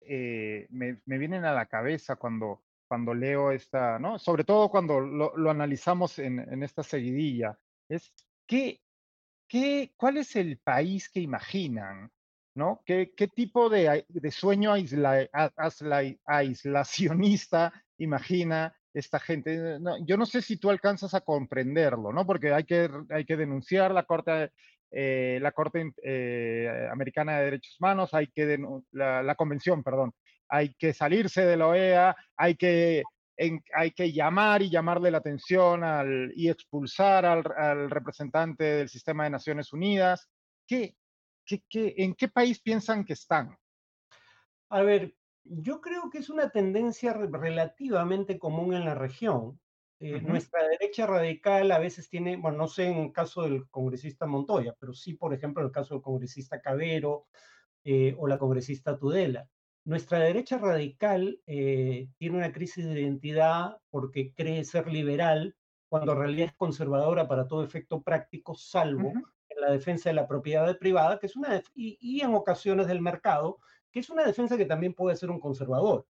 eh, 0.00 0.66
me, 0.70 0.98
vienen 1.04 1.44
a 1.44 1.52
la 1.52 1.66
cabeza 1.66 2.16
cuando, 2.16 2.64
cuando 2.86 3.12
leo 3.12 3.52
esta, 3.52 3.98
¿no? 3.98 4.18
Sobre 4.18 4.44
todo 4.44 4.70
cuando 4.70 5.00
lo, 5.00 5.50
analizamos 5.50 6.18
en, 6.18 6.38
en, 6.38 6.62
esta 6.62 6.82
seguidilla, 6.82 7.58
es 7.90 8.10
¿qué, 8.46 8.80
cuál 9.98 10.16
es 10.16 10.34
el 10.34 10.56
país 10.56 11.10
que 11.10 11.20
imaginan? 11.20 12.10
¿No? 12.58 12.82
¿Qué, 12.84 13.08
tipo 13.34 13.70
de, 13.70 14.04
de 14.08 14.30
sueño 14.32 14.72
aislacionista 14.72 17.72
imagina 17.98 18.74
esta 18.92 19.20
gente? 19.20 19.78
yo 20.04 20.16
no 20.16 20.26
sé 20.26 20.42
si 20.42 20.56
tú 20.56 20.68
alcanzas 20.68 21.14
a 21.14 21.20
comprenderlo, 21.20 22.12
¿no? 22.12 22.26
Porque 22.26 22.52
hay 22.52 22.64
que, 22.64 22.90
hay 23.10 23.24
denunciar 23.24 23.92
la 23.92 24.02
Corte, 24.02 24.50
eh, 24.90 25.38
la 25.40 25.52
Corte 25.52 25.92
eh, 26.02 26.88
Americana 26.90 27.38
de 27.38 27.44
Derechos 27.44 27.76
Humanos, 27.78 28.12
hay 28.12 28.26
que 28.26 28.58
la, 28.90 29.34
Convención, 29.36 29.84
perdón, 29.84 30.12
hay 30.48 30.74
que 30.74 30.92
salirse 30.92 31.46
de 31.46 31.56
la 31.56 31.68
OEA, 31.68 32.16
hay 32.36 32.56
que 32.56 33.04
llamar 34.12 34.62
y 34.62 34.70
llamarle 34.70 35.12
la 35.12 35.18
atención 35.18 35.84
al, 35.84 36.32
y 36.34 36.48
expulsar 36.48 37.24
al, 37.24 37.88
representante 37.88 38.64
del 38.64 38.88
sistema 38.88 39.22
de 39.24 39.30
Naciones 39.30 39.72
Unidas. 39.72 40.28
¿Qué, 40.66 40.96
qué, 41.48 41.64
qué, 41.68 41.94
en 41.96 42.14
qué 42.14 42.28
país 42.28 42.60
piensan 42.60 43.04
que 43.04 43.14
están? 43.14 43.56
A 44.68 44.82
ver, 44.82 45.16
yo 45.44 45.80
creo 45.80 46.10
que 46.10 46.18
es 46.18 46.28
una 46.28 46.50
tendencia 46.50 47.14
relativamente 47.14 48.38
común 48.38 48.74
en 48.74 48.84
la 48.84 48.94
región. 48.94 49.58
Eh, 50.00 50.20
nuestra 50.20 50.62
derecha 50.68 51.06
radical 51.06 51.72
a 51.72 51.78
veces 51.78 52.08
tiene, 52.08 52.36
bueno, 52.36 52.58
no 52.58 52.68
sé 52.68 52.86
en 52.86 52.98
el 52.98 53.12
caso 53.12 53.42
del 53.42 53.68
congresista 53.68 54.26
Montoya, 54.26 54.76
pero 54.78 54.92
sí, 54.92 55.14
por 55.14 55.34
ejemplo, 55.34 55.62
en 55.62 55.68
el 55.68 55.72
caso 55.72 55.94
del 55.94 56.02
congresista 56.02 56.60
Cabero 56.60 57.26
eh, 57.82 58.14
o 58.18 58.28
la 58.28 58.38
congresista 58.38 58.96
Tudela. 58.96 59.48
Nuestra 59.84 60.18
derecha 60.20 60.58
radical 60.58 61.40
eh, 61.46 62.10
tiene 62.18 62.36
una 62.36 62.52
crisis 62.52 62.84
de 62.84 63.00
identidad 63.00 63.78
porque 63.90 64.34
cree 64.34 64.64
ser 64.64 64.86
liberal 64.92 65.56
cuando 65.88 66.12
en 66.12 66.18
realidad 66.18 66.48
es 66.48 66.56
conservadora 66.56 67.26
para 67.26 67.48
todo 67.48 67.64
efecto 67.64 68.02
práctico, 68.02 68.54
salvo 68.54 69.14
la 69.60 69.70
defensa 69.70 70.10
de 70.10 70.14
la 70.14 70.26
propiedad 70.26 70.78
privada, 70.78 71.18
que 71.18 71.26
es 71.26 71.36
una 71.36 71.62
y, 71.74 72.20
en 72.20 72.34
ocasiones 72.34 72.86
del 72.86 73.00
mercado, 73.00 73.58
que 73.90 74.00
es 74.00 74.10
una 74.10 74.24
defensa 74.24 74.56
que 74.56 74.66
también 74.66 74.94
puede 74.94 75.16
ser 75.16 75.30
un 75.30 75.40
conservador. 75.40 76.06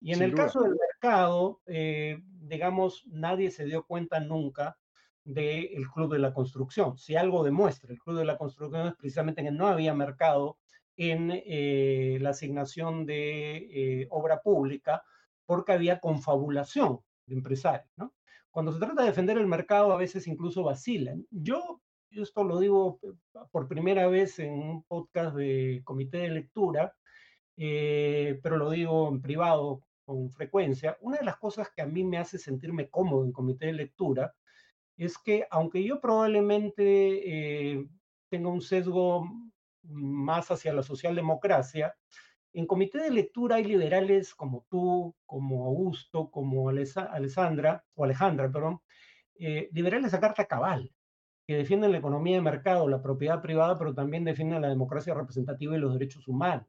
Y 0.00 0.12
en 0.12 0.22
el 0.22 0.34
caso 0.34 0.62
del 0.62 0.76
mercado, 0.76 1.60
eh, 1.66 2.20
digamos, 2.22 3.04
nadie 3.06 3.50
se 3.50 3.64
dio 3.64 3.84
cuenta 3.84 4.20
nunca 4.20 4.78
del 5.24 5.90
Club 5.92 6.12
de 6.12 6.20
la 6.20 6.32
Construcción. 6.32 6.96
Si 6.96 7.16
algo 7.16 7.44
demuestra 7.44 7.92
el 7.92 7.98
Club 7.98 8.18
de 8.18 8.24
la 8.24 8.38
Construcción 8.38 8.86
es 8.86 8.94
precisamente 8.94 9.42
que 9.42 9.50
no 9.50 9.66
había 9.66 9.92
mercado 9.92 10.58
en 10.96 11.30
eh, 11.32 12.18
la 12.20 12.30
asignación 12.30 13.06
de 13.06 13.56
eh, 13.56 14.06
obra 14.10 14.40
pública 14.40 15.02
porque 15.46 15.72
había 15.72 16.00
confabulación 16.00 17.00
de 17.26 17.36
empresarios. 17.36 17.90
¿no? 17.96 18.14
Cuando 18.50 18.72
se 18.72 18.80
trata 18.80 19.02
de 19.02 19.08
defender 19.08 19.38
el 19.38 19.46
mercado, 19.46 19.92
a 19.92 19.96
veces 19.96 20.26
incluso 20.26 20.64
vacilan. 20.64 21.26
Yo, 21.30 21.80
esto 22.10 22.44
lo 22.44 22.58
digo 22.58 22.98
eh, 23.02 23.12
por 23.50 23.68
primera 23.68 24.06
vez 24.08 24.38
en 24.38 24.52
un 24.52 24.82
podcast 24.84 25.36
de 25.36 25.82
comité 25.84 26.18
de 26.18 26.30
lectura, 26.30 26.94
pero 27.56 28.56
lo 28.56 28.70
digo 28.70 29.08
en 29.08 29.20
privado 29.20 29.82
con 30.04 30.30
frecuencia. 30.30 30.96
Una 31.00 31.18
de 31.18 31.24
las 31.24 31.38
cosas 31.38 31.70
que 31.74 31.82
a 31.82 31.86
mí 31.86 32.04
me 32.04 32.18
hace 32.18 32.38
sentirme 32.38 32.88
cómodo 32.88 33.24
en 33.24 33.32
comité 33.32 33.66
de 33.66 33.72
lectura 33.72 34.32
es 34.96 35.18
que, 35.18 35.46
aunque 35.50 35.82
yo 35.82 36.00
probablemente 36.00 37.88
tenga 38.28 38.48
un 38.48 38.60
sesgo 38.60 39.28
más 39.82 40.50
hacia 40.52 40.72
la 40.72 40.84
socialdemocracia, 40.84 41.96
en 42.52 42.66
comité 42.66 42.98
de 42.98 43.10
lectura 43.10 43.56
hay 43.56 43.64
liberales 43.64 44.34
como 44.34 44.66
tú, 44.68 45.14
como 45.26 45.66
Augusto, 45.66 46.30
como 46.30 46.68
Alessandra, 46.68 47.84
o 47.94 48.04
Alejandra, 48.04 48.50
perdón, 48.50 48.80
eh, 49.38 49.68
liberales 49.72 50.14
a 50.14 50.20
carta 50.20 50.46
cabal, 50.46 50.92
que 51.48 51.56
defienden 51.56 51.92
la 51.92 51.98
economía 51.98 52.36
de 52.36 52.42
mercado, 52.42 52.86
la 52.88 53.00
propiedad 53.00 53.40
privada, 53.40 53.78
pero 53.78 53.94
también 53.94 54.22
defienden 54.22 54.60
la 54.60 54.68
democracia 54.68 55.14
representativa 55.14 55.74
y 55.74 55.80
los 55.80 55.94
derechos 55.94 56.28
humanos. 56.28 56.66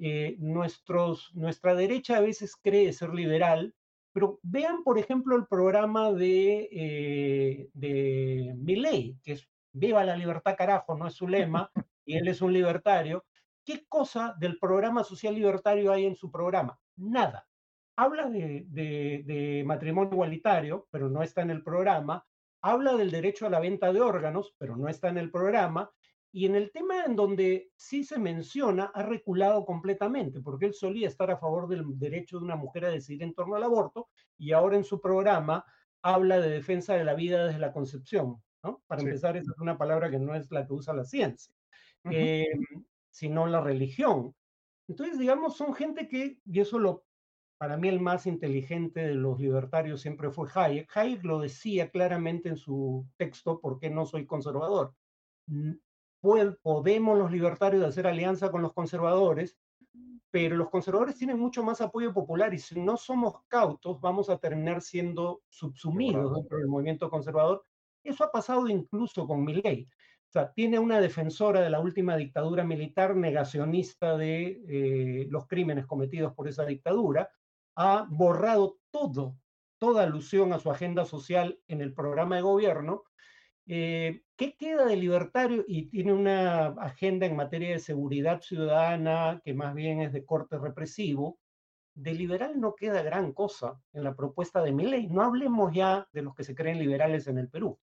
Eh, 0.00 0.36
nuestros, 0.38 1.30
nuestra 1.34 1.74
derecha 1.74 2.16
a 2.16 2.22
veces 2.22 2.56
cree 2.56 2.90
ser 2.94 3.12
liberal, 3.12 3.74
pero 4.14 4.40
vean, 4.42 4.82
por 4.82 4.98
ejemplo, 4.98 5.36
el 5.36 5.46
programa 5.46 6.10
de, 6.10 6.70
eh, 6.72 7.68
de 7.74 8.54
Milley, 8.56 9.18
que 9.22 9.32
es 9.32 9.46
Viva 9.72 10.02
la 10.04 10.16
libertad, 10.16 10.56
carajo, 10.56 10.96
no 10.96 11.06
es 11.06 11.12
su 11.12 11.28
lema, 11.28 11.70
y 12.06 12.16
él 12.16 12.28
es 12.28 12.40
un 12.40 12.54
libertario, 12.54 13.26
¿qué 13.62 13.84
cosa 13.90 14.34
del 14.40 14.58
programa 14.58 15.04
social 15.04 15.34
libertario 15.34 15.92
hay 15.92 16.06
en 16.06 16.16
su 16.16 16.30
programa? 16.30 16.80
Nada. 16.96 17.46
Habla 17.94 18.30
de, 18.30 19.62
matrimonio 19.66 20.14
igualitario, 20.14 20.88
pero 20.90 21.10
no 21.10 21.22
está 21.22 21.42
en 21.42 21.50
el 21.50 21.62
programa. 21.62 22.24
Habla 22.62 22.96
del 22.96 23.10
derecho 23.10 23.46
a 23.46 23.50
la 23.50 23.60
venta 23.60 23.92
de 23.92 24.00
órganos, 24.00 24.54
pero 24.58 24.76
no 24.76 24.88
está 24.88 25.08
en 25.08 25.18
el 25.18 25.30
programa. 25.30 25.90
Y 26.30 26.44
en 26.46 26.54
el 26.54 26.70
tema 26.70 27.04
en 27.04 27.16
donde 27.16 27.70
sí 27.76 28.04
se 28.04 28.18
menciona, 28.18 28.90
ha 28.94 29.02
reculado 29.02 29.64
completamente, 29.64 30.40
porque 30.40 30.66
él 30.66 30.74
solía 30.74 31.08
estar 31.08 31.30
a 31.30 31.38
favor 31.38 31.68
del 31.68 31.84
derecho 31.98 32.38
de 32.38 32.44
una 32.44 32.56
mujer 32.56 32.84
a 32.84 32.90
decidir 32.90 33.22
en 33.22 33.34
torno 33.34 33.56
al 33.56 33.62
aborto 33.62 34.08
y 34.36 34.52
ahora 34.52 34.76
en 34.76 34.84
su 34.84 35.00
programa 35.00 35.64
habla 36.02 36.38
de 36.38 36.50
defensa 36.50 36.94
de 36.94 37.04
la 37.04 37.14
vida 37.14 37.46
desde 37.46 37.58
la 37.58 37.72
concepción. 37.72 38.42
¿no? 38.62 38.82
Para 38.86 39.02
empezar, 39.02 39.36
esa 39.36 39.52
es 39.52 39.58
una 39.58 39.78
palabra 39.78 40.10
que 40.10 40.18
no 40.18 40.34
es 40.34 40.50
la 40.50 40.66
que 40.66 40.74
usa 40.74 40.92
la 40.92 41.04
ciencia, 41.04 41.54
em, 42.04 42.84
sino 43.10 43.46
la 43.46 43.60
religión. 43.60 44.34
Entonces, 44.86 45.18
digamos, 45.18 45.56
son 45.56 45.74
gente 45.74 46.08
que, 46.08 46.38
y 46.44 46.60
eso 46.60 46.78
lo, 46.78 47.04
para 47.58 47.76
mí 47.76 47.88
el 47.88 48.00
más 48.00 48.26
inteligente 48.26 49.00
de 49.00 49.14
los 49.14 49.40
libertarios 49.40 50.00
siempre 50.00 50.30
fue 50.30 50.48
Hayek. 50.54 50.96
Hayek 50.96 51.24
lo 51.24 51.40
decía 51.40 51.90
claramente 51.90 52.48
en 52.48 52.56
su 52.56 53.04
texto, 53.16 53.60
¿por 53.60 53.80
qué 53.80 53.90
no 53.90 54.06
soy 54.06 54.26
conservador? 54.26 54.94
Podemos 56.20 57.18
los 57.18 57.32
libertarios 57.32 57.84
hacer 57.84 58.06
alianza 58.06 58.52
con 58.52 58.62
los 58.62 58.72
conservadores, 58.72 59.58
pero 60.30 60.56
los 60.56 60.70
conservadores 60.70 61.16
tienen 61.16 61.38
mucho 61.38 61.64
más 61.64 61.80
apoyo 61.80 62.14
popular 62.14 62.54
y 62.54 62.58
si 62.58 62.80
no 62.80 62.96
somos 62.96 63.42
cautos 63.48 64.00
vamos 64.00 64.30
a 64.30 64.38
terminar 64.38 64.80
siendo 64.80 65.42
subsumidos 65.48 66.34
dentro 66.34 66.58
del 66.58 66.68
movimiento 66.68 67.10
conservador. 67.10 67.64
Eso 68.04 68.22
ha 68.22 68.30
pasado 68.30 68.68
incluso 68.68 69.26
con 69.26 69.44
Milley. 69.44 69.88
O 70.28 70.30
sea, 70.30 70.52
tiene 70.52 70.78
una 70.78 71.00
defensora 71.00 71.62
de 71.62 71.70
la 71.70 71.80
última 71.80 72.16
dictadura 72.16 72.62
militar 72.62 73.16
negacionista 73.16 74.16
de 74.16 74.62
eh, 74.68 75.26
los 75.30 75.46
crímenes 75.48 75.86
cometidos 75.86 76.34
por 76.34 76.46
esa 76.46 76.66
dictadura, 76.66 77.30
ha 77.78 78.06
borrado 78.10 78.80
todo, 78.90 79.38
toda 79.78 80.02
alusión 80.02 80.52
a 80.52 80.58
su 80.58 80.68
agenda 80.68 81.04
social 81.04 81.60
en 81.68 81.80
el 81.80 81.94
programa 81.94 82.34
de 82.34 82.42
gobierno. 82.42 83.04
Eh, 83.68 84.22
¿Qué 84.36 84.56
queda 84.56 84.84
de 84.84 84.96
libertario? 84.96 85.64
Y 85.68 85.88
tiene 85.88 86.12
una 86.12 86.66
agenda 86.66 87.26
en 87.26 87.36
materia 87.36 87.70
de 87.70 87.78
seguridad 87.78 88.40
ciudadana 88.40 89.40
que 89.44 89.54
más 89.54 89.74
bien 89.76 90.00
es 90.00 90.12
de 90.12 90.24
corte 90.24 90.58
represivo. 90.58 91.38
De 91.94 92.14
liberal 92.14 92.60
no 92.60 92.74
queda 92.74 93.02
gran 93.02 93.32
cosa 93.32 93.80
en 93.92 94.02
la 94.02 94.16
propuesta 94.16 94.60
de 94.60 94.72
Milley. 94.72 95.06
No 95.06 95.22
hablemos 95.22 95.72
ya 95.72 96.08
de 96.12 96.22
los 96.22 96.34
que 96.34 96.42
se 96.42 96.56
creen 96.56 96.80
liberales 96.80 97.28
en 97.28 97.38
el 97.38 97.48
Perú. 97.48 97.78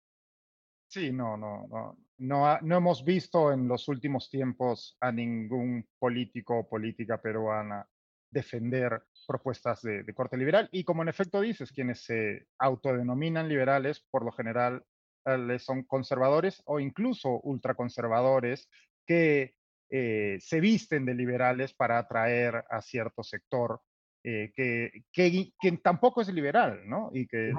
Sí, 0.89 1.13
no, 1.13 1.37
no. 1.37 1.69
No, 2.17 2.61
no 2.61 2.77
hemos 2.77 3.05
visto 3.05 3.53
en 3.53 3.69
los 3.69 3.87
últimos 3.87 4.29
tiempos 4.29 4.97
a 5.01 5.13
ningún 5.13 5.87
político 6.01 6.59
o 6.59 6.69
política 6.69 7.21
peruana 7.21 7.89
defender 8.35 9.03
propuestas 9.26 9.80
de, 9.80 10.05
corte 10.12 10.37
liberal. 10.37 10.68
Y 10.72 10.85
como 10.85 11.03
en 11.03 11.09
efecto 11.09 11.41
dices, 11.41 11.72
quienes 11.72 12.05
se 12.05 12.47
autodenominan 12.59 13.49
liberales, 13.49 14.01
por 14.11 14.24
lo 14.24 14.32
general 14.32 14.85
eh, 15.24 15.59
son 15.59 15.85
conservadores 15.85 16.61
o 16.66 16.80
incluso 16.80 17.41
ultraconservadores 17.41 18.68
que 19.07 19.55
eh, 19.89 20.39
se 20.41 20.61
visten 20.61 21.07
de 21.07 21.14
liberales 21.14 21.72
para 21.72 21.99
atraer 21.99 22.64
a 22.68 22.82
cierto 22.82 23.22
sector 23.22 23.80
eh, 24.27 24.53
que, 24.57 25.05
que, 25.12 25.72
tampoco 25.83 26.22
es 26.22 26.33
liberal, 26.33 26.89
¿no? 26.89 27.11
Y 27.12 27.27
que 27.27 27.53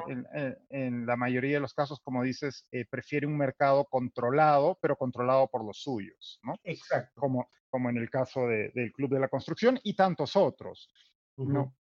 en, 0.71 1.05
la 1.05 1.15
mayoría 1.15 1.57
de 1.57 1.59
los 1.59 1.75
casos, 1.75 1.99
como 2.03 2.23
dices, 2.23 2.67
eh, 2.71 2.85
prefiere 2.89 3.27
un 3.27 3.37
mercado 3.37 3.85
controlado, 3.85 4.75
pero 4.81 4.95
controlado 4.95 5.47
por 5.47 5.63
los 5.63 5.79
suyos, 5.79 6.39
¿no? 6.41 6.55
Exacto. 6.63 7.21
Como, 7.21 7.51
como 7.69 7.91
en 7.91 7.97
el 7.97 8.09
caso 8.09 8.47
del 8.47 8.91
Club 8.93 9.11
de 9.11 9.19
la 9.19 9.27
Construcción 9.27 9.79
y 9.83 9.95
tantos 9.95 10.35
otros, 10.35 10.89
¿no? 11.37 11.75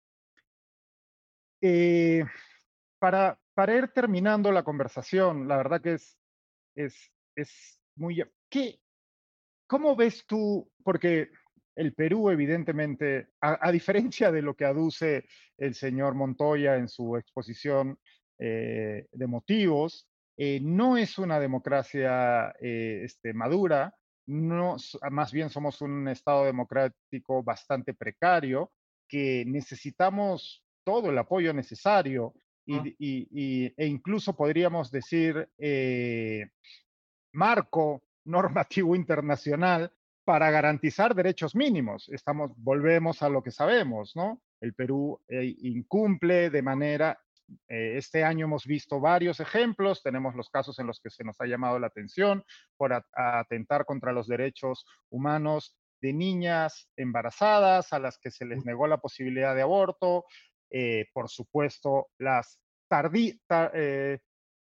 Eh, 1.63 2.23
para, 2.99 3.41
para 3.55 3.77
ir 3.77 3.89
terminando 3.89 4.53
la 4.53 4.65
conversación, 4.65 5.49
la 5.49 5.57
verdad 5.57 5.81
que 5.81 5.95
es, 5.95 6.19
es, 6.75 7.11
es 7.35 7.81
muy... 7.97 8.23
¿qué, 8.51 8.79
¿Cómo 9.67 9.97
ves 9.97 10.27
tú? 10.27 10.71
Porque 10.83 11.31
el 11.77 11.93
Perú, 11.93 12.31
evidentemente, 12.31 13.29
a, 13.41 13.71
diferencia 13.73 14.31
de 14.31 14.43
lo 14.43 14.55
que 14.55 14.65
aduce 14.65 15.27
el 15.59 15.75
señor 15.75 16.15
Montoya 16.15 16.77
en 16.77 16.89
su 16.89 17.17
exposición 17.17 17.99
eh, 18.39 19.07
de 19.11 19.27
motivos, 19.27 20.09
eh, 20.37 20.61
no 20.63 20.97
es 20.97 21.19
una 21.19 21.41
democracia 21.41 22.55
eh, 22.61 23.03
este, 23.05 23.33
madura, 23.33 23.95
no, 24.27 24.77
más 25.11 25.33
bien 25.33 25.51
somos 25.51 25.81
un 25.81 26.09
Estado 26.09 26.45
democrático 26.45 27.43
bastante 27.43 27.93
precario, 27.93 28.73
que 29.09 29.45
necesitamos 29.47 30.65
todo 30.85 31.11
el 31.11 31.19
apoyo 31.19 31.53
necesario 31.53 32.35
y, 32.67 33.75
e 33.77 33.87
incluso 33.87 34.35
podríamos 34.35 34.91
decir 34.91 35.47
marco 37.33 38.03
normativo 38.25 38.97
internacional 38.97 39.93
para 40.25 40.51
garantizar 40.51 41.15
derechos 41.15 41.55
mínimos. 41.55 42.09
Estamos, 42.09 42.53
volvemos 42.57 43.23
a 43.23 43.29
lo 43.29 43.43
que 43.43 43.51
sabemos, 43.51 44.17
¿no? 44.17 44.43
El 44.61 44.75
Perú 44.75 45.21
eh, 45.29 45.55
incumple 45.59 46.51
de 46.51 46.63
manera, 46.63 47.21
eh, 47.69 47.95
este 47.97 48.25
año 48.25 48.47
hemos 48.47 48.65
visto 48.65 49.01
varios 49.01 49.41
ejemplos, 49.41 50.03
tenemos 50.03 50.35
los 50.35 50.49
casos 50.49 50.79
en 50.79 50.87
los 50.87 51.01
que 51.01 51.11
se 51.11 51.25
nos 51.25 51.39
ha 51.41 51.47
llamado 51.47 51.79
la 51.79 51.89
atención 51.89 52.43
por 52.77 53.05
atentar 53.13 53.85
contra 53.85 54.13
los 54.13 54.27
derechos 54.27 54.87
humanos 55.11 55.77
de 56.01 56.15
niñas 56.15 56.89
embarazadas 56.97 57.93
a 57.93 57.99
las 57.99 58.19
que 58.19 58.31
se 58.31 58.47
les 58.47 58.65
negó 58.65 58.87
la 58.87 58.99
posibilidad 58.99 59.55
de 59.55 59.63
aborto, 59.63 60.25
eh, 60.71 61.07
por 61.13 61.29
supuesto, 61.29 62.09
las 62.19 62.61
tardí, 62.89 63.41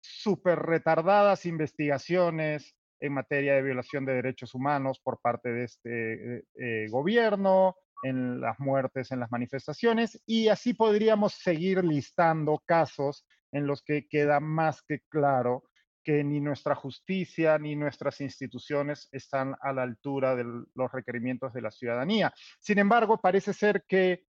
súper 0.02 0.60
retardadas 0.60 1.46
investigaciones 1.46 2.76
en 3.06 3.14
materia 3.14 3.56
de 3.56 3.62
violación 3.62 4.06
de 4.06 4.16
derechos 4.16 4.54
humanos 4.54 5.00
por 5.04 5.20
parte 5.22 5.52
de 5.52 5.64
este 5.64 6.46
eh, 6.56 6.88
gobierno, 6.90 7.76
en 8.04 8.40
las 8.42 8.60
muertes, 8.60 9.12
en 9.12 9.20
las 9.20 9.32
manifestaciones, 9.32 10.22
y 10.26 10.48
así 10.50 10.74
podríamos 10.74 11.34
seguir 11.34 11.84
listando 11.84 12.62
casos 12.66 13.26
en 13.52 13.68
los 13.68 13.82
que 13.82 14.08
queda 14.08 14.40
más 14.40 14.82
que 14.84 15.00
claro 15.10 15.64
que 16.04 16.24
ni 16.24 16.40
nuestra 16.40 16.76
justicia 16.76 17.58
ni 17.58 17.76
nuestras 17.76 18.22
instituciones 18.22 19.10
están 19.12 19.56
a 19.60 19.74
la 19.74 19.82
altura 19.82 20.36
de 20.36 20.44
los 20.44 20.92
requerimientos 20.92 21.52
de 21.52 21.62
la 21.62 21.72
ciudadanía. 21.72 22.32
Sin 22.60 22.78
embargo, 22.78 23.20
parece 23.20 23.54
ser 23.54 23.84
que 23.88 24.26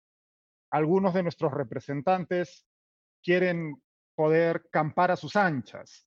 algunos 0.71 1.13
de 1.13 1.23
nuestros 1.23 1.53
representantes 1.53 2.67
quieren 3.23 3.77
poder 4.15 4.67
campar 4.71 5.11
a 5.11 5.17
sus 5.17 5.37
anchas 5.37 6.06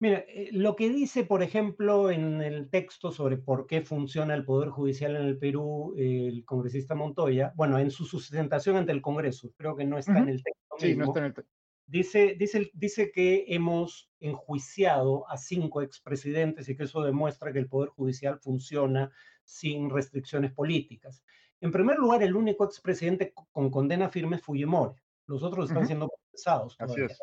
Mira, 0.00 0.24
eh, 0.28 0.50
lo 0.52 0.76
que 0.76 0.88
dice, 0.90 1.24
por 1.24 1.42
ejemplo, 1.42 2.10
en 2.10 2.40
el 2.40 2.70
texto 2.70 3.10
sobre 3.10 3.36
por 3.36 3.66
qué 3.66 3.82
funciona 3.82 4.34
el 4.34 4.44
Poder 4.44 4.68
Judicial 4.68 5.16
en 5.16 5.22
el 5.22 5.38
Perú, 5.38 5.94
el 5.96 6.44
congresista 6.44 6.94
Montoya, 6.94 7.52
bueno, 7.56 7.78
en 7.78 7.90
su 7.90 8.04
sustentación 8.04 8.76
ante 8.76 8.92
el 8.92 9.02
Congreso, 9.02 9.52
creo 9.56 9.74
que 9.74 9.84
no 9.84 9.98
está 9.98 10.18
en 10.18 10.28
el 10.28 10.42
texto. 10.42 10.76
Sí, 10.78 10.94
no 10.94 11.06
está 11.06 11.18
en 11.18 11.24
el 11.26 11.34
texto. 11.34 11.52
Dice, 11.86 12.36
dice, 12.38 12.70
dice 12.74 13.10
que 13.10 13.46
hemos 13.48 14.10
enjuiciado 14.20 15.28
a 15.28 15.36
cinco 15.36 15.82
expresidentes 15.82 16.68
y 16.68 16.76
que 16.76 16.84
eso 16.84 17.02
demuestra 17.02 17.52
que 17.52 17.58
el 17.58 17.68
Poder 17.68 17.88
Judicial 17.88 18.38
funciona 18.38 19.10
sin 19.42 19.90
restricciones 19.90 20.52
políticas. 20.52 21.24
En 21.60 21.72
primer 21.72 21.98
lugar, 21.98 22.22
el 22.22 22.36
único 22.36 22.64
expresidente 22.64 23.32
con 23.50 23.70
condena 23.70 24.10
firme 24.10 24.36
es 24.36 24.42
Fujimori. 24.42 25.00
Los 25.26 25.42
otros 25.42 25.70
están 25.70 25.86
siendo 25.86 26.08
procesados. 26.08 26.76
Así 26.78 27.00
es. 27.00 27.18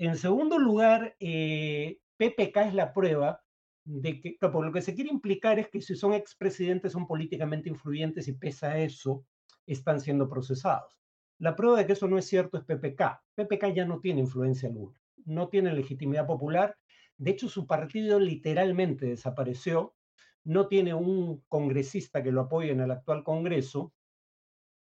En 0.00 0.16
segundo 0.16 0.58
lugar, 0.58 1.14
eh, 1.20 1.98
PPK 2.16 2.56
es 2.68 2.74
la 2.74 2.94
prueba 2.94 3.44
de 3.84 4.18
que, 4.18 4.38
por 4.40 4.64
lo 4.64 4.72
que 4.72 4.80
se 4.80 4.94
quiere 4.94 5.10
implicar 5.10 5.58
es 5.58 5.68
que 5.68 5.82
si 5.82 5.94
son 5.94 6.14
expresidentes 6.14 6.92
son 6.92 7.06
políticamente 7.06 7.68
influyentes 7.68 8.26
y 8.26 8.32
pese 8.32 8.64
a 8.64 8.78
eso 8.78 9.26
están 9.66 10.00
siendo 10.00 10.26
procesados. 10.26 10.98
La 11.38 11.54
prueba 11.54 11.76
de 11.76 11.86
que 11.86 11.92
eso 11.92 12.08
no 12.08 12.16
es 12.16 12.24
cierto 12.24 12.56
es 12.56 12.64
PPK. 12.64 13.22
PPK 13.34 13.74
ya 13.74 13.84
no 13.84 14.00
tiene 14.00 14.20
influencia 14.20 14.70
alguna, 14.70 14.98
no 15.26 15.50
tiene 15.50 15.74
legitimidad 15.74 16.26
popular. 16.26 16.78
De 17.18 17.32
hecho, 17.32 17.50
su 17.50 17.66
partido 17.66 18.18
literalmente 18.18 19.04
desapareció. 19.04 19.96
No 20.44 20.66
tiene 20.66 20.94
un 20.94 21.44
congresista 21.46 22.22
que 22.22 22.32
lo 22.32 22.40
apoye 22.40 22.70
en 22.70 22.80
el 22.80 22.90
actual 22.90 23.22
Congreso. 23.22 23.92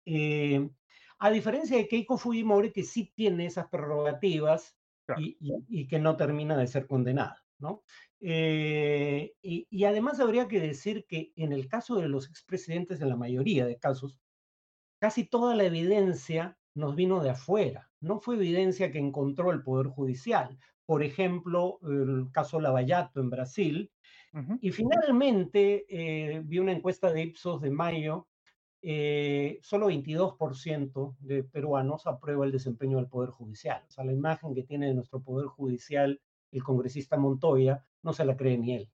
Eh, 0.05 0.69
a 1.19 1.29
diferencia 1.31 1.75
de 1.75 1.89
Keiko 1.89 2.17
Fujimori, 2.17 2.71
que 2.71 2.83
sí 2.83 3.11
tiene 3.13 3.47
esas 3.47 3.67
prerrogativas 3.67 4.77
y, 5.17 5.87
que 5.87 5.99
no 5.99 6.17
termina 6.17 6.57
de 6.57 6.67
ser 6.67 6.87
condenada. 6.87 7.43
¿no? 7.59 7.83
Eh, 8.19 9.33
y, 9.41 9.83
además 9.83 10.19
habría 10.19 10.47
que 10.47 10.59
decir 10.59 11.05
que 11.07 11.31
en 11.35 11.53
el 11.53 11.67
caso 11.67 11.95
de 11.95 12.09
los 12.09 12.27
expresidentes, 12.27 13.01
en 13.01 13.09
la 13.09 13.15
mayoría 13.15 13.65
de 13.65 13.77
casos, 13.77 14.17
casi 14.99 15.25
toda 15.25 15.55
la 15.55 15.65
evidencia 15.65 16.57
nos 16.73 16.95
vino 16.95 17.21
de 17.21 17.31
afuera, 17.31 17.91
no 17.99 18.19
fue 18.19 18.35
evidencia 18.35 18.91
que 18.91 18.99
encontró 18.99 19.51
el 19.51 19.63
Poder 19.63 19.87
Judicial. 19.87 20.57
Por 20.85 21.03
ejemplo, 21.03 21.79
el 21.83 22.29
caso 22.31 22.59
Lavallato 22.59 23.19
en 23.19 23.29
Brasil. 23.29 23.91
Y 24.61 24.71
finalmente 24.71 25.85
eh, 25.89 26.41
vi 26.45 26.59
una 26.59 26.71
encuesta 26.71 27.11
de 27.11 27.23
Ipsos 27.23 27.61
de 27.61 27.69
mayo 27.69 28.29
eh, 28.81 29.59
solo 29.61 29.89
22% 29.89 31.15
de 31.19 31.43
peruanos 31.43 32.07
aprueba 32.07 32.45
el 32.45 32.51
desempeño 32.51 32.97
del 32.97 33.07
Poder 33.07 33.29
Judicial. 33.29 33.83
O 33.87 33.91
sea, 33.91 34.03
la 34.03 34.13
imagen 34.13 34.55
que 34.55 34.63
tiene 34.63 34.87
de 34.87 34.95
nuestro 34.95 35.21
Poder 35.21 35.47
Judicial 35.47 36.19
el 36.51 36.63
congresista 36.63 37.17
Montoya 37.17 37.85
no 38.03 38.13
se 38.13 38.25
la 38.25 38.35
cree 38.35 38.57
ni 38.57 38.75
él. 38.75 38.91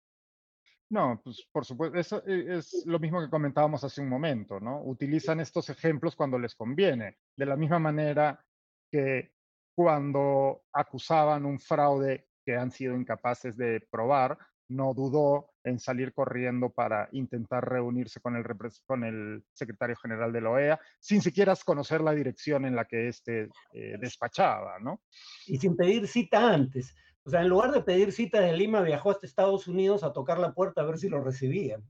No, 0.89 1.19
pues 1.23 1.45
por 1.51 1.65
supuesto, 1.65 1.97
eso 1.97 2.23
es 2.25 2.85
lo 2.85 2.99
mismo 2.99 3.19
que 3.19 3.29
comentábamos 3.29 3.83
hace 3.83 3.99
un 4.01 4.07
momento, 4.07 4.59
¿no? 4.59 4.81
Utilizan 4.83 5.39
estos 5.41 5.69
ejemplos 5.69 6.15
cuando 6.15 6.39
les 6.39 6.55
conviene, 6.55 7.17
de 7.35 7.45
la 7.45 7.57
misma 7.57 7.79
manera 7.79 8.41
que 8.89 9.33
cuando 9.75 10.63
acusaban 10.71 11.45
un 11.45 11.59
fraude 11.59 12.29
que 12.45 12.55
han 12.55 12.71
sido 12.71 12.95
incapaces 12.95 13.57
de 13.57 13.85
probar, 13.91 14.37
no 14.69 14.93
dudó 14.93 15.53
en 15.63 15.79
salir 15.79 16.13
corriendo 16.13 16.69
para 16.69 17.09
intentar 17.11 17.67
reunirse 17.67 18.19
con 18.19 18.35
el, 18.35 18.45
con 18.85 19.03
el 19.03 19.43
secretario 19.53 19.95
general 19.95 20.31
de 20.33 20.41
la 20.41 20.49
OEA, 20.49 20.79
sin 20.99 21.21
siquiera 21.21 21.55
conocer 21.65 22.01
la 22.01 22.13
dirección 22.13 22.65
en 22.65 22.75
la 22.75 22.85
que 22.85 23.07
éste 23.07 23.49
eh, 23.73 23.97
despachaba, 23.99 24.79
¿no? 24.79 25.01
Y 25.45 25.57
sin 25.57 25.75
pedir 25.75 26.07
cita 26.07 26.53
antes. 26.53 26.95
O 27.23 27.29
sea, 27.29 27.41
en 27.41 27.49
lugar 27.49 27.71
de 27.71 27.81
pedir 27.81 28.11
cita 28.11 28.39
de 28.39 28.53
Lima, 28.53 28.81
viajó 28.81 29.11
hasta 29.11 29.25
Estados 29.25 29.67
Unidos 29.67 30.03
a 30.03 30.13
tocar 30.13 30.39
la 30.39 30.53
puerta 30.53 30.81
a 30.81 30.85
ver 30.85 30.97
si 30.97 31.09
lo 31.09 31.21
recibían. 31.21 31.83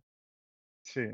Sí. 0.81 1.05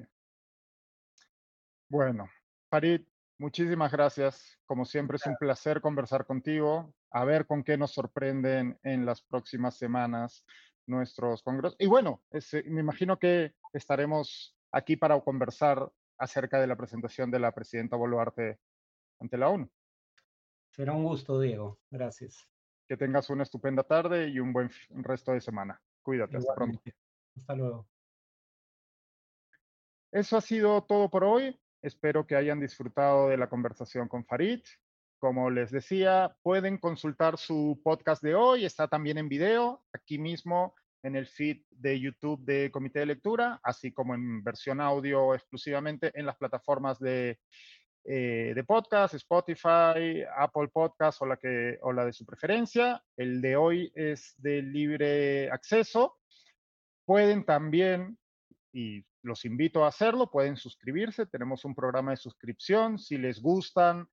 Bueno, 1.89 2.29
Farid, 2.69 3.01
muchísimas 3.37 3.91
gracias. 3.91 4.57
Como 4.65 4.85
siempre, 4.85 5.17
es 5.17 5.25
un 5.25 5.35
placer 5.35 5.81
conversar 5.81 6.25
contigo, 6.25 6.93
a 7.11 7.25
ver 7.25 7.45
con 7.45 7.63
qué 7.63 7.77
nos 7.77 7.91
sorprenden 7.91 8.79
en 8.83 9.05
las 9.05 9.21
próximas 9.21 9.77
semanas 9.77 10.45
nuestros 10.85 11.43
congresos. 11.43 11.75
Y 11.79 11.87
bueno, 11.87 12.21
me 12.65 12.81
imagino 12.81 13.17
que 13.17 13.53
estaremos 13.73 14.55
aquí 14.71 14.95
para 14.95 15.19
conversar 15.21 15.91
acerca 16.17 16.59
de 16.59 16.67
la 16.67 16.75
presentación 16.75 17.31
de 17.31 17.39
la 17.39 17.51
presidenta 17.51 17.95
Boluarte 17.95 18.59
ante 19.19 19.37
la 19.37 19.49
ONU. 19.49 19.69
Será 20.71 20.93
un 20.93 21.03
gusto, 21.03 21.39
Diego. 21.39 21.79
Gracias. 21.91 22.47
Que 22.87 22.97
tengas 22.97 23.29
una 23.29 23.43
estupenda 23.43 23.83
tarde 23.83 24.27
y 24.29 24.39
un 24.39 24.51
buen 24.51 24.69
resto 24.89 25.31
de 25.31 25.41
semana. 25.41 25.81
Cuídate, 26.01 26.37
hasta 26.37 26.55
pronto. 26.55 26.81
Hasta 27.37 27.55
luego. 27.55 27.87
Eso 30.11 30.37
ha 30.37 30.41
sido 30.41 30.83
todo 30.83 31.09
por 31.09 31.23
hoy. 31.23 31.59
Espero 31.81 32.25
que 32.25 32.35
hayan 32.35 32.59
disfrutado 32.59 33.29
de 33.29 33.37
la 33.37 33.49
conversación 33.49 34.07
con 34.07 34.25
Farid. 34.25 34.61
Como 35.23 35.49
les 35.49 35.71
decía, 35.71 36.35
pueden 36.41 36.77
consultar 36.77 37.37
su 37.37 37.79
podcast 37.81 38.21
de 38.21 38.35
hoy, 38.35 38.65
está 38.65 38.89
también 38.89 39.17
en 39.17 39.29
video, 39.29 39.81
aquí 39.93 40.17
mismo 40.17 40.75
en 41.01 41.15
el 41.15 41.27
feed 41.27 41.61
de 41.71 41.97
YouTube 41.97 42.43
de 42.43 42.69
Comité 42.69 42.99
de 42.99 43.05
Lectura, 43.05 43.57
así 43.63 43.93
como 43.93 44.15
en 44.15 44.43
versión 44.43 44.81
audio 44.81 45.33
exclusivamente 45.33 46.11
en 46.13 46.25
las 46.25 46.35
plataformas 46.35 46.99
de 46.99 47.39
eh, 48.03 48.51
de 48.53 48.63
podcast, 48.65 49.13
Spotify, 49.13 50.25
Apple 50.35 50.67
Podcast 50.73 51.21
o 51.21 51.25
la, 51.25 51.37
que, 51.37 51.79
o 51.83 51.93
la 51.93 52.05
de 52.05 52.11
su 52.11 52.25
preferencia. 52.25 53.01
El 53.15 53.39
de 53.39 53.55
hoy 53.55 53.93
es 53.95 54.33
de 54.39 54.61
libre 54.61 55.49
acceso. 55.51 56.17
Pueden 57.05 57.45
también, 57.45 58.17
y 58.73 59.05
los 59.21 59.45
invito 59.45 59.85
a 59.85 59.87
hacerlo, 59.87 60.29
pueden 60.29 60.57
suscribirse. 60.57 61.25
Tenemos 61.27 61.63
un 61.63 61.75
programa 61.75 62.11
de 62.11 62.17
suscripción. 62.17 62.99
Si 62.99 63.17
les 63.17 63.41
gustan 63.41 64.05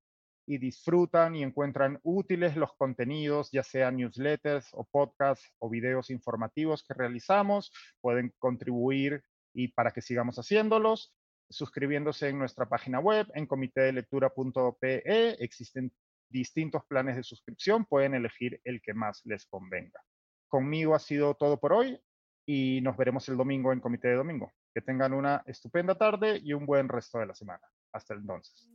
y 0.45 0.57
disfrutan 0.57 1.35
y 1.35 1.43
encuentran 1.43 1.99
útiles 2.03 2.55
los 2.55 2.73
contenidos, 2.73 3.51
ya 3.51 3.63
sean 3.63 3.97
newsletters 3.97 4.69
o 4.73 4.83
podcasts 4.85 5.53
o 5.59 5.69
videos 5.69 6.09
informativos 6.09 6.83
que 6.83 6.93
realizamos, 6.93 7.71
pueden 8.01 8.33
contribuir 8.39 9.23
y 9.53 9.69
para 9.69 9.91
que 9.91 10.01
sigamos 10.01 10.37
haciéndolos 10.37 11.13
suscribiéndose 11.51 12.29
en 12.29 12.39
nuestra 12.39 12.67
página 12.67 12.99
web, 12.99 13.27
en 13.35 13.45
comitedelectura.pe. 13.45 15.43
Existen 15.43 15.91
distintos 16.29 16.85
planes 16.85 17.17
de 17.17 17.23
suscripción, 17.23 17.85
pueden 17.85 18.15
elegir 18.15 18.61
el 18.63 18.81
que 18.81 18.93
más 18.93 19.21
les 19.25 19.45
convenga. 19.45 20.01
Conmigo 20.47 20.95
ha 20.95 20.99
sido 20.99 21.35
todo 21.35 21.59
por 21.59 21.73
hoy 21.73 21.99
y 22.45 22.79
nos 22.81 22.97
veremos 22.97 23.27
el 23.29 23.37
domingo 23.37 23.71
en 23.73 23.79
Comité 23.79 24.09
de 24.09 24.15
Domingo. 24.15 24.51
Que 24.73 24.81
tengan 24.81 25.13
una 25.13 25.43
estupenda 25.45 25.95
tarde 25.95 26.39
y 26.41 26.53
un 26.53 26.65
buen 26.65 26.87
resto 26.87 27.19
de 27.19 27.25
la 27.25 27.35
semana. 27.35 27.61
Hasta 27.91 28.13
entonces. 28.13 28.69